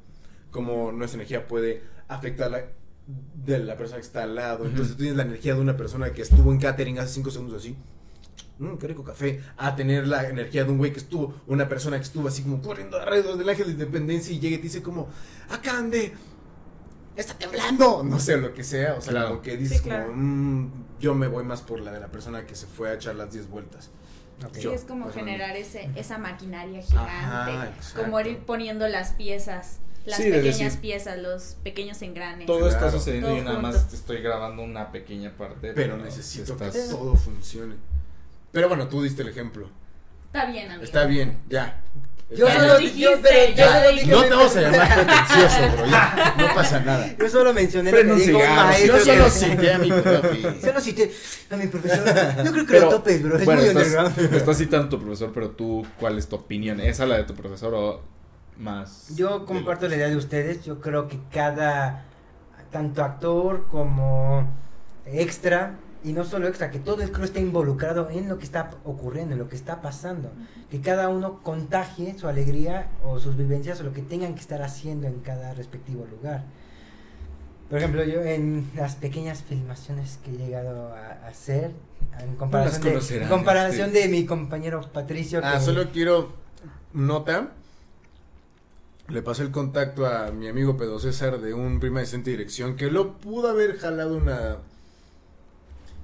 [0.51, 2.65] como nuestra energía puede afectar la,
[3.07, 4.67] de la persona que está al lado.
[4.67, 7.62] Entonces tú tienes la energía de una persona que estuvo en catering hace cinco segundos
[7.62, 7.77] así.
[8.59, 9.41] Mmm, qué rico café.
[9.57, 12.61] A tener la energía de un güey que estuvo, una persona que estuvo así como
[12.61, 15.09] corriendo alrededor del ángel de independencia y llega y te dice como,
[15.49, 16.12] acaban de
[17.21, 19.29] está temblando, no sé, lo que sea, o sea, Claro.
[19.31, 20.07] como que dices Sí, claro.
[20.09, 22.95] como, "Mm, yo me voy más por la de la persona que se fue a
[22.95, 23.91] echar las 10 vueltas.
[24.45, 24.55] Ok.
[24.55, 27.77] Sí, Yo, es como generar ese, esa maquinaria Ajá, gigante.
[27.79, 28.03] exacto.
[28.03, 32.47] como ir poniendo las piezas, las Sí, pequeñas decir- piezas, los pequeños engranes.
[32.47, 32.99] Todo está Claro.
[32.99, 33.69] sucediendo Todo y nada junto.
[33.73, 35.73] más te estoy grabando una pequeña parte.
[35.75, 37.75] Pero necesito estás- que todo funcione.
[38.53, 39.69] Pero bueno, tú diste el ejemplo.
[40.27, 40.85] Está bien, amigo.
[40.85, 41.83] Está bien, ya.
[42.31, 42.93] Yo Ya solo, lo bien.
[42.94, 46.35] di- yo, pero yo solo lo dije no te vamos a llamar pretencioso, bro, ya.
[46.39, 47.16] No pasa nada.
[47.19, 48.97] Yo solo mencioné lo que un dijo maestro.
[48.98, 50.61] Yo solo cité a mi profe.
[50.61, 51.12] Solo cité
[51.51, 52.05] a mi profesor.
[52.44, 53.36] No creo que Pero, lo topes, bro.
[53.36, 56.78] Es bueno, muy estás, estás citando a tu profesor, pero tú, ¿cuál es tu opinión?
[56.81, 58.01] ¿Esa la de tu profesor o
[58.59, 59.09] más?
[59.16, 60.65] Yo comparto la idea de ustedes.
[60.65, 62.05] Yo creo que cada,
[62.70, 64.48] tanto actor como
[65.05, 68.71] extra, y no solo extra, que todo el crew esté involucrado en lo que está
[68.85, 70.31] ocurriendo, en lo que está pasando.
[70.71, 74.63] Que cada uno contagie su alegría o sus vivencias o lo que tengan que estar
[74.63, 76.45] haciendo en cada respectivo lugar.
[77.69, 81.71] Por ejemplo, yo en las pequeñas filmaciones que he llegado a hacer,
[82.19, 86.33] en comparación, de, conocerán, en comparación de mi compañero Patricio, Ah, que- solo quiero
[86.93, 87.51] nota.
[89.09, 92.77] Le pasé el contacto a mi amigo Pedro César de un prima asistente de dirección
[92.77, 94.59] que lo pudo haber jalado una,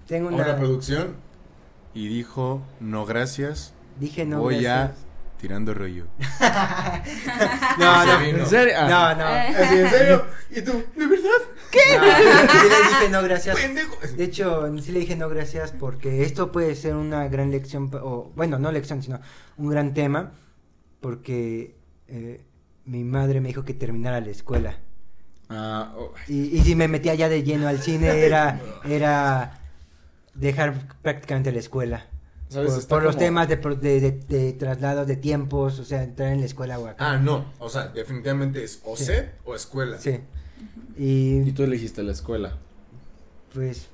[0.06, 0.56] tengo a una una...
[0.56, 1.16] producción
[1.94, 4.40] y dijo, no gracias, Dije no.
[4.40, 5.06] voy ya gracias.
[5.38, 6.06] tirando rollo.
[7.78, 8.20] No, no.
[8.20, 8.74] ¿En serio?
[8.78, 9.24] Ah, No, no.
[9.64, 10.24] Así, ¿en serio?
[10.50, 10.72] ¿Y tú?
[10.96, 11.30] ¿De verdad?
[11.72, 13.56] No, sí le dije no gracias.
[13.56, 13.96] ¡Pendejo!
[14.16, 18.32] De hecho, sí le dije no gracias porque esto puede ser una gran lección, o
[18.34, 19.20] bueno, no lección, sino
[19.56, 20.32] un gran tema,
[21.00, 21.76] porque
[22.08, 22.44] eh,
[22.84, 24.78] mi madre me dijo que terminara la escuela.
[25.48, 29.60] Ah, oh, Y, y si me metía ya de lleno al cine era, era
[30.36, 32.06] dejar prácticamente la escuela.
[32.48, 32.86] ¿sabes?
[32.86, 36.38] Por, los como- temas de, de, de, de traslado de tiempos, o sea, entrar en
[36.40, 37.12] la escuela o acá.
[37.12, 37.52] Ah, no.
[37.58, 39.04] O sea, definitivamente es o Sí.
[39.06, 39.98] set o escuela.
[39.98, 40.20] Sí.
[40.96, 42.56] Y Y tú elegiste la escuela.
[43.52, 43.88] pues...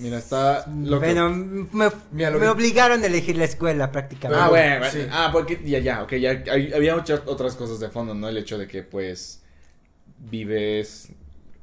[0.00, 0.64] Mira, está...
[0.68, 4.42] Lo que- Bueno, me, Mira, lo me que- obligaron a elegir la escuela prácticamente.
[4.44, 4.98] Ah, bueno, Sí.
[4.98, 8.28] bueno, ah, porque ya, ya, ok, ya hay- había muchas otras cosas de fondo, ¿no?
[8.28, 9.42] El hecho de que, pues,
[10.30, 11.08] vives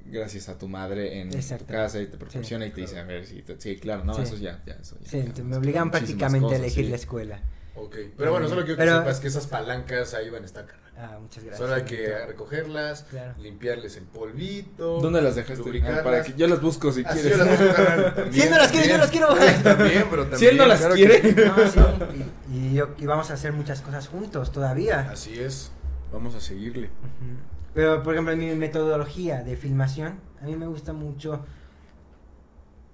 [0.05, 3.25] gracias a tu madre en tu casa y te proporciona y te dice, a ver,
[3.25, 4.21] sí, te- sí, claro, no, Sí.
[4.21, 5.09] eso ya, ya, eso ya.
[5.09, 6.89] Sí, ya, me muchísimas prácticamente a cosas, elegir sí.
[6.91, 7.39] la escuela.
[7.77, 7.95] Ok.
[8.17, 10.85] Pero bueno, solo quiero que Pero- sepas que esas palancas ahí van a estar, carnal.
[10.97, 11.57] Ah, muchas gracias.
[11.57, 12.27] Solo hay que Víctor.
[12.29, 13.33] recogerlas, Claro.
[13.41, 15.01] limpiarles el polvito.
[15.01, 15.81] ¿Dónde las dejaste?
[15.83, 17.37] Ah, para que yo las busco si Así quieres.
[17.37, 17.75] yo las busco,
[18.31, 19.27] Si él no las quiere, yo las quiero.
[19.63, 20.39] También, pero también.
[20.39, 21.19] Si él no las claro quiere.
[21.21, 21.79] que- No, sí,
[22.53, 25.09] y, y yo- y vamos a hacer muchas cosas juntos todavía.
[25.11, 25.69] Así es.
[26.13, 26.87] Vamos a seguirle.
[26.87, 27.54] Ujú.
[27.75, 31.45] Pero, por ejemplo, en mi metodología de filmación, a mí me gusta mucho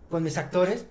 [0.10, 0.88] con mis actores,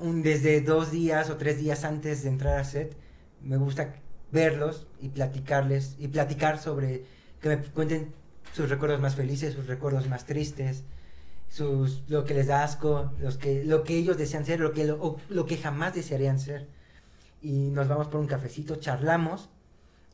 [0.00, 2.96] un, desde dos días o tres días antes de entrar a set,
[3.42, 3.94] me gusta
[4.32, 7.04] verlos y platicarles, y platicar sobre,
[7.40, 8.12] que me cuenten
[8.52, 10.82] sus recuerdos más felices, sus recuerdos más tristes,
[11.48, 14.84] sus, lo que les da asco, los que, lo que ellos desean ser, lo que,
[14.84, 16.66] lo, lo que jamás desearían ser.
[17.40, 19.48] Y nos vamos por un cafecito, charlamos,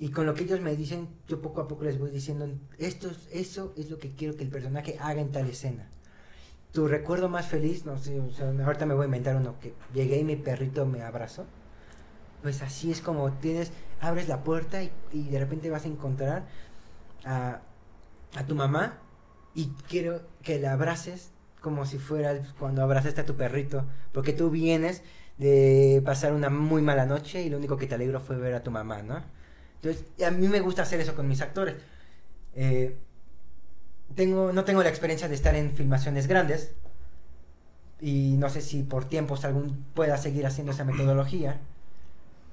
[0.02, 3.08] y con lo que ellos me dicen, yo poco a poco les voy diciendo, esto
[3.08, 5.88] es, eso es lo que quiero que el personaje haga en tal escena.
[6.72, 8.20] Tu recuerdo más feliz, no sé,
[8.64, 11.46] ahorita me voy a inventar uno, que llegué y mi perrito me abrazó.
[12.42, 13.70] Pues así es como tienes,
[14.00, 16.48] abres la puerta y, de repente vas a encontrar
[17.24, 17.60] a,
[18.34, 18.98] a tu mamá
[19.54, 21.30] y quiero que la abraces
[21.60, 25.04] como si fuera cuando abrazaste a tu perrito, porque tú vienes
[25.38, 28.64] de pasar una muy mala noche y lo único que te alegró fue ver a
[28.64, 29.40] tu mamá, ¿no?
[29.82, 31.74] Entonces, a mí me gusta hacer eso con mis actores.
[32.54, 32.96] Eh,
[34.14, 36.72] tengo, no tengo la experiencia de estar en filmaciones grandes
[38.00, 41.58] y no sé si por tiempos algún pueda seguir haciendo esa metodología,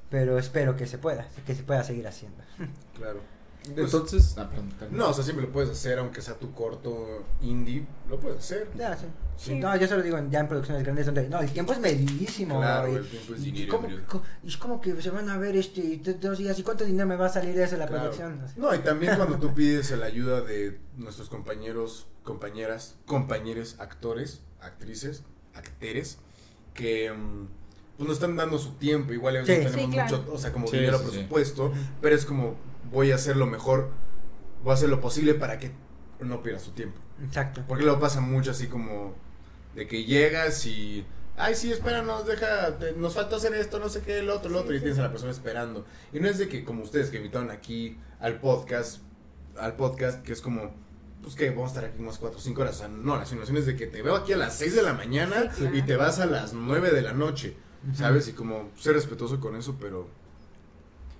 [0.10, 2.43] pero espero que se pueda, que se pueda seguir haciendo.
[2.95, 3.22] Claro.
[3.68, 4.49] Entonces, ah.
[4.91, 8.69] No, o sea, siempre lo puedes hacer, aunque sea tu corto indie, lo puedes hacer.
[8.76, 9.06] Ya, sí.
[9.38, 9.56] Sí.
[9.56, 12.57] No, yo solo digo en- ya en producciones grandes donde no, el tiempo es medidísimo.
[12.60, 14.03] Claro, y- el tiempo es dinero, ¿cómo- hombre.
[14.06, 17.06] co- y es como que se van a ver este dos días y cuánto dinero
[17.07, 18.03] me va a salir de eso la Claro.
[18.03, 18.41] producción.
[18.44, 18.60] Así.
[18.60, 25.23] No, y también cuando tú pides la ayuda de nuestros compañeros, compañeras, compañeros, actores, actrices,
[25.53, 26.18] actores,
[26.73, 27.48] que mm,
[27.98, 29.53] pues nos están dando su tiempo, igual ellos Sí.
[29.53, 30.18] no tenemos Sí, claro.
[30.18, 31.11] mucho, o sea, como Sí, dinero sí, sí.
[31.11, 31.72] presupuesto,
[32.02, 32.56] pero es como
[32.91, 33.89] voy a hacer lo mejor,
[34.63, 35.71] voy a hacer lo posible para que
[36.19, 36.99] no pierda su tiempo.
[37.23, 37.63] Exacto.
[37.67, 39.13] Porque luego pasa mucho así como
[39.75, 41.05] de que llegas y
[41.37, 44.49] ay sí, espera, nos deja, te- nos falta hacer esto, no sé qué, el otro,
[44.49, 45.85] el otro, y tienes a la persona esperando.
[46.11, 49.01] Y no es de que como ustedes que invitaron aquí al podcast,
[49.57, 50.73] al podcast que es como
[51.21, 53.25] pues que vamos a estar aquí unas 4 o 5 horas, o sea, no, la
[53.25, 55.75] situación es de que te veo aquí a las 6 de la mañana Sí, claro.
[55.77, 57.55] y te vas a las 9 de la noche,
[57.93, 58.27] ¿sabes?
[58.29, 60.07] Y como ser respetuoso con eso, pero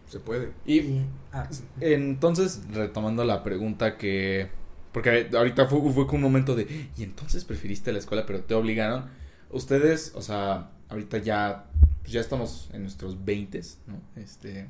[0.10, 0.52] se puede.
[0.66, 1.48] Y ah,
[1.80, 4.50] entonces, retomando la pregunta que...
[4.92, 6.90] Porque ahorita fue, fue como un momento de...
[6.98, 9.06] Y entonces preferiste la escuela, pero te obligaron.
[9.52, 11.66] Ustedes, o sea, ahorita ya...
[12.02, 14.02] pues ya estamos en nuestros 20, ¿no?
[14.22, 14.68] Este...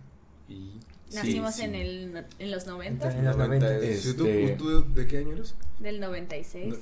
[0.49, 0.79] Y
[1.13, 1.63] Nacimos sí.
[1.63, 3.79] en el en los 90, En los 90.
[3.93, 5.55] Sí, ¿tú- Este- ¿tú, de qué año eres?
[5.79, 6.67] del 96.
[6.67, 6.75] No-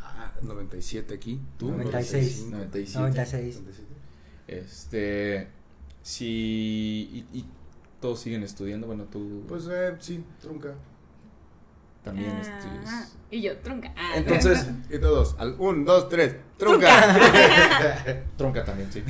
[0.00, 1.40] ah, 97 aquí.
[1.58, 1.70] ¿Tú?
[1.72, 2.46] 96.
[2.50, 2.98] 97.
[3.00, 3.54] 96.
[3.56, 3.88] 97.
[4.46, 5.48] Este...
[6.02, 7.26] Sí...
[7.32, 7.44] Y, y
[8.04, 8.86] todos siguen estudiando.
[8.86, 10.74] Bueno, tú Pues eh, sí, trunca.
[12.02, 13.16] también Ah, estudias.
[13.30, 13.94] y yo trunca.
[13.96, 14.68] Ah, Entonces...
[14.90, 18.26] Y todos, al 1, 2, 3, trunca.
[18.36, 19.02] Tronca también, sí.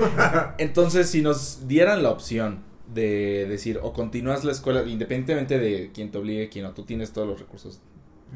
[0.58, 6.10] Entonces, si nos dieran la opción de decir, o continúas la escuela, independientemente de quién
[6.10, 7.78] te obligue, quién no, tú tienes todos los recursos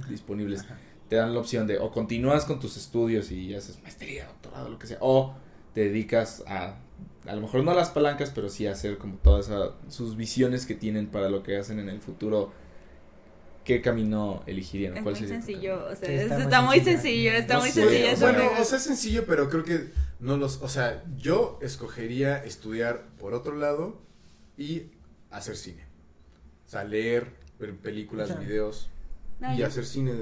[0.09, 0.65] disponibles,
[1.09, 4.79] te dan la opción de, o continúas con tus estudios y haces maestría, doctorado, lo
[4.79, 5.35] que sea, o
[5.75, 6.77] te dedicas a,
[7.29, 10.67] a lo mejor no a las palancas, pero sí hacer como todas esa- sus visiones
[10.67, 12.53] que tienen para lo que hacen en el futuro.
[13.65, 14.97] ¿Qué camino elegirían?
[14.97, 17.33] Es ¿Cuál muy sería sencillo, o sea, Sí, está, está muy sencillo.
[17.33, 18.07] está No muy sé, sencillo.
[18.07, 19.91] eso bueno, me- o sea, es sencillo, pero creo que
[20.21, 23.99] no los, o sea, yo escogería estudiar por otro lado
[24.57, 24.85] y
[25.33, 25.83] hacer cine.
[26.65, 27.27] O sea, leer,
[27.59, 28.89] ver películas, O sea, videos
[29.41, 30.13] No, y yo- hacer cine.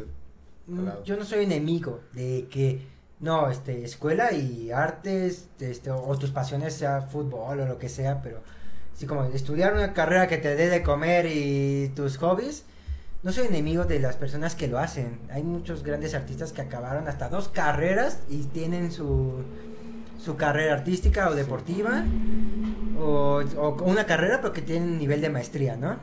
[0.67, 1.05] Mm, al lado.
[1.05, 2.81] Yo no soy enemigo de que
[3.21, 8.23] no, este, escuela y artes, este, o tus pasiones sea fútbol o lo que sea,
[8.23, 8.41] pero
[8.95, 12.65] sí como estudiar una carrera que te dé de comer y tus hobbies,
[13.23, 15.19] no soy enemigo de las personas que lo hacen.
[15.31, 19.43] Hay muchos grandes artistas que acabaron hasta dos carreras y tienen su
[20.25, 22.03] su carrera artística o deportiva
[22.99, 23.43] o,
[23.85, 25.99] una carrera pero que tienen nivel de maestría, ¿no?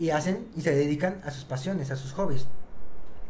[0.00, 2.46] y hacen y se dedican a sus pasiones, a sus hobbies.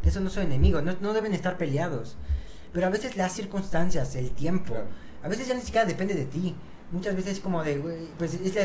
[0.05, 2.17] Eso no son enemigos, no, no deben estar peleados.
[2.73, 4.89] Pero a veces las circunstancias, el tiempo, Claro.
[5.23, 6.55] a veces ya ni siquiera depende de ti.
[6.93, 7.77] Muchas veces es como de,
[8.19, 8.63] pues es la,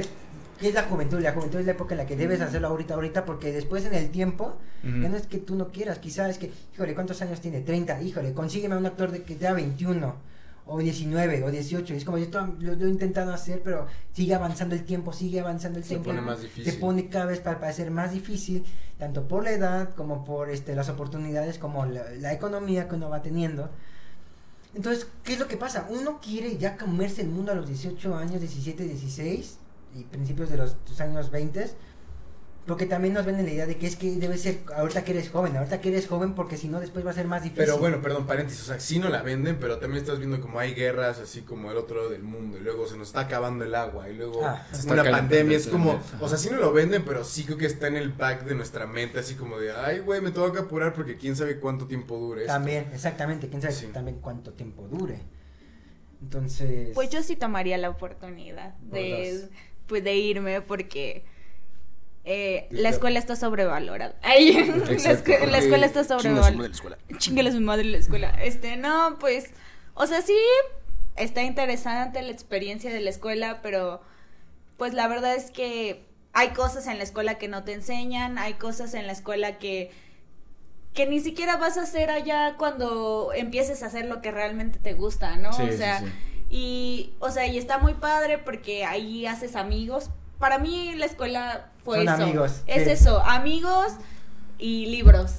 [0.60, 1.20] ¿qué es la juventud?
[1.22, 3.94] La juventud es la época en la que debes hacerlo ahorita, ahorita, porque después en
[3.94, 5.02] el tiempo, Ujú.
[5.02, 7.62] ya no es que tú no quieras, quizás es que, híjole, ¿cuántos años tiene?
[7.62, 10.16] 30, híjole, consígueme a un actor de que tenga 21,
[10.68, 13.86] o 19, o 18, y es como yo to- lo, lo he intentado hacer, pero
[14.14, 16.06] sigue avanzando el tiempo, sigue avanzando el Se tiempo.
[16.10, 16.80] pone más Se difícil.
[16.80, 18.66] pone cada vez para parecer más difícil,
[18.98, 23.10] tanto por la edad como por este, las oportunidades, como la, la economía que uno
[23.12, 23.70] va teniendo.
[24.76, 25.88] Entonces, ¿qué es lo que pasa?
[25.90, 29.58] Uno quiere ya comerse el mundo a los 18 años, 17, 16
[29.96, 31.72] y principios de los, tus años 20,
[32.66, 35.30] porque también nos venden la idea de que es que debe ser ahorita que eres
[35.30, 37.64] joven, ahorita que eres joven, porque si no después va a ser más difícil.
[37.64, 40.58] Pero bueno, perdón, paréntesis, o sea, sí no la venden, pero también estás viendo como
[40.60, 43.66] hay guerras así como el otro lado del mundo, y luego se nos está acabando
[43.66, 44.66] el agua, y luego Ah.
[44.88, 47.88] Una pandemia, es como, o sea, sí no lo venden, pero sí creo que está
[47.88, 50.94] en el back de nuestra mente, así como de, ay, güey, me tengo que apurar
[50.94, 52.54] porque quién sabe cuánto tiempo dure esto.
[52.54, 53.88] También, exactamente, quién sabe Sí.
[53.94, 55.20] también cuánto tiempo dure.
[56.22, 56.90] Entonces...
[56.96, 59.50] Pues yo sí tomaría la oportunidad de,
[59.86, 61.26] pues, de irme porque
[62.26, 64.16] eh, la escuela está sobrevalorada.
[64.24, 66.50] Ay, la, escu- la escuela está sobrevalorada.
[67.50, 68.30] a su madre la escuela.
[68.42, 69.52] Este, no, pues,
[69.94, 70.38] o sea, sí,
[71.16, 74.02] está interesante la experiencia de la escuela, pero
[74.78, 76.04] pues la verdad es que
[76.34, 79.92] hay cosas en la escuela que no te enseñan, hay cosas en la escuela que
[80.94, 84.94] que ni siquiera vas a hacer allá cuando empieces a hacer lo que realmente te
[84.94, 85.52] gusta, ¿no?
[85.52, 86.06] Sí, o sí, sea, sí.
[86.50, 90.10] y o sea, y está muy padre porque ahí haces amigos.
[90.46, 92.24] Para mí la escuela fue Son eso.
[92.24, 92.90] amigos, Es sí.
[92.92, 93.94] eso, amigos
[94.60, 95.38] y libros.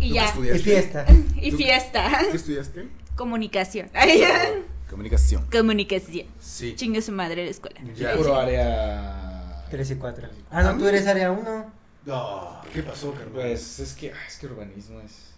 [0.00, 0.54] Y ¿Tú ya.
[0.54, 1.04] Y fiesta.
[1.36, 2.10] Y ¿Tú- fiesta.
[2.30, 2.88] ¿Qué estudiaste?
[3.14, 3.90] Comunicación.
[4.88, 5.44] Comunicación.
[5.52, 6.28] Comunicación.
[6.40, 6.74] Sí.
[6.76, 7.78] Chingue su madre la escuela.
[7.94, 8.14] Ya.
[8.16, 9.66] Puro área.
[9.70, 10.28] 3 y 4.
[10.50, 11.66] Ah, no, tú eres área 1.
[12.06, 13.32] No, ¿qué pasó, carnal?
[13.34, 15.31] Pues es que, es que urbanismo es.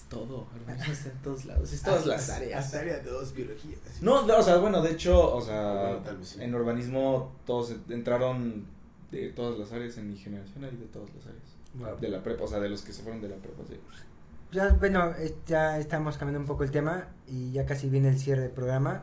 [0.00, 0.46] Es todo.
[0.62, 1.72] Urbanismo está en todos lados.
[1.72, 2.64] Es todas las áreas.
[2.64, 3.76] Hasta área 2, biología.
[3.88, 4.04] así.
[4.04, 6.42] No, no, o sea, bueno, de hecho, o sea, Bueno, tal vez sí.
[6.42, 8.66] en urbanismo todos entraron
[9.10, 11.42] de todas las áreas en mi generación hay de todas las áreas.
[11.74, 12.00] Wow.
[12.00, 13.78] De la prepa, o sea, de los que se fueron de la prepa, sí.
[14.52, 18.18] Ya, bueno, eh, ya estamos cambiando un poco el tema y ya casi viene el
[18.18, 19.02] cierre del programa.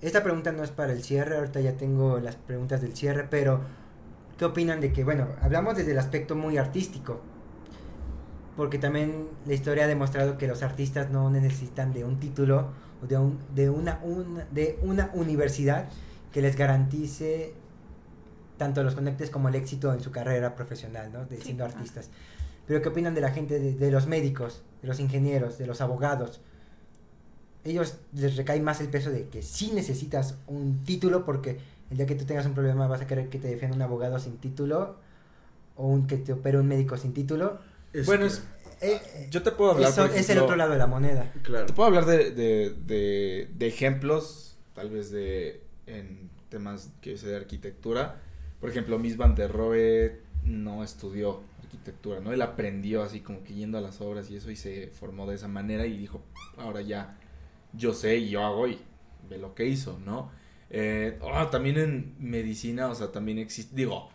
[0.00, 3.60] Esta pregunta no es para el cierre, ahorita ya tengo las preguntas del cierre, pero
[4.36, 7.20] ¿qué opinan de que, bueno, hablamos desde el aspecto muy artístico?
[8.56, 12.68] Porque también la historia ha demostrado que los artistas no necesitan de un título
[13.02, 15.88] o de, un, de, una, una- de una universidad
[16.32, 17.54] que les garantice
[18.56, 21.24] tanto los conectes como el éxito en su carrera profesional, ¿no?
[21.26, 21.42] De Sí.
[21.46, 22.10] siendo artistas.
[22.66, 25.80] Pero ¿qué opinan de la gente, de, de los médicos, de los ingenieros, de los
[25.80, 26.40] abogados?
[27.64, 31.58] Ellos les recae más el peso de que sí necesitas un título porque
[31.90, 34.18] el día que tú tengas un problema vas a querer que te defienda un abogado
[34.18, 34.96] sin título
[35.76, 37.58] o un que te opere un médico sin título.
[37.94, 38.44] Es Bueno, que- es-
[38.80, 41.32] Eh, Yo te puedo hablar, eso por es el otro lado de la moneda.
[41.42, 41.64] Claro.
[41.64, 47.28] Te puedo hablar de, de, de, de ejemplos, tal vez de en temas que sé
[47.28, 48.20] de arquitectura.
[48.60, 52.32] Por ejemplo, Miss Van der Rohe no estudió arquitectura, ¿no?
[52.34, 55.36] Él aprendió así como que yendo a las obras y eso y se formó de
[55.36, 56.20] esa manera y dijo,
[56.58, 57.16] ahora ya
[57.72, 58.78] yo sé y yo hago y
[59.30, 60.30] ve lo que hizo, ¿no?
[60.68, 64.10] Eh, ah, también en medicina, o sea, también existe, digo,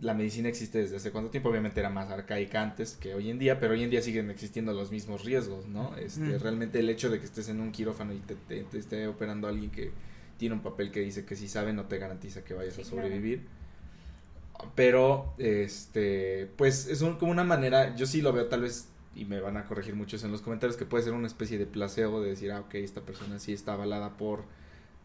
[0.00, 3.38] la medicina existe desde hace cuánto tiempo, obviamente era más arcaica antes que hoy en
[3.38, 5.96] día, pero hoy en día siguen existiendo los mismos riesgos, ¿no?
[5.96, 6.40] Este, Mm.
[6.40, 9.48] Realmente el hecho de que estés en un quirófano y te, te- te esté operando
[9.48, 9.90] alguien que
[10.38, 12.84] tiene un papel que dice que sí sabe, no te garantiza que vayas Sí, a
[12.84, 13.02] claro.
[13.02, 13.42] sobrevivir.
[14.74, 19.24] Pero, este, pues es un- como una manera, yo sí lo veo tal vez, y
[19.24, 22.20] me van a corregir muchos en los comentarios, que puede ser una especie de placebo
[22.20, 24.44] de decir, ah, ok, esta persona sí está avalada por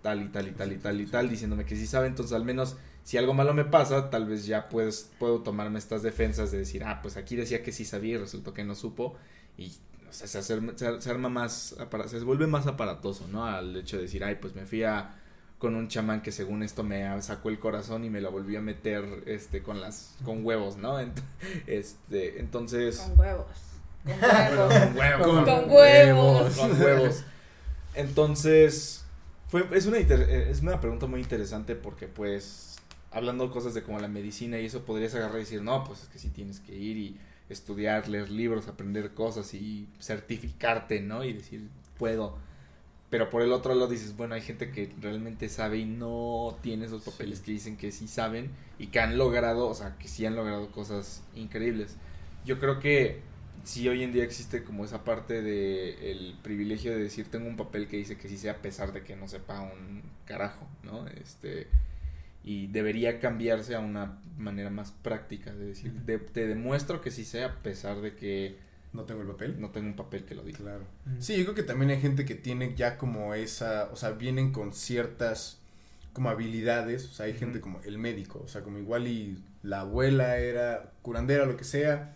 [0.01, 2.43] tal y tal y tal y tal y tal, diciéndome que sí sabe, entonces al
[2.43, 6.59] menos si algo malo me pasa, tal vez ya puedes, puedo tomarme estas defensas de
[6.59, 9.15] decir, ah, pues aquí decía que sí sabía y resultó que no supo,
[9.57, 9.71] y
[10.09, 11.75] o sea, se, hacer- se, se arma más,
[12.07, 13.45] se vuelve más aparatoso, ¿no?
[13.45, 15.15] Al hecho de decir, ay, pues me fui a
[15.57, 18.61] con un chamán que según esto me sacó el corazón y me lo volvió a
[18.61, 20.99] meter este con las con huevos, ¿no?
[20.99, 21.21] Ent-
[21.67, 23.47] este, entonces Con huevos.
[24.03, 24.73] Con huevos.
[24.73, 25.45] con huevos.
[25.47, 26.55] Con huevos.
[26.57, 27.23] Con huevos.
[27.95, 29.05] Entonces,
[29.47, 32.72] fue, es, una, inter- es una pregunta muy interesante porque, pues,
[33.13, 36.09] hablando cosas de como la medicina y eso, podrías agarrar y decir, no, pues es
[36.09, 37.17] que sí tienes que ir y
[37.49, 41.23] estudiar, leer libros, aprender cosas y certificarte, ¿no?
[41.23, 41.67] Y decir,
[41.97, 42.37] puedo.
[43.09, 46.85] Pero por el otro lado dices, bueno, hay gente que realmente sabe y no tiene
[46.85, 48.49] esos papeles que dicen que sí saben
[48.79, 51.95] y que han logrado, o sea, que sí han logrado cosas increíbles.
[52.43, 53.21] Yo creo que
[53.63, 57.55] sí hoy en día existe como esa parte de el privilegio de decir tengo un
[57.55, 61.07] papel que dice que sí sé a pesar de que no sepa un carajo, ¿no?
[61.07, 61.67] Este
[62.43, 67.23] y debería cambiarse a una manera más práctica de decir, de- te demuestro que sí
[67.25, 68.57] sé a pesar de que
[68.91, 69.59] No tengo el papel.
[69.59, 70.57] no tengo un papel que lo diga.
[70.59, 70.85] Claro.
[71.05, 71.19] Mm.
[71.21, 74.51] Sí, yo creo que también hay gente que tiene ya como esa, o sea, vienen
[74.51, 75.59] con ciertas
[76.11, 79.79] como habilidades, o sea, hay gente como el médico, o sea, como igual y la
[79.79, 82.15] abuela era curandera, lo que sea,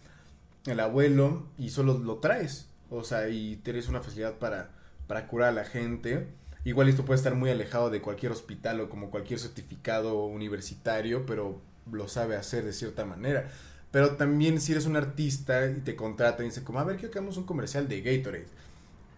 [0.67, 4.69] el abuelo, y solo lo traes, o sea, y tienes una facilidad para,
[5.07, 6.27] para curar a la gente.
[6.67, 11.61] Igual esto puede estar muy alejado de cualquier hospital o como cualquier certificado universitario, pero
[11.91, 13.49] lo sabe hacer de cierta manera.
[13.91, 17.11] Pero también si eres un artista y te contratan y dice como, a ver, quiero
[17.11, 18.47] que hagamos un comercial de Gatorade.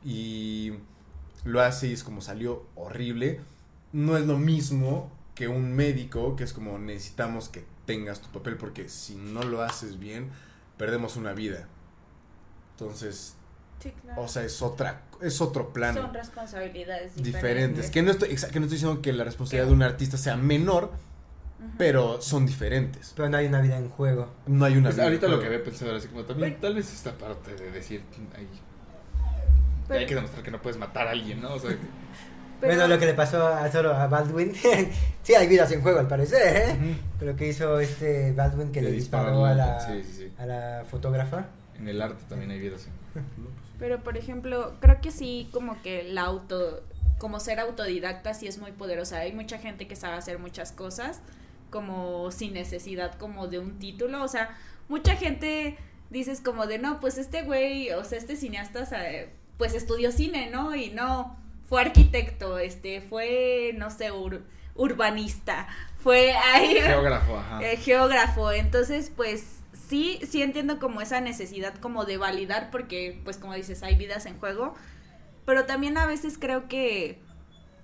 [0.05, 0.73] Y
[1.45, 3.41] lo hace y es como salió horrible.
[3.93, 8.57] No es lo mismo que un médico, que es como necesitamos que tengas tu papel
[8.57, 10.30] porque si no lo haces bien,
[10.77, 11.67] perdemos una vida.
[12.77, 13.35] Entonces,
[13.80, 14.21] Sí, claro.
[14.23, 17.33] o sea, es otra, es otro plano Son responsabilidades diferentes.
[17.33, 17.91] diferentes.
[17.91, 20.91] Que no, estoy, que no estoy diciendo que la responsabilidad de un artista sea menor,
[21.77, 23.13] pero son diferentes.
[23.15, 24.29] Pero no hay una vida en juego.
[24.47, 24.89] No hay una.
[24.89, 25.41] Pues ahorita lo videojuego.
[25.41, 28.01] que había pensado era así como también, tal vez esta parte de decir,
[28.37, 28.47] ay,
[29.87, 31.53] Pero- hay que demostrar que no puedes matar a alguien, ¿no?
[31.55, 31.71] O sea,
[32.61, 34.53] pero- Bueno, lo que le pasó a solo a Baldwin.
[35.23, 36.95] sí, hay vidas en juego al parecer, ¿eh?
[37.19, 40.31] Pero que hizo este Baldwin que le, Le disparó a la, sí, sí, sí.
[40.37, 41.47] a la fotógrafa.
[41.77, 42.87] en el arte también hay vidas.
[43.80, 46.84] Pero por ejemplo, creo que sí como que la auto
[47.18, 49.19] como ser autodidacta sí es muy poderosa.
[49.19, 51.22] Hay mucha gente que sabe hacer muchas cosas
[51.69, 54.57] como sin necesidad como de un título, o sea,
[54.88, 55.77] mucha gente
[56.10, 58.88] dices como de no, pues este güey, o sea, este cineasta
[59.57, 60.76] pues estudió cine, ¿no?
[60.76, 61.38] Y no
[61.68, 64.41] fue arquitecto, este fue no sé, ur-
[64.76, 65.68] urbanista,
[66.01, 67.61] fue ahí Geógrafo, ajá.
[67.72, 68.51] eh, geógrafo.
[68.51, 69.59] Entonces, pues
[69.90, 74.26] sí, sí entiendo como esa necesidad como de validar, porque pues como dices, hay vidas
[74.28, 74.76] en juego.
[75.45, 77.20] Pero también a veces creo que,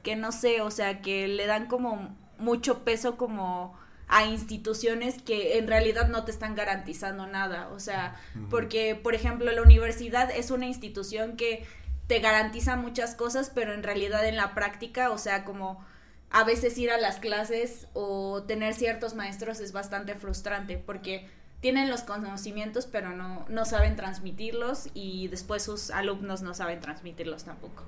[0.04, 3.76] que no sé, o sea, que le dan como mucho peso como
[4.08, 7.70] a instituciones que en realidad no te están garantizando nada.
[7.70, 8.16] O sea,
[8.52, 11.66] porque, por ejemplo, la universidad es una institución que
[12.06, 15.84] te garantiza muchas cosas, pero en realidad en la práctica, o sea, como
[16.30, 21.28] a veces ir a las clases o tener ciertos maestros es bastante frustrante porque
[21.66, 27.46] tienen los conocimientos pero no, no saben transmitirlos y después sus alumnos no saben transmitirlos
[27.46, 27.82] tampoco.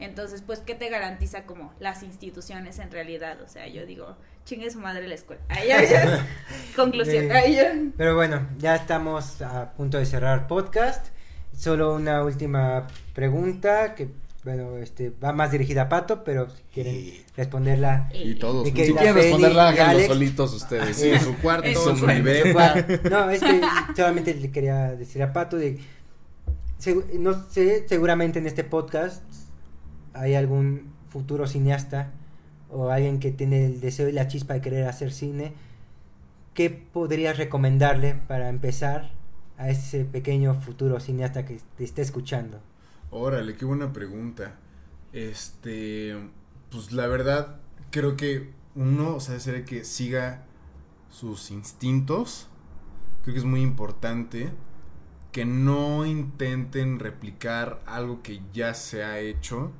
[0.00, 3.40] Entonces, pues, ¿qué te garantiza como las instituciones en realidad?
[3.40, 5.40] O sea, yo digo, chingue su madre la escuela.
[5.48, 5.68] Ahí.
[6.74, 7.30] Conclusión.
[7.30, 7.72] Ahí ya.
[7.96, 11.06] Pero bueno, ya estamos a punto de cerrar podcast.
[11.56, 14.08] Solo una última pregunta que,
[14.44, 18.08] bueno, este va más dirigida a Pato, pero si quieren Y- responderla.
[18.14, 18.66] Y todos.
[18.66, 20.96] Si quieren Penny responderla, háganlo solitos ustedes.
[20.96, 22.86] Sí, en su cuarto, En su libreta.
[23.10, 23.60] No, es que
[23.96, 25.78] solamente le quería decir a Pato de...
[27.18, 29.22] no sé, seguramente en este podcast
[30.14, 32.10] hay algún futuro cineasta
[32.70, 35.52] o alguien que tiene el deseo y la chispa de querer hacer cine.
[36.54, 39.10] ¿Qué podrías recomendarle para empezar
[39.58, 42.60] a ese pequeño futuro cineasta que te esté escuchando?
[43.10, 44.56] Órale, qué buena pregunta.
[45.12, 46.16] Este,
[46.70, 47.56] pues la verdad,
[47.90, 50.44] creo que uno, o sea, sería que siga
[51.10, 52.48] sus instintos.
[53.22, 54.50] Creo que es muy importante
[55.32, 59.70] que no intenten replicar algo que ya se ha hecho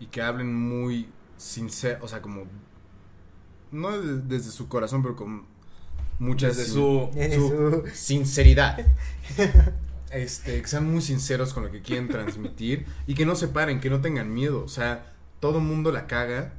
[0.00, 2.44] y que hablen muy sincero, o sea, como
[3.70, 5.44] no de- desde su corazón, pero con
[6.18, 7.10] muchas su- su
[7.48, 8.78] su- sinceridad.
[10.10, 13.80] Este, que sean muy sinceros con lo que quieren transmitir y que no se paren,
[13.80, 14.62] que no tengan miedo.
[14.64, 16.54] O sea, todo mundo la caga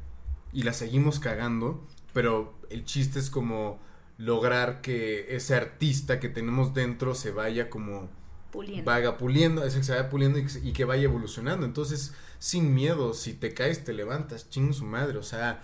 [0.53, 3.79] y la seguimos cagando, pero el chiste es como
[4.17, 8.09] lograr que ese artista que tenemos dentro se vaya como
[8.51, 8.89] Puliendo.
[8.89, 11.65] vaya puliendo, es que se vaya puliendo y y que vaya evolucionando.
[11.65, 15.17] Entonces, sin miedo, si te caes, te levantas, ching su madre.
[15.17, 15.61] O sea,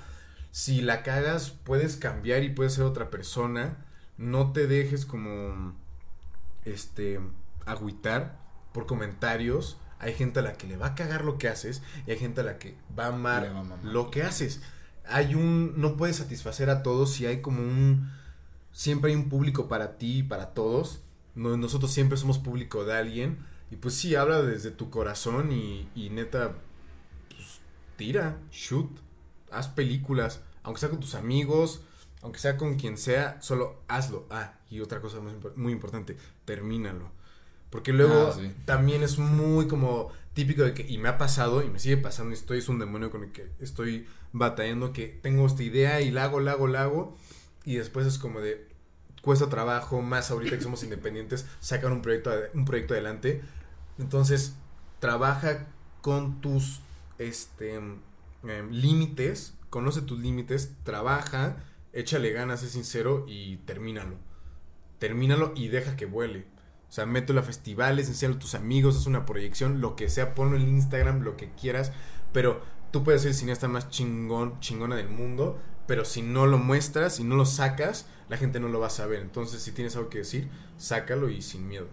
[0.52, 3.86] si la cagas, puedes cambiar y puedes ser otra persona.
[4.18, 5.74] No te dejes como,
[6.64, 7.20] este,
[7.66, 8.40] agüitar
[8.74, 9.78] por comentarios.
[10.00, 12.42] Hay gente a la que le va a cagar lo que haces y hay gente
[12.42, 14.62] a la que va a amar a lo que haces.
[15.08, 18.12] Hay un, no puedes satisfacer a todos si hay como un,
[18.72, 21.02] siempre hay un público para ti y para todos.
[21.36, 23.40] No- nosotros siempre somos público de alguien.
[23.72, 26.56] Y pues sí, habla desde tu corazón y, y neta,
[27.30, 27.60] pues
[27.98, 28.90] tira, shoot,
[29.52, 31.82] haz películas, aunque sea con tus amigos,
[32.22, 34.26] aunque sea con quien sea, solo hazlo.
[34.30, 37.12] Ah, y otra cosa muy, muy importante, termínalo.
[37.76, 38.54] Porque luego Ah, sí.
[38.64, 42.32] también es muy como típico de que, y me ha pasado, y me sigue pasando,
[42.32, 46.10] y estoy, es un demonio con el que estoy batallando, que tengo esta idea y
[46.10, 47.18] la hago, la hago, la hago,
[47.66, 48.66] y después es como de,
[49.22, 53.42] cuesta trabajo, más ahorita que somos independientes, sacar un proyecto, un proyecto adelante.
[54.00, 54.56] Entonces,
[55.00, 55.68] trabaja
[56.02, 56.80] con tus
[57.18, 58.00] este, em,
[58.72, 61.58] límites, conoce tus límites, trabaja,
[61.92, 64.16] échale ganas, es sincero y termínalo.
[65.00, 66.46] Termínalo y deja que vuele.
[66.90, 70.34] O sea, mételo a festivales, enséñalo a tus amigos, haz una proyección, lo que sea,
[70.34, 71.92] ponlo en Instagram, lo que quieras,
[72.32, 76.58] pero tú puedes ser el cineasta más chingón, chingona del mundo, pero si no lo
[76.58, 79.20] muestras, si no lo sacas, la gente no lo va a saber.
[79.20, 81.88] Entonces, si tienes algo que decir, sácalo y sin miedo.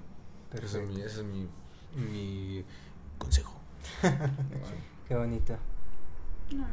[0.53, 1.49] Ese es mi, ese es mi,
[1.97, 2.65] mi
[3.19, 3.61] consejo.
[5.09, 5.57] Qué bonito.
[6.53, 6.67] No,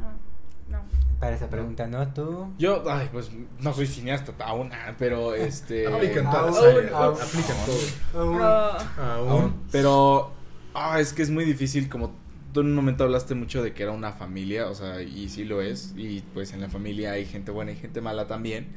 [0.70, 0.80] no.
[1.18, 2.06] Para esa pregunta, ¿no?
[2.14, 2.52] Tú.
[2.58, 5.86] Yo, ay, pues no soy cineasta aún, ah, pero este.
[5.86, 7.20] Aplican todas, aún, aún.
[7.20, 8.86] aplican todas.
[8.98, 9.54] Aún.
[9.70, 10.32] Pero,
[10.74, 12.12] ah, es que es muy difícil, como
[12.52, 15.44] tú en un momento hablaste mucho de que era una familia, o sea, y sí
[15.44, 18.68] lo es, y pues en la familia hay gente buena y gente mala también.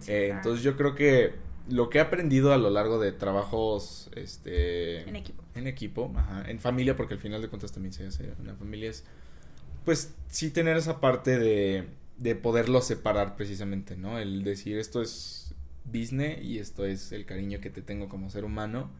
[0.00, 0.40] Sí, Eh, claro.
[0.40, 1.34] entonces yo creo que
[1.68, 5.08] lo que he aprendido a lo largo de trabajos, este...
[5.08, 5.42] en equipo.
[5.54, 8.90] en equipo, ajá, en familia, porque al final de cuentas también se hace una familia,
[8.90, 9.04] es
[9.84, 11.88] pues sí tener esa parte de,
[12.18, 14.18] de poderlo separar precisamente, ¿no?
[14.18, 15.54] El decir esto es
[15.84, 18.90] business y esto es el cariño que te tengo como ser humano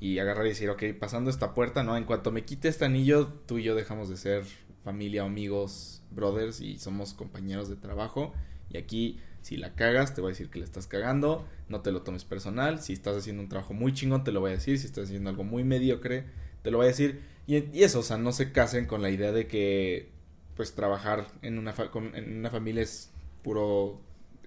[0.00, 1.96] y agarrar y decir, ok, pasando esta puerta, ¿no?
[1.96, 4.44] En cuanto me quite este anillo, tú y yo dejamos de ser
[4.82, 8.32] familia, amigos, brothers y somos compañeros de trabajo
[8.70, 11.92] y aquí si la cagas, te voy a decir que le estás cagando, no te
[11.92, 12.80] lo tomes personal.
[12.80, 14.78] Si estás haciendo un trabajo muy chingón, te lo voy a decir.
[14.78, 16.24] Si estás haciendo algo muy mediocre,
[16.62, 17.20] te lo voy a decir.
[17.46, 20.08] Y, y eso, o sea, no se casen con la idea de que,
[20.56, 23.10] pues, trabajar en una, fa- con- en una familia es
[23.42, 24.00] puro,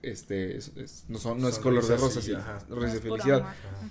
[0.03, 1.97] este, es- es- no, son, no es color de
[2.41, 2.59] ajá.
[2.69, 3.39] risas de felicidad.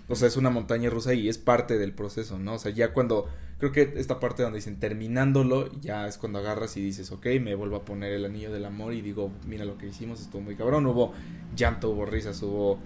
[0.09, 2.55] O sea, es una montaña rusa y es parte del proceso, ¿no?
[2.55, 3.28] O sea, ya cuando,
[3.59, 7.55] creo que esta parte donde dicen terminándolo, ya es cuando agarras y dices, ok, me
[7.55, 10.55] vuelvo a poner el anillo del amor y digo, mira lo que hicimos, estuvo muy
[10.56, 11.12] cabrón, hubo
[11.56, 12.78] llanto, hubo risas, hubo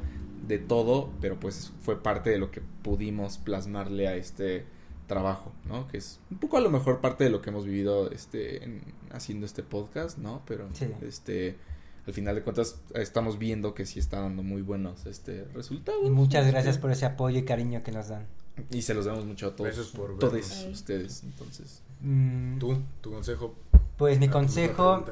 [0.46, 4.64] de todo, pero pues fue parte de lo que pudimos plasmarle a este
[5.10, 5.86] trabajo, ¿no?
[5.88, 8.82] Que es un poco a lo mejor parte de lo que hemos vivido este en-
[9.12, 10.40] haciendo este podcast, ¿no?
[10.46, 10.86] Pero Sí.
[11.02, 11.58] este
[12.06, 16.00] al final de cuentas estamos viendo que sí está dando muy buenos este resultados.
[16.06, 18.26] Y muchas gracias por ese apoyo y cariño que nos dan.
[18.70, 19.66] y se los damos mucho a todos.
[19.74, 21.82] Gracias por todos ustedes, entonces.
[22.02, 23.54] Mm, Tú, tu consejo.
[23.96, 25.04] Pues mi a tu consejo.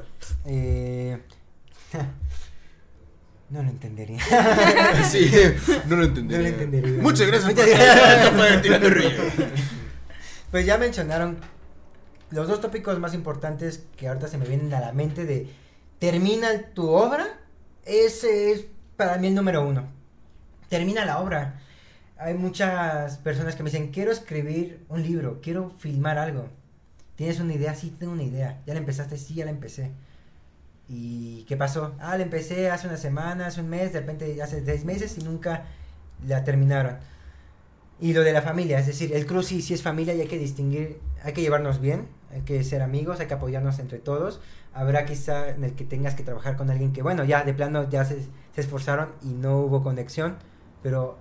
[0.45, 1.17] Eh,
[3.49, 4.19] no lo entendería.
[5.09, 5.31] Sí,
[5.87, 6.33] no lo entendí.
[6.35, 7.01] No lo entendería.
[7.01, 7.49] Muchas gracias.
[7.51, 7.77] Muchas por-
[8.63, 8.93] gracias.
[8.93, 9.09] Río.
[10.51, 11.37] Pues ya mencionaron
[12.31, 15.47] los dos tópicos más importantes que ahorita se me vienen a la mente de
[15.99, 17.39] termina tu obra.
[17.85, 18.65] Ese es
[18.97, 19.83] para mí el número uno.
[20.67, 21.59] Termina la obra.
[22.17, 26.47] Hay muchas personas que me dicen, quiero escribir un libro, quiero filmar algo.
[27.15, 27.75] ¿Tienes una idea?
[27.75, 28.59] Sí, tengo una idea.
[28.65, 29.17] ¿Ya la empezaste?
[29.17, 29.91] Sí, ya la empecé.
[30.87, 31.95] ¿Y qué pasó?
[31.99, 35.21] Ah, la empecé hace una semana, hace un mes, de repente hace seis meses y
[35.21, 35.65] nunca
[36.27, 36.97] la terminaron.
[38.01, 40.37] Y lo de la familia, es decir, el cruz sí, es familia y hay que
[40.37, 44.39] distinguir, hay que llevarnos bien, hay que ser amigos, hay que apoyarnos entre todos.
[44.73, 47.89] Habrá quizá en el que tengas que trabajar con alguien que, bueno, ya de plano
[47.89, 48.21] ya se,
[48.55, 50.37] se esforzaron y no hubo conexión,
[50.81, 51.17] pero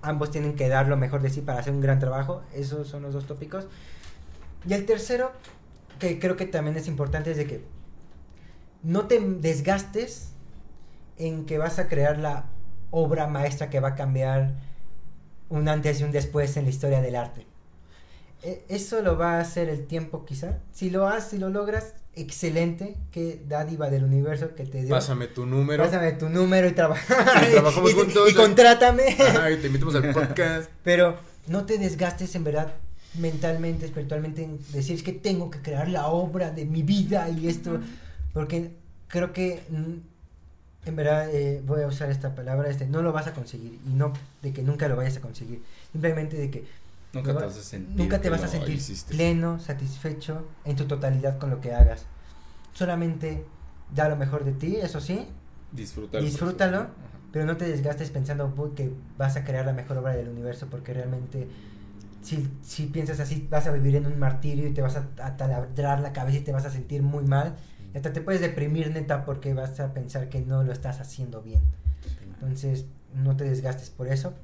[0.00, 2.42] ambos tienen que dar lo mejor de sí para hacer un gran trabajo.
[2.54, 3.66] Esos son los dos tópicos.
[4.68, 5.32] Y el tercero,
[5.98, 7.64] que creo que también es importante, es de que
[8.84, 10.32] no te desgastes
[11.18, 12.46] en que vas a crear la
[12.90, 14.54] obra maestra que va a cambiar
[15.52, 17.46] un antes y un después en la historia del arte.
[18.42, 20.58] E- Eso lo va a hacer el tiempo quizá.
[20.72, 22.96] Si lo haces, si lo logras, excelente.
[23.12, 24.90] Qué dádiva del universo que te dio.
[24.90, 25.84] Pásame tu número.
[25.84, 26.96] Pásame tu número y, traba-
[27.48, 28.30] Y trabajamos y- juntos.
[28.30, 29.04] y contrátame.
[29.18, 30.70] Ajá, y te invitamos al podcast.
[30.84, 31.16] Pero
[31.46, 32.72] no te desgastes en verdad
[33.14, 37.46] mentalmente, espiritualmente en decir es que tengo que crear la obra de mi vida y
[37.48, 37.78] esto.
[38.32, 38.70] Porque
[39.08, 39.62] creo que
[40.84, 43.90] en verdad eh, voy a usar esta palabra, este, no lo vas a conseguir y
[43.94, 45.62] no de que nunca lo vayas a conseguir.
[45.92, 46.64] Simplemente de que
[47.12, 47.96] Nunca te va- vas a sentir.
[47.96, 49.14] nunca te que vas a lo sentir hiciste.
[49.14, 52.04] pleno, satisfecho en tu totalidad con lo que hagas.
[52.72, 53.44] Solamente
[53.94, 55.26] da lo mejor de ti, eso sí,
[56.24, 56.78] Disfrútalo.
[56.80, 56.88] ajá.
[57.32, 60.66] pero no te desgastes pensando "Uy, que vas a crear la mejor obra del universo
[60.70, 61.48] porque realmente
[62.22, 65.36] si, si piensas así vas a vivir en un martirio y te vas a, a
[65.36, 67.56] taladrar la cabeza y te vas a sentir muy mal
[67.94, 71.60] hasta te puedes deprimir neta porque vas a pensar que no lo estás haciendo bien.
[72.34, 74.34] Entonces no te desgastes por eso.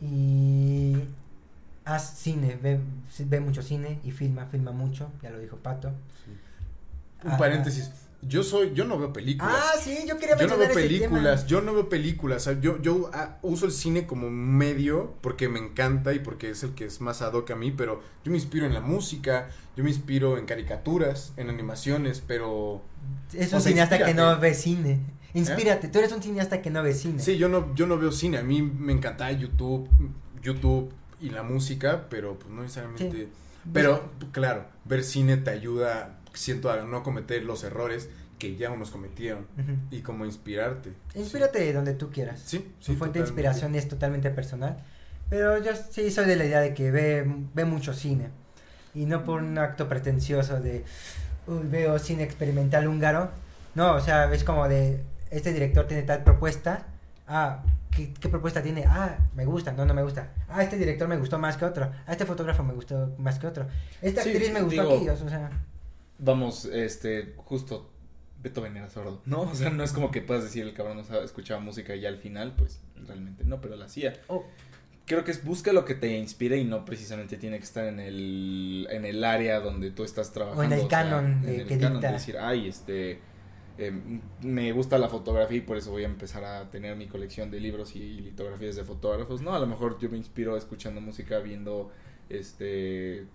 [0.00, 0.96] Y
[1.84, 2.80] haz cine ve,
[3.26, 5.88] ve mucho cine y filma filma mucho ya lo dijo Pato.
[7.24, 7.90] Un Ah, paréntesis.
[8.28, 9.54] Yo soy, yo no veo películas.
[9.56, 11.48] ah sí yo quería Yo no veo películas, tema.
[11.48, 15.48] yo no veo películas, o sea, yo, yo ah, uso el cine como medio porque
[15.48, 18.30] me encanta y porque es el que es más ad hoc a mí, pero yo
[18.30, 22.82] me inspiro en la música, yo me inspiro en caricaturas, en animaciones, pero
[23.32, 25.00] Es O un sea, cineasta que no ve cine.
[25.34, 27.20] Inspírate, tú eres un cineasta que no ve cine.
[27.20, 29.88] sí, yo no, yo no veo cine, a mí me encanta YouTube,
[30.42, 33.28] YouTube y la música, pero pues no necesariamente, Sí.
[33.72, 38.08] pero claro, ver cine te ayuda, siento, a no cometer los errores
[38.38, 39.72] que ya unos cometieron Ujú.
[39.90, 40.92] y como inspirarte.
[41.14, 42.40] Inspírate de donde tú quieras.
[42.44, 42.64] Sí, sí.
[42.80, 43.30] Su fuente de totalmente.
[43.30, 44.82] inspiración es totalmente personal.
[45.30, 47.24] Pero yo sí soy de la idea de que ve,
[47.54, 48.28] ve mucho cine.
[48.94, 50.84] Y no por un acto pretencioso de,
[51.46, 53.30] "Uy, veo cine experimental húngaro.
[53.74, 55.00] No, o sea, es como de,
[55.30, 56.86] este director tiene tal propuesta.
[57.26, 58.84] Ah, ¿qué, qué propuesta tiene?
[58.86, 60.28] Ah, me gusta, no, no me gusta.
[60.48, 61.90] Ah, este director me gustó más que otro.
[62.06, 63.66] Ah, este fotógrafo me gustó más que otro.
[64.02, 65.08] Esta Sí, actriz me gustó digo- aquí.
[65.08, 65.50] O sea,
[66.18, 67.90] Vamos, este, justo
[68.42, 69.42] Beethoven era sordo, ¿no?
[69.42, 72.08] O sea, no es como que puedas decir el cabrón no escuchaba música y ya
[72.08, 74.14] al final, pues realmente no, pero la hacía.
[74.28, 74.44] oh,
[75.06, 78.00] Creo que es busca lo que te inspire y no precisamente tiene que estar en
[78.00, 80.74] el, en el área donde tú estás trabajando.
[80.74, 82.06] el canon de- en el que canon dicta.
[82.08, 83.18] de decir, ay, este,
[83.76, 83.92] eh,
[84.40, 87.60] me gusta la fotografía y por eso voy a empezar a tener mi colección de
[87.60, 89.42] libros y, litografías de fotógrafos.
[89.42, 91.90] No, a lo mejor yo me inspiro escuchando música, viendo,
[92.30, 93.26] este,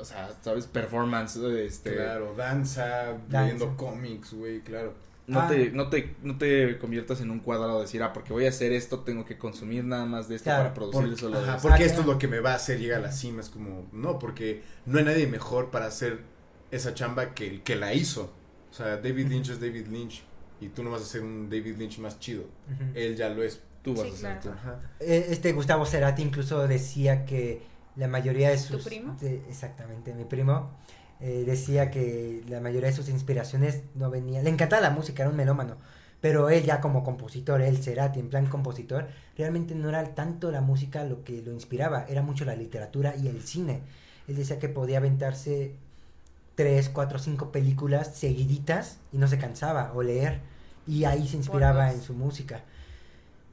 [0.00, 0.66] o sea, ¿sabes?
[0.66, 1.94] Performance, este...
[1.94, 3.42] Claro, danza, Danza.
[3.42, 4.94] leyendo cómics, güey, claro.
[5.26, 5.48] No, Ah.
[5.48, 8.50] te, no, te, no te conviertas en un cuadrado de decir, ah, porque voy a
[8.50, 11.44] hacer esto, tengo que consumir nada más de esto Claro, para producir Por- solo de
[11.44, 11.68] ajá, esto.
[11.68, 13.40] porque Ah, esto es lo que me va a hacer llegar a la cima.
[13.40, 16.20] Es como, no, porque no hay nadie mejor para hacer
[16.70, 18.32] esa chamba que el que la hizo.
[18.70, 20.22] O sea, David Lynch es David Lynch.
[20.60, 22.44] Y tú no vas a ser un David Lynch más chido.
[22.94, 23.60] Él ya lo es.
[23.82, 24.40] Tú vas Sí, a hacer claro.
[24.42, 24.48] tú.
[24.68, 24.80] Ajá.
[25.00, 27.62] Eh, Este Gustavo Cerati incluso decía que
[27.96, 28.84] la mayoría de sus...
[28.84, 29.16] primo?
[29.20, 30.70] de- exactamente, mi primo.
[31.20, 34.42] eh, decía que la mayoría de sus inspiraciones no venía...
[34.42, 35.76] Le encantaba la música, era un melómano.
[36.20, 40.60] Pero él ya como compositor, él Cerati, en plan compositor, realmente no era tanto la
[40.60, 43.80] música lo que lo inspiraba, era mucho la literatura y el cine.
[44.26, 45.74] Él decía que podía aventarse
[46.54, 50.40] tres, cuatro, cinco películas seguiditas y no se cansaba, o leer.
[50.86, 52.62] Y ahí se inspiraba en su música.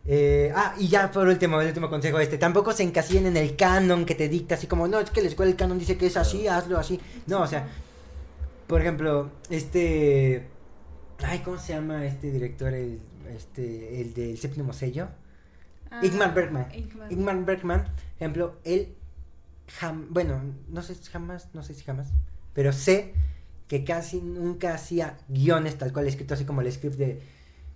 [0.06, 3.56] Eh, ah, y ya por último, el último consejo este, tampoco se encasillen en el
[3.56, 6.08] canon que te dicta, así como, no, es que la escuela del canon dice que
[6.08, 7.00] es así, hazlo así.
[7.26, 7.68] No, o sea,
[8.68, 10.48] por ejemplo, este...
[11.24, 13.00] Ay, ¿cómo se llama este director, el,
[13.34, 15.08] este, el del séptimo sello?
[15.90, 16.68] Ah, Ingmar Bergman.
[17.10, 17.86] Ingmar Bergman,
[18.18, 18.96] ejemplo, él,
[19.80, 22.08] jam- bueno, no sé si jamás, no sé si jamás,
[22.54, 23.14] pero sé
[23.70, 27.22] que casi nunca hacía guiones tal cual escrito así como el script de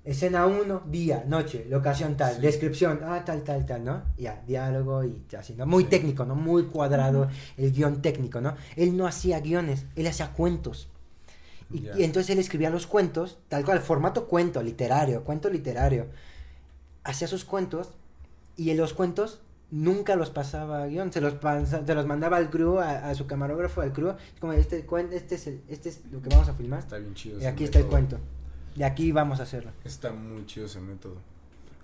[0.10, 2.42] escena 1, día, noche, locación tal, Sí.
[2.42, 4.04] descripción, ah, tal, tal, tal, ¿no?
[4.18, 5.66] Ya, diálogo y así, ¿no?
[5.66, 5.90] Muy Sí.
[5.90, 6.34] técnico, ¿no?
[6.36, 7.28] Muy cuadrado
[7.58, 8.56] el guion técnico, ¿no?
[8.76, 10.88] Él no hacía guiones, él hacía cuentos.
[11.70, 11.98] Y, Ya.
[12.00, 16.06] y entonces él escribía los cuentos, tal cual, formato cuento literario, cuento literario.
[17.04, 17.90] Hacía sus cuentos
[18.56, 19.40] y en los cuentos
[19.72, 23.16] nunca los pasaba a guion, se los, pasa- se los mandaba al crew, a, a
[23.16, 26.48] su camarógrafo, al crew, es como este, este, es el- este es lo que vamos
[26.48, 27.42] a filmar, Está bien chido.
[27.42, 28.18] y aquí está el cuento,
[28.78, 29.72] de aquí vamos a hacerlo.
[29.84, 31.16] Está muy chido ese método.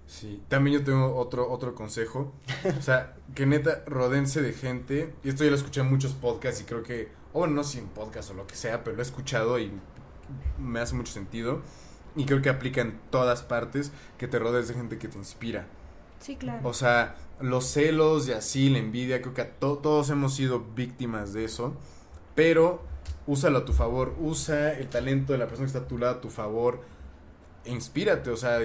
[0.07, 0.41] Sí.
[0.49, 2.33] También yo tengo otro, otro consejo.
[2.77, 5.13] O sea, que neta, rodense de gente.
[5.23, 7.73] Y esto ya lo escuché en muchos podcasts y creo que, o bueno, no sé
[7.73, 9.71] si en podcast o lo que sea, pero lo he escuchado y
[10.59, 11.61] me hace mucho sentido.
[12.15, 15.65] Y creo que aplica en todas partes que te rodees de gente que te inspira.
[16.19, 16.67] Sí, claro.
[16.67, 20.59] O sea, los celos y así, la envidia, creo que a to- todos hemos sido
[20.75, 21.73] víctimas de eso.
[22.35, 22.83] Pero
[23.27, 26.15] úsalo a tu favor, usa el talento de la persona que está a tu lado
[26.17, 26.81] a tu favor.
[27.65, 28.59] E inspírate, o sea,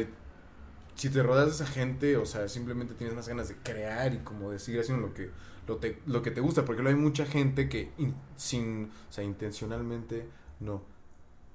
[0.94, 4.18] si te rodeas de esa gente, o sea, simplemente tienes más ganas de crear y
[4.18, 5.30] como de seguir haciendo lo que,
[5.68, 6.64] lo, te, lo que te gusta.
[6.64, 10.26] Porque luego hay mucha gente que in- sin, o sea, intencionalmente,
[10.60, 10.82] no.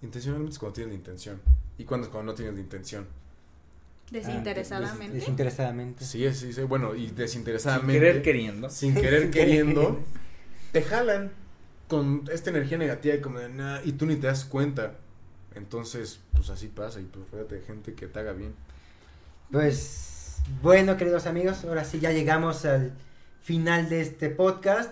[0.02, 1.42] Intencionalmente es cuando tienes la intención.
[1.78, 3.08] Y cuando es cuando no tienes la intención.
[4.12, 5.16] Desinteresadamente.
[5.18, 6.06] Desinteresadamente.
[6.06, 6.62] Sí, sí, sí.
[6.64, 7.94] Bueno, y Sin desinteresadamente.
[8.00, 8.70] querer queriendo.
[8.70, 10.00] sin querer queriendo,
[10.72, 11.32] te jalan
[11.94, 13.52] con esta energía negativa y como de
[13.86, 14.96] y tú ni te das cuenta.
[15.54, 18.56] Entonces, pues así pasa y pues fíjate de gente que te haga bien.
[19.52, 22.94] Pues bueno, queridos amigos, ahora sí ya llegamos al
[23.44, 24.92] final de este podcast.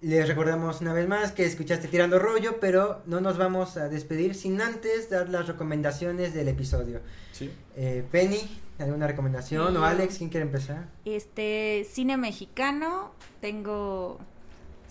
[0.00, 4.36] Les recordamos una vez más que escuchaste Tirando Rollo, pero no nos vamos a despedir
[4.36, 7.00] sin antes dar las recomendaciones del episodio.
[7.32, 7.50] Sí.
[7.74, 9.72] Eh, Penny, ¿alguna recomendación?
[9.72, 9.76] Sí.
[9.76, 10.86] ¿O Alex, quién quiere empezar?
[11.04, 14.20] Este, cine mexicano, tengo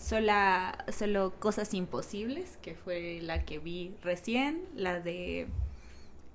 [0.02, 5.46] sola, solo Cosas Imposibles, que fue la que vi recién, la de...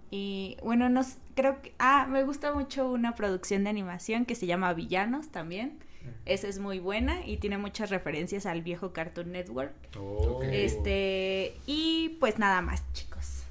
[0.09, 1.01] Y bueno, no
[1.35, 1.73] creo que...
[1.77, 5.79] Ah, me gusta mucho una producción de animación que se llama Villanos también.
[6.25, 9.73] Esa es muy buena y tiene muchas referencias al viejo Cartoon Network.
[9.99, 10.41] Oh.
[10.43, 13.43] Este, y pues nada más, chicos.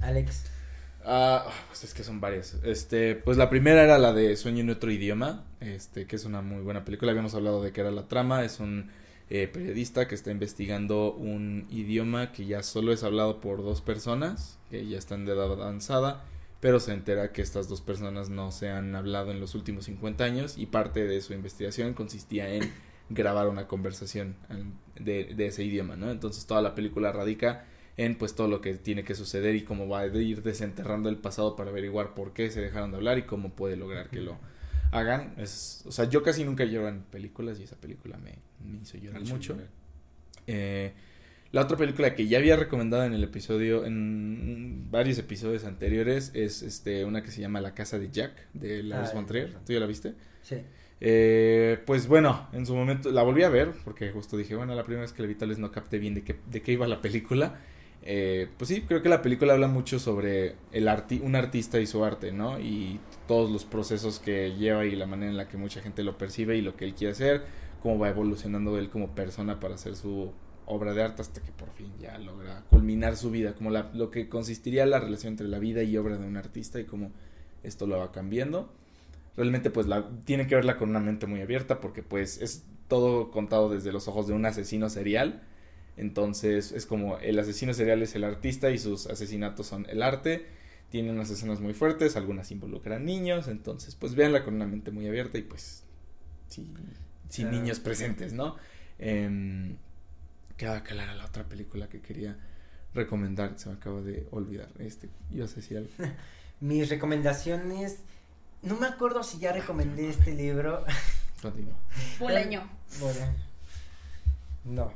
[0.00, 0.44] Alex.
[1.04, 2.58] Ah, pues es que son varias.
[2.64, 6.42] Este, pues la primera era la de Sueño en otro idioma, este, que es una
[6.42, 7.12] muy buena película.
[7.12, 8.44] Habíamos hablado de que era la trama.
[8.44, 8.90] Es un
[9.30, 14.58] eh, periodista que está investigando un idioma que ya solo es hablado por dos personas,
[14.70, 16.24] que ya están de edad avanzada,
[16.60, 20.24] pero se entera que estas dos personas no se han hablado en los últimos 50
[20.24, 22.72] años y parte de su investigación consistía en
[23.10, 24.34] grabar una conversación
[24.98, 26.10] de, de ese idioma, ¿no?
[26.10, 27.64] Entonces toda la película radica
[27.98, 31.16] en pues todo lo que tiene que suceder y cómo va a ir desenterrando el
[31.18, 34.38] pasado para averiguar por qué se dejaron de hablar y cómo puede lograr que lo
[34.90, 35.34] hagan.
[35.38, 38.98] Es, o sea, yo casi nunca lloro en películas y esa película me, me hizo
[38.98, 39.56] llorar mucho.
[40.46, 40.92] Eh,
[41.50, 46.62] la otra película que ya había recomendado en el episodio, en varios episodios anteriores, es
[46.62, 49.54] este una que se llama La casa de Jack, de Lars Ah, von Trier.
[49.64, 50.14] ¿Tú ya la viste?
[50.42, 50.56] Sí.
[51.00, 54.82] Eh, pues bueno, en su momento la volví a ver, porque justo dije, bueno, la
[54.82, 56.86] primera vez que la vi tal vez no capté bien de qué, de qué iba
[56.86, 57.60] la película.
[58.02, 60.54] Eh, pues sí, creo que la película habla mucho sobre
[61.22, 62.58] un artista y su arte, ¿no?
[62.58, 66.16] Y todos los procesos que lleva y la manera en la que mucha gente lo
[66.16, 67.44] percibe y lo que él quiere hacer,
[67.82, 70.32] cómo va evolucionando él como persona para hacer su
[70.66, 74.10] obra de arte hasta que por fin ya logra culminar su vida, como la, lo
[74.10, 77.10] que consistiría la relación entre la vida y obra de un artista y cómo
[77.62, 78.70] esto lo va cambiando.
[79.36, 83.30] Realmente pues la, tiene que verla con una mente muy abierta porque pues es todo
[83.30, 85.42] contado desde los ojos de un asesino serial.
[85.98, 90.46] Entonces es como el asesino serial es el artista y sus asesinatos son el arte.
[90.90, 95.06] Tiene unas escenas muy fuertes, algunas involucran niños, entonces pues véanla con una mente muy
[95.06, 95.82] abierta y pues
[96.48, 96.72] sí,
[97.28, 97.50] sin Ah.
[97.50, 98.56] niños presentes, ¿no?
[98.98, 99.74] Eh,
[100.56, 102.38] queda clara la otra película que quería
[102.94, 104.70] recomendar, se me acaba de olvidar.
[104.78, 105.90] Este, ibas a decir algo.
[106.60, 107.98] Mis recomendaciones.
[108.62, 110.84] No me acuerdo si ya recomendé este libro.
[111.42, 111.76] Continúa.
[112.18, 112.68] Bolaño.
[112.98, 113.20] Bueno,
[114.64, 114.92] no.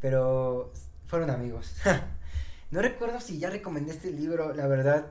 [0.00, 0.72] Pero
[1.06, 1.74] fueron amigos.
[2.70, 5.06] no recuerdo si ya recomendé este libro, la verdad,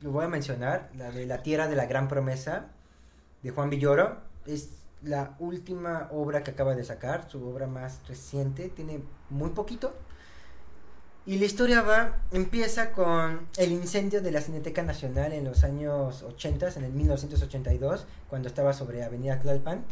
[0.00, 2.68] lo voy a mencionar, la de La Tierra de la Gran Promesa,
[3.42, 4.18] de Juan Villoro.
[4.46, 4.70] Es
[5.02, 9.94] la última obra que acaba de sacar, su obra más reciente, tiene muy poquito.
[11.26, 16.22] Y la historia va, empieza con el incendio de la Cineteca Nacional en los años
[16.22, 19.84] 80, en el 1982, cuando estaba sobre Avenida Tlalpan.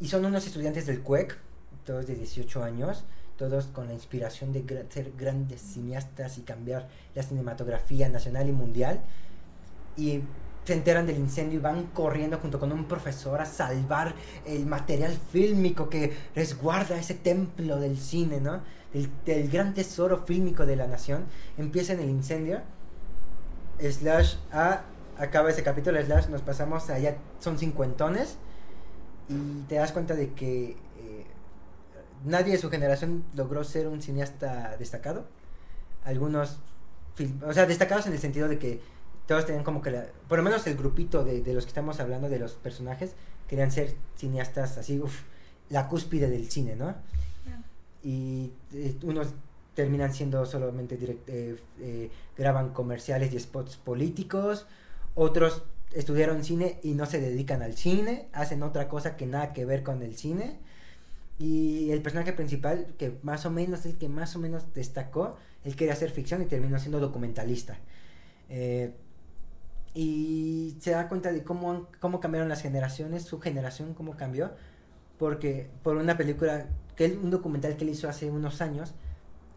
[0.00, 1.38] Y son unos estudiantes del CUEC,
[1.84, 3.04] todos de 18 años,
[3.40, 9.00] todos con la inspiración de ser grandes cineastas y cambiar la cinematografía nacional y mundial.
[9.96, 10.20] Y
[10.66, 14.14] se enteran del incendio y van corriendo junto con un profesor a salvar
[14.44, 18.60] el material fílmico que resguarda ese templo del cine, ¿no?
[18.92, 21.24] Del, gran tesoro fílmico de la nación.
[21.56, 22.60] Empieza en el incendio.
[23.80, 24.82] Slash A
[25.16, 28.36] acaba ese capítulo, Slash nos pasamos allá, son cincuentones.
[29.30, 30.76] Y te das cuenta de que
[32.24, 35.26] nadie de su generación logró ser un cineasta destacado.
[36.04, 36.58] Algunos,
[37.46, 38.80] o sea, destacados en el sentido de que
[39.26, 42.00] todos tenían como que, la, por lo menos el grupito de, de los que estamos
[42.00, 43.12] hablando, de los personajes,
[43.48, 45.22] querían ser cineastas así, uff,
[45.70, 46.94] la cúspide del cine, ¿no?
[48.02, 49.28] Y eh, unos
[49.74, 54.66] terminan siendo solamente direct, eh, eh, graban comerciales y spots políticos,
[55.14, 59.64] otros estudiaron cine y no se dedican al cine, hacen otra cosa que nada que
[59.64, 60.58] ver con el cine.
[61.40, 65.74] Y el personaje principal, que más o menos, el que más o menos destacó, él
[65.74, 67.78] quería hacer ficción y terminó siendo documentalista.
[68.50, 68.92] Eh,
[69.94, 74.50] y se da cuenta de cómo, cómo cambiaron las generaciones, su generación, cómo cambió.
[75.18, 78.92] Porque por una película, que él- un documental que él hizo hace unos años,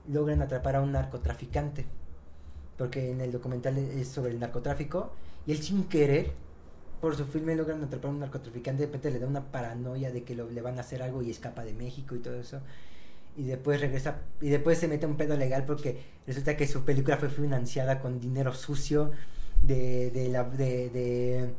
[0.07, 1.85] logran atrapar a un narcotraficante.
[2.77, 5.11] Porque en el documental es sobre el narcotráfico.
[5.45, 6.31] Y él sin querer,
[7.03, 8.81] por su filme logran atrapar a un narcotraficante.
[8.83, 11.63] De repente le da una paranoia de que le van a hacer algo y escapa
[11.65, 12.61] de México y todo eso.
[13.37, 17.17] Y después regresa, y después se mete un pedo legal porque resulta que su película
[17.17, 19.11] fue financiada con dinero sucio
[19.63, 21.53] de, de, la- de, de-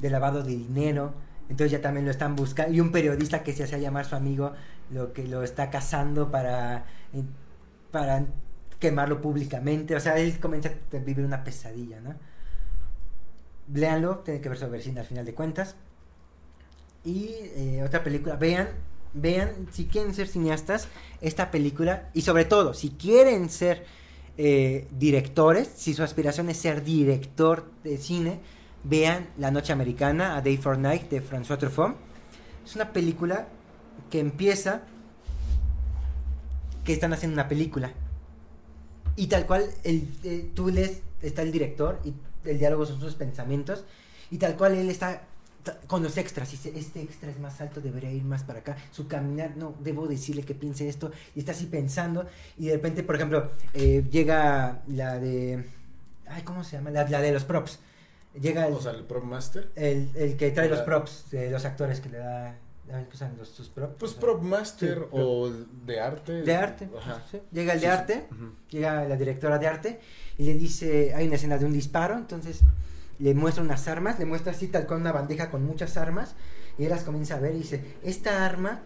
[0.00, 1.14] de lavado de dinero.
[1.48, 2.72] Entonces ya también lo están buscando.
[2.74, 4.52] Y un periodista que se hacía llamar su amigo
[4.90, 6.86] lo que lo está cazando para,
[7.90, 8.26] para
[8.78, 9.94] quemarlo públicamente.
[9.96, 12.14] O sea, él comienza a vivir una pesadilla, ¿no?
[13.72, 15.76] Léanlo, tiene que ver sobre cine al final de cuentas.
[17.04, 18.68] Y eh, otra película, vean,
[19.14, 20.88] vean, si quieren ser cineastas,
[21.20, 23.84] esta película, y sobre todo, si quieren ser
[24.36, 28.40] eh, directores, si su aspiración es ser director de cine,
[28.84, 31.96] vean La Noche Americana, A Day for Night, de François Truffaut.
[32.64, 33.48] Es una película
[34.10, 34.82] que empieza
[36.84, 37.92] que están haciendo una película.
[39.16, 42.14] Y tal cual, el, eh, tú lees, está el director y
[42.44, 43.84] el diálogo son sus pensamientos.
[44.30, 45.22] Y tal cual él está
[45.86, 46.50] con los extras.
[46.50, 48.76] Dice, este extra es más alto, debería ir más para acá.
[48.92, 51.10] Su caminar, no, debo decirle que piense esto.
[51.34, 52.26] Y está así pensando.
[52.58, 55.66] Y de repente, por ejemplo, eh, llega la de...
[56.26, 56.90] Ay, ¿cómo se llama?
[56.90, 57.80] La, la de los props.
[58.40, 59.70] Llega el, O sea, el Prop Master.
[59.74, 62.56] el, el que trae los props de los actores que le da...
[62.88, 63.94] ¿saben qué usan los, sus props?
[63.98, 65.50] Pues O sea, Prop Master Sí, o
[65.84, 66.42] de arte.
[66.42, 66.88] De arte.
[66.96, 67.22] Ajá.
[67.30, 67.40] sí.
[67.52, 67.92] Llega el de sí.
[67.92, 68.26] arte.
[68.70, 70.00] Llega la directora de arte
[70.40, 72.60] y le dice, hay una escena de un disparo, entonces
[73.18, 76.34] le muestra unas armas, le muestra así tal cual una bandeja con muchas armas
[76.78, 78.80] y él las comienza a ver y dice, esta arma,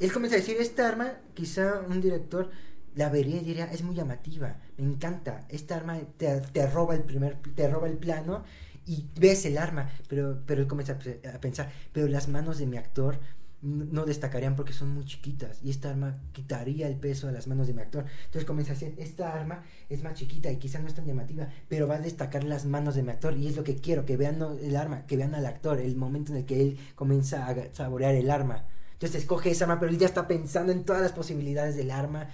[0.00, 2.50] él comienza a decir, esta arma quizá un director
[2.94, 7.02] la vería y diría, es muy llamativa, me encanta, esta arma te, te roba el
[7.02, 8.44] primer, te roba el plano
[8.86, 12.78] y ves el arma, pero, pero comienza a, a pensar, pero las manos de mi
[12.78, 13.18] actor
[13.62, 17.66] no destacarían porque son muy chiquitas y esta arma quitaría el peso de las manos
[17.66, 18.04] de mi actor.
[18.26, 21.48] Entonces comienza a decir, esta arma es más chiquita y quizá no es tan llamativa,
[21.68, 24.16] pero va a destacar las manos de mi actor y es lo que quiero, que
[24.16, 27.56] vean el arma, que vean al actor, el momento en el que él comienza a
[27.72, 28.64] saborear el arma.
[28.92, 32.28] Entonces escoge esa arma, pero él ya está pensando en todas las posibilidades del arma.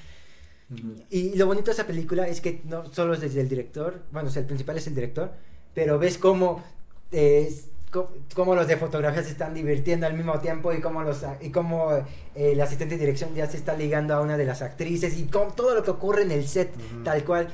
[1.11, 4.28] Y lo bonito de esa película es que no solo es desde el director, bueno,
[4.28, 5.32] o sea, el principal es el director,
[5.74, 6.62] pero ves cómo
[7.11, 7.55] eh,
[8.35, 11.93] cómo los de fotografía se están divirtiendo al mismo tiempo y cómo los y cómo
[11.93, 12.05] eh,
[12.35, 15.55] el asistente de dirección ya se está ligando a una de las actrices y con
[15.55, 16.73] todo lo que ocurre en el set
[17.05, 17.48] tal cual.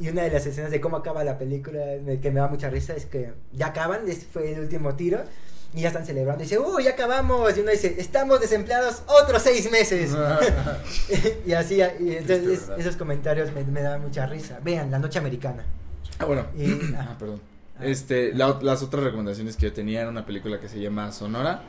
[0.00, 1.80] Y una de las escenas de cómo acaba la película
[2.22, 4.02] que me da mucha risa es que ya acaban
[4.32, 5.22] fue el último tiro
[5.74, 9.42] y ya están celebrando y dice uy ya acabamos y uno dice estamos desempleados otros
[9.42, 10.12] seis meses
[11.46, 14.60] y así y entonces esos comentarios me, me dan mucha risa.
[14.62, 15.64] Vean la noche americana.
[16.20, 16.46] Ah bueno.
[16.96, 21.10] Ah, perdón Este, las otras recomendaciones que yo tenía era una película que se llama
[21.12, 21.62] Sonora,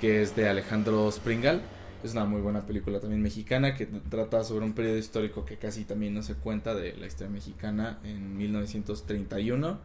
[0.00, 1.62] que es de Alejandro Springal.
[2.02, 5.84] Es una muy buena película también mexicana que trata sobre un periodo histórico que casi
[5.84, 9.78] también no se cuenta de la historia mexicana en 1931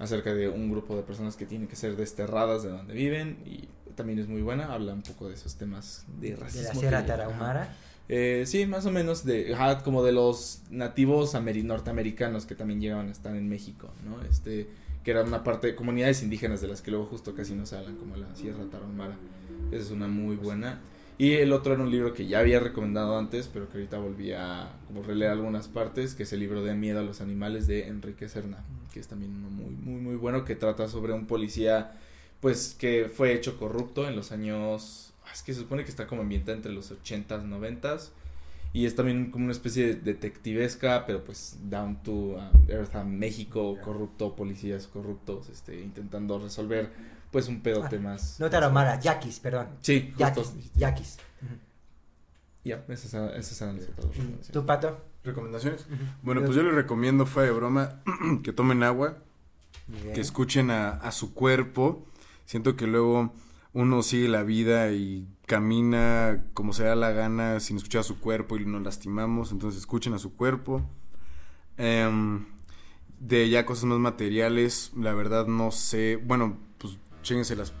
[0.00, 3.68] acerca de un grupo de personas que tienen que ser desterradas de donde viven y
[3.94, 6.62] también es muy buena, habla un poco de esos temas de racismo.
[6.62, 7.76] ¿De la Sierra Tarahumara?
[8.08, 13.12] Eh, sí, más o menos de, como de los nativos norteamericanos que también llegaban a
[13.12, 14.20] estar en México, ¿no?
[14.28, 14.68] Este,
[15.04, 17.76] que era una parte de comunidades indígenas de las que luego justo casi no se
[17.76, 19.16] hablan, como la Sierra Tarahumara.
[19.70, 20.80] Esa es una muy buena.
[21.18, 24.32] Y el otro era un libro que ya había recomendado antes, pero que ahorita volví
[24.32, 27.86] a como releer algunas partes, que es el libro de Miedo a los Animales de
[27.86, 31.92] Enrique Serna, que es también uno muy, muy, muy bueno, que trata sobre un policía,
[32.40, 36.06] pues, que fue hecho corrupto en los años, ah, es que se supone que está
[36.06, 38.10] como ambientada entre los 80s, 90s,
[38.74, 42.38] y es también como una especie de detectivesca, pero pues down to
[42.68, 46.90] Earth a México, corrupto, policías corruptos, este, intentando resolver
[47.30, 48.40] pues un pedote ah, más.
[48.40, 49.68] No Tarahumara, Yaquis, perdón.
[49.82, 50.52] Sí, Yaquis.
[50.74, 51.18] Yaquis.
[52.64, 54.48] Ya, esas, esas eran las recomendaciones.
[54.48, 55.00] ¿Tu pato?
[55.24, 55.86] ¿Recomendaciones?
[56.22, 58.00] Bueno, pues yo les recomiendo, fue de broma,
[58.42, 59.18] que tomen agua,
[60.14, 62.06] que escuchen a, a su cuerpo.
[62.46, 63.32] Siento que luego
[63.72, 68.18] uno sigue la vida y camina como se da la gana sin escuchar a su
[68.18, 70.80] cuerpo y nos lastimamos, entonces escuchen a su cuerpo.
[71.76, 72.46] Em,
[73.20, 77.74] de ya cosas más materiales, la verdad no sé, bueno, pues chéquense las...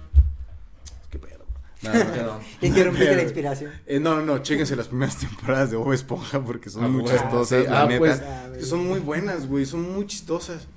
[1.08, 1.46] ¿Qué pedo?
[1.80, 3.72] No, no, la inspiración.
[3.86, 7.64] Eh, no, no, chéquense las primeras temporadas de Bob Esponja porque son ah, muy chistosas,
[7.64, 7.98] la ah, neta.
[8.00, 10.68] Pues, ah, son muy buenas, güey, son muy chistosas.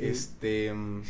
[0.00, 0.72] Este.
[0.72, 1.02] Mm,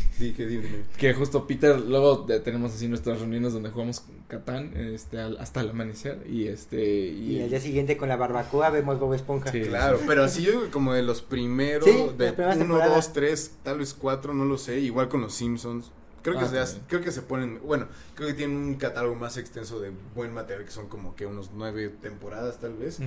[0.96, 6.24] que justo Peter, luego tenemos así nuestras reuniones donde jugamos Catán este, hasta el amanecer.
[6.28, 6.82] Y este.
[6.82, 9.50] Y, el día siguiente con la barbacoa vemos Bob Esponja.
[9.50, 11.86] claro, pero así yo como de los primeros,
[12.16, 14.80] de uno, dos, tres, tal vez cuatro, no lo sé.
[14.80, 15.90] Igual con los Simpsons.
[16.22, 17.86] Creo, que ah, se, creo que se ponen, bueno,
[18.16, 21.52] creo que tienen un catálogo más extenso de buen material, que son como que unos
[21.54, 22.98] nueve temporadas tal vez.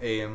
[0.00, 0.26] eh,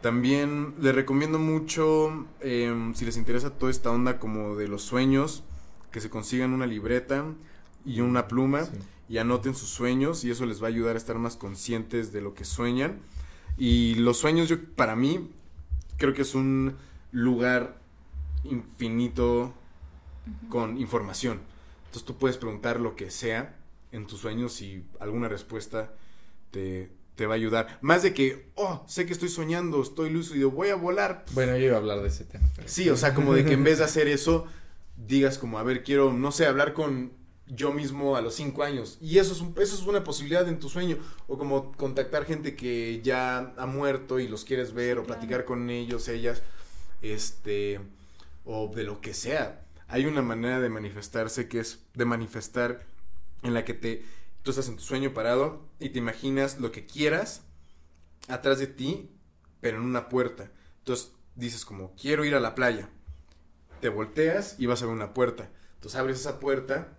[0.00, 5.44] también les recomiendo mucho, em, si les interesa toda esta onda como de los sueños,
[5.90, 7.24] que se consigan una libreta
[7.84, 8.68] y una pluma
[9.08, 12.20] y anoten sus sueños y eso les va a ayudar a estar más conscientes de
[12.20, 13.00] lo que sueñan.
[13.56, 15.30] Y los sueños, yo para mí,
[15.96, 16.76] creo que es un
[17.10, 17.78] lugar
[18.44, 19.52] infinito
[20.48, 21.40] con información.
[21.86, 23.56] Entonces tú puedes preguntar lo que sea
[23.92, 25.92] en tus sueños y alguna respuesta
[26.50, 27.80] te, te va a ayudar.
[27.82, 31.24] Más de que, oh, sé que estoy soñando, estoy lúcido, voy a volar.
[31.32, 32.48] Bueno, yo iba a hablar de ese tema.
[32.64, 34.46] Sí, o sea, como de que en vez de hacer eso,
[34.96, 37.12] digas como, a ver, quiero, no sé, hablar con
[37.48, 38.98] yo mismo a los cinco años.
[39.00, 40.96] Y eso es, eso es una posibilidad en tu sueño.
[41.26, 45.70] O como contactar gente que ya ha muerto y los quieres ver, o platicar con
[45.70, 46.44] ellos, ellas,
[47.02, 47.80] este,
[48.44, 49.64] o de lo que sea.
[49.88, 52.86] Hay una manera de manifestarse que es de manifestar
[53.42, 54.04] en la que te
[54.42, 57.42] Tú estás en tu sueño parado y te imaginas lo que quieras
[58.28, 59.10] atrás de ti,
[59.60, 60.50] pero en una puerta.
[60.78, 62.88] Entonces dices como, quiero ir a la playa.
[63.80, 65.50] Te volteas y vas a ver una puerta.
[65.74, 66.98] Entonces abres esa puerta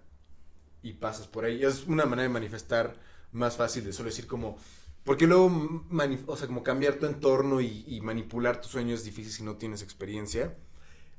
[0.82, 1.64] y pasas por ahí.
[1.64, 2.96] Es una manera de manifestar
[3.32, 4.58] más fácil de solo decir como...
[5.04, 5.86] Porque luego,
[6.28, 9.56] o sea, como cambiar tu entorno y, y manipular tu sueño es difícil si no
[9.56, 10.56] tienes experiencia.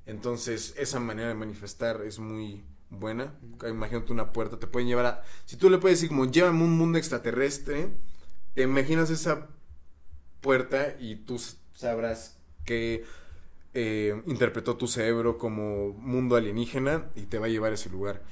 [0.06, 3.32] Entonces, esa manera de manifestar es muy, buena.
[3.68, 5.24] Imagínate una puerta, te pueden llevar a...
[5.46, 7.90] Si tú le puedes decir como, llévame un mundo extraterrestre,
[8.54, 9.48] te imaginas esa
[10.40, 11.40] puerta y tú
[11.72, 13.04] sabrás que
[13.72, 18.22] eh, interpretó tu cerebro como mundo alienígena y te va a llevar a ese lugar.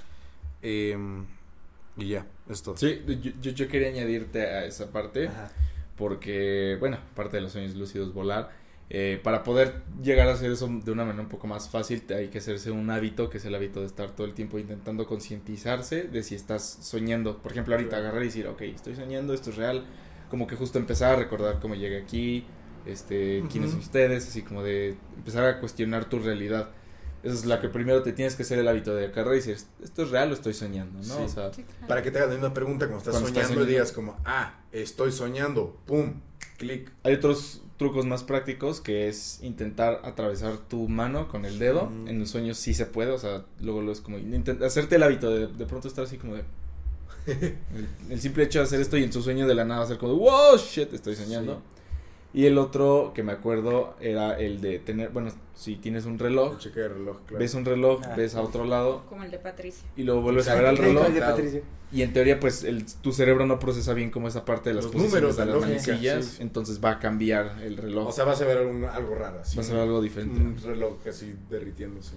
[0.62, 1.26] Em,
[1.97, 2.76] y ya, es todo.
[2.76, 3.02] Sí,
[3.40, 5.30] yo, yo, quería añadirte a esa parte.
[5.97, 8.51] porque, bueno, parte de los sueños lúcidos volar.
[8.90, 12.28] Eh, para poder llegar a hacer eso de una manera un poco más fácil, hay
[12.28, 16.05] que hacerse un hábito, que es el hábito de estar todo el tiempo intentando concientizarse
[16.05, 17.39] de si estás soñando.
[17.39, 19.85] Por ejemplo, ahorita agarrar y decir, ok, estoy soñando, esto es real.
[20.31, 22.47] Como que justo empezar a recordar cómo llegué aquí,
[22.86, 26.70] este, quiénes son ustedes, así como de empezar a cuestionar tu realidad.
[27.23, 29.56] Esa es la que primero te tienes que hacer el hábito de agarrar y decir,
[29.82, 31.05] esto es real o estoy soñando, ¿no?
[31.05, 31.23] Sí.
[31.24, 31.51] O sea,
[31.86, 33.70] Para que te hagas la misma pregunta cuando estás Cuando estás soñando y soñando.
[33.70, 36.20] digas como, ah, estoy soñando, pum,
[36.56, 36.93] clic.
[37.02, 41.86] Hay otros trucos más prácticos que es intentar atravesar tu mano con el dedo.
[41.86, 42.09] Mm.
[42.09, 44.18] En los sueños sí se puede, o sea, luego lo es como
[44.64, 46.42] hacerte el hábito de de pronto estar así como de...
[47.26, 47.56] el,
[48.10, 50.12] el simple hecho de hacer esto y en tu sueño de la nada hacer como
[50.12, 51.62] de, wow, shit, estoy soñando.
[52.34, 56.59] Y el otro que me acuerdo era el de tener, bueno, si tienes un reloj,
[56.59, 57.38] Cheque de reloj, claro.
[57.40, 58.14] ves un reloj, Ah.
[58.16, 59.88] ves a otro lado Como el de Patricia.
[59.96, 61.06] y luego vuelves a ver al reloj.
[61.06, 61.62] El de Patricio.
[61.90, 64.84] Y en teoría, pues, el, tu cerebro no procesa bien como esa parte de las
[64.84, 66.24] Los posiciones números, de la las lógica, manecillas.
[66.26, 66.42] sí.
[66.42, 68.09] Entonces va a cambiar el reloj.
[68.09, 69.40] O sea, vas a ver un- algo raro.
[69.40, 70.38] así, va a ser algo diferente.
[70.38, 72.12] Un reloj así derritiéndose.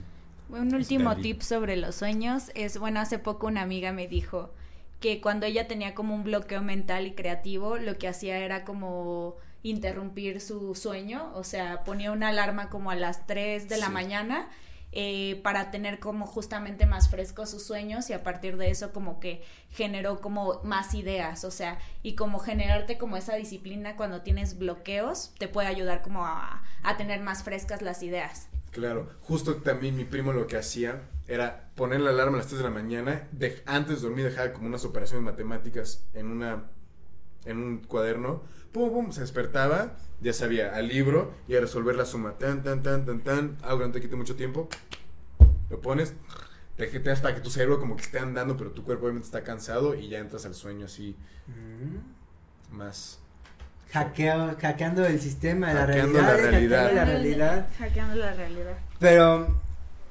[0.50, 4.50] Un último tip sobre los sueños es, bueno, hace poco una amiga me dijo
[5.00, 9.38] que cuando ella tenía como un bloqueo mental y creativo, lo que hacía era como
[9.64, 13.92] interrumpir su sueño, o sea, ponía una alarma como a las 3 de la Sí.
[13.94, 14.50] mañana
[14.94, 19.22] eh, para tener como justamente más frescos sus sueños y a partir de eso como
[19.22, 24.58] que generó como más ideas, o sea, y como generarte como esa disciplina cuando tienes
[24.58, 28.50] bloqueos, te puede ayudar como a, a tener más frescas las ideas.
[28.72, 32.58] Claro, justo también mi primo lo que hacía era poner la alarma a las 3
[32.60, 36.66] de la mañana, de- antes de dormir dejaba como unas operaciones matemáticas en una
[37.46, 42.06] en un cuaderno, pum pum, se despertaba, ya sabía, al libro y a resolver la
[42.06, 44.70] suma, tan tan tan tan tan, algo que no te quite mucho tiempo.
[45.70, 46.14] Lo pones,
[46.78, 49.26] te te das para que tu cerebro como que esté andando, pero tu cuerpo obviamente
[49.26, 51.16] está cansado y ya entras al sueño así
[51.48, 52.76] Mm.
[52.78, 53.20] más
[53.92, 56.32] Hackeo- hackeando el sistema de la Hackeando realidad.
[56.32, 56.84] la realidad.
[56.84, 57.68] hackeando la realidad.
[57.78, 58.78] Hackeando la realidad.
[59.00, 59.48] Pero,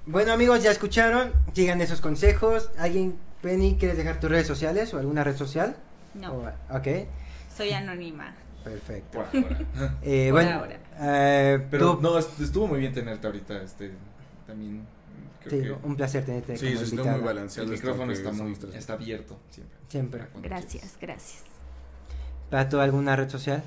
[0.06, 1.32] bueno amigos, ya escucharon.
[1.54, 2.70] Sigan esos consejos.
[2.78, 5.76] ¿Alguien, Penny, quieres dejar tus redes sociales o alguna red social?
[6.14, 6.86] No, O- ok,
[7.64, 8.34] soy anónima.
[8.64, 9.18] perfecto.
[9.18, 9.58] Por ahora.
[10.02, 10.80] Eh, Por bueno, ahora.
[11.00, 13.92] eh, Pero tú- no, est- estuvo muy bien tenerte ahorita, este,
[14.46, 14.86] también
[15.44, 17.16] creo sí, que un placer tenerte Sí, como se está invitada.
[17.16, 17.68] muy balanceado.
[17.68, 19.76] el micrófono está muy, está abierto siempre.
[19.88, 20.26] Siempre.
[20.42, 21.42] Gracias, gracias.
[22.50, 23.62] Pato, ¿alguna red social?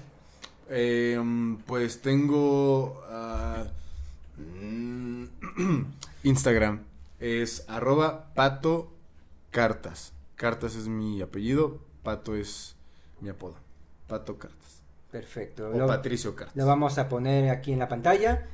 [0.70, 3.66] Eh, mm, pues tengo ah,
[4.38, 5.26] mm,
[6.24, 6.82] Instagram.
[7.20, 8.92] Es arroba pato
[9.52, 10.14] cartas.
[10.36, 12.76] Cartas es mi apellido, pato es
[13.22, 13.56] mi apodo.
[14.08, 14.82] Pato cartas.
[15.12, 15.70] Perfecto.
[15.70, 16.56] O Lo, Patricio cartas.
[16.56, 18.48] lo vamos a poner aquí en la pantalla.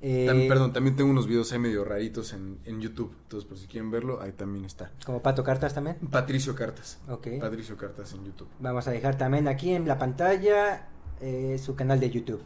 [0.00, 3.14] Eh, También- perdón, también tengo unos videos ahí medio raritos en, en YouTube.
[3.22, 4.90] Entonces, por si quieren verlo, ahí también está.
[5.06, 5.96] Como Pato Cartas también.
[6.10, 6.98] Patricio Cartas.
[7.08, 7.28] Ok.
[7.40, 8.48] Patricio Cartas en YouTube.
[8.60, 10.88] Vamos a dejar también aquí en la pantalla
[11.20, 12.42] eh, su canal de YouTube.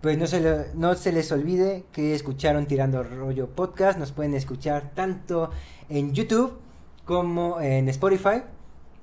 [0.00, 3.98] Pues no se, le- no se les olvide que escucharon Tirando Rollo Podcast.
[3.98, 5.50] Nos pueden escuchar tanto
[5.90, 6.56] en YouTube
[7.04, 8.42] como en Spotify,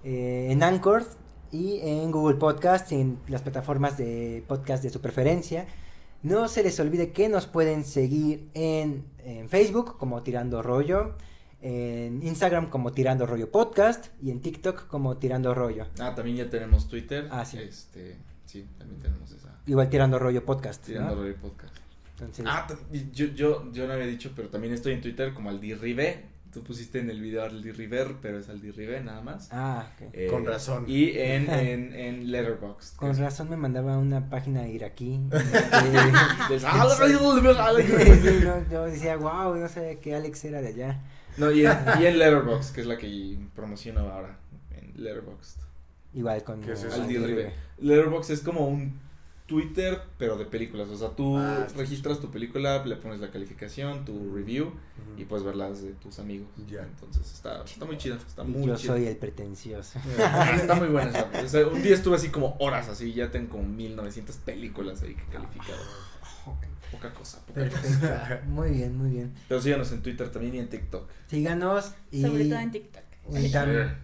[0.03, 1.03] eh, en Anchor
[1.51, 5.65] y en Google Podcast, en las plataformas de podcast de su preferencia.
[6.23, 11.15] No se les olvide que nos pueden seguir en, en Facebook como Tirando Rollo,
[11.61, 15.87] en Instagram como Tirando Rollo Podcast y en TikTok como Tirando Rollo.
[15.99, 17.27] Ah, también ya tenemos Twitter.
[17.31, 17.57] Ah, sí.
[17.59, 19.59] Este, sí, también tenemos esa.
[19.67, 20.81] Igual Tirando Rollo Podcast.
[20.81, 20.87] ¿no?
[20.87, 21.75] Tirando Rollo Podcast.
[22.11, 22.67] Entonces, Ah,
[23.11, 26.25] yo, yo, yo no había dicho, pero también estoy en Twitter como Aldi Rive.
[26.55, 29.49] Tú pusiste en el video Aldi River, pero es Aldi Rive nada más.
[29.51, 30.07] ah, ok.
[30.13, 30.85] Eh, Con razón.
[30.87, 32.95] Y en, en, en Letterboxd.
[32.95, 35.17] Con razón me mandaba una página iraquí.
[35.17, 35.37] no,
[38.71, 41.01] yo decía, wow, no sé que Alex era de allá.
[41.35, 44.37] No, y en, y en Letterboxd, que es la que promociono ahora.
[44.71, 45.59] En Letterboxd.
[46.13, 47.01] Igual con ¿Qué es eso?
[47.01, 47.51] Aldi Rive.
[47.79, 48.97] Letterboxd es como un
[49.45, 50.89] Twitter, pero de películas.
[50.89, 54.71] O sea, tú Ah, registras tu película, le pones la calificación, tu review
[55.17, 56.47] y puedes ver las de tus amigos.
[56.67, 56.81] Ya.
[56.81, 58.15] Entonces está, está muy chido.
[58.15, 59.99] Está muy yo soy el pretencioso.
[60.19, 61.29] Ah, está muy buena esa.
[61.43, 65.13] O sea, un día estuve así como horas así, ya tengo como 1900 películas ahí
[65.15, 65.77] que he calificado.
[66.91, 68.41] Poca cosa, poca cosa.
[68.47, 69.33] Muy bien, muy bien.
[69.49, 71.09] Pero síganos en Twitter también y en TikTok.
[71.27, 73.03] Síganos y Sobre todo en TikTok.
[73.31, 73.95] y tam-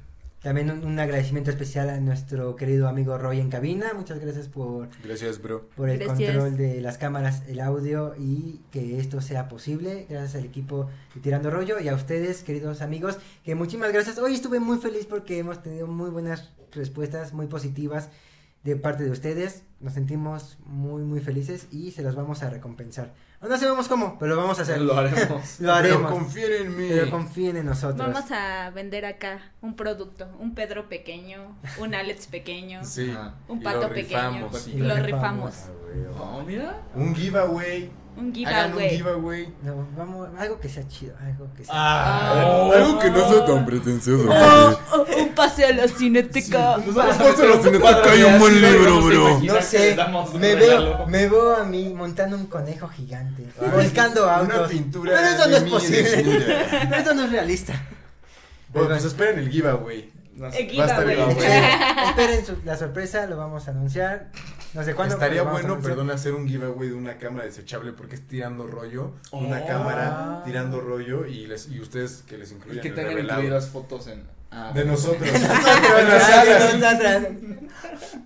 [0.41, 3.93] también un, un agradecimiento especial a nuestro querido amigo Roy en cabina.
[3.93, 5.69] Muchas gracias por, Gracias, bro.
[5.75, 6.31] por el Gracias.
[6.31, 10.07] control de las cámaras, el audio y que esto sea posible.
[10.09, 14.17] Gracias al equipo de Tirando Rollo y a ustedes, queridos amigos, que muchísimas gracias.
[14.17, 18.09] Hoy estuve muy feliz porque hemos tenido muy buenas respuestas, muy positivas
[18.63, 19.63] de parte de ustedes.
[19.79, 24.35] Nos sentimos muy, muy felices y se los vamos a recompensar No sabemos cómo, pero
[24.35, 24.79] lo vamos a hacer.
[24.81, 25.19] Lo haremos.
[25.59, 26.11] Lo Pero haremos.
[26.11, 26.87] confíen en mí.
[26.89, 27.97] Pero confíen en nosotros.
[27.97, 33.11] Vamos a vender acá un producto, un Pedro pequeño, un Alex pequeño, Sí.
[33.47, 34.47] Un Y pato lo pequeño.
[34.49, 34.67] rifamos.
[34.67, 35.55] Y Y lo lo rifamos.
[35.55, 36.15] rifamos.
[36.17, 36.81] No, mira.
[36.93, 37.91] Un giveaway.
[38.17, 38.97] Un Hagan un giveaway.
[38.97, 39.53] giveaway.
[39.63, 41.73] No, vamos, algo que sea chido, algo que sea.
[41.75, 44.29] Ah, algo que no sea tan pretencioso.
[44.29, 46.77] Oh, oh, un pase a la cineteca.
[46.85, 49.39] Nos vamos a Aparte meter los un cineteca de un buen y libro, a bro.
[49.41, 49.97] no sé,
[50.33, 54.69] un me veo, me veo a mí montando un conejo gigante, Ay, volcando una autos.
[54.71, 56.01] pintura Pero eso no es posible.
[56.03, 56.97] desnuda.
[56.99, 57.73] eso no es realista.
[58.73, 60.11] Bueno, pues esperen el giveaway.
[60.35, 60.67] No sé.
[60.69, 61.35] El Va a estar giveaway.
[61.35, 62.09] giveaway.
[62.09, 64.29] Esperen su- la sorpresa, lo vamos a anunciar.
[64.73, 65.15] No sé cuándo.
[65.15, 69.11] Estaría bueno, perdón, hacer un giveaway de una cámara desechable porque es tirando rollo.
[69.31, 69.67] Una Oh.
[69.67, 73.41] cámara tirando rollo y les y ustedes que les Y incluyan que el tengan revelado.
[73.41, 74.23] incluidas fotos en.
[74.51, 75.29] ah, De nosotros.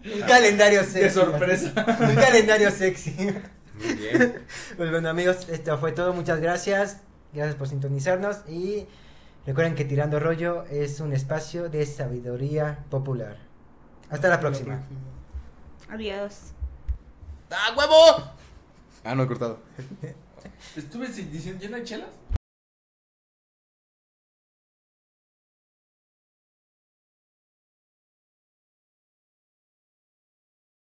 [0.05, 0.99] Un calendario sexy.
[0.99, 1.73] De sorpresa.
[1.99, 3.11] Un calendario sexy.
[3.77, 4.35] Muy bien.
[4.77, 6.13] Pues bueno amigos, esto fue todo.
[6.13, 6.97] Muchas gracias.
[7.33, 8.37] Gracias por sintonizarnos.
[8.47, 8.85] Y
[9.45, 13.37] recuerden que Tirando Rollo es un espacio de sabiduría popular.
[14.09, 14.79] Hasta la próxima.
[15.89, 16.51] Adiós.
[17.51, 18.31] ¡Ah, huevo!
[19.03, 19.59] Ah, no he cortado.
[20.75, 22.09] Estuve diciendo, ¿ya no hay chelas?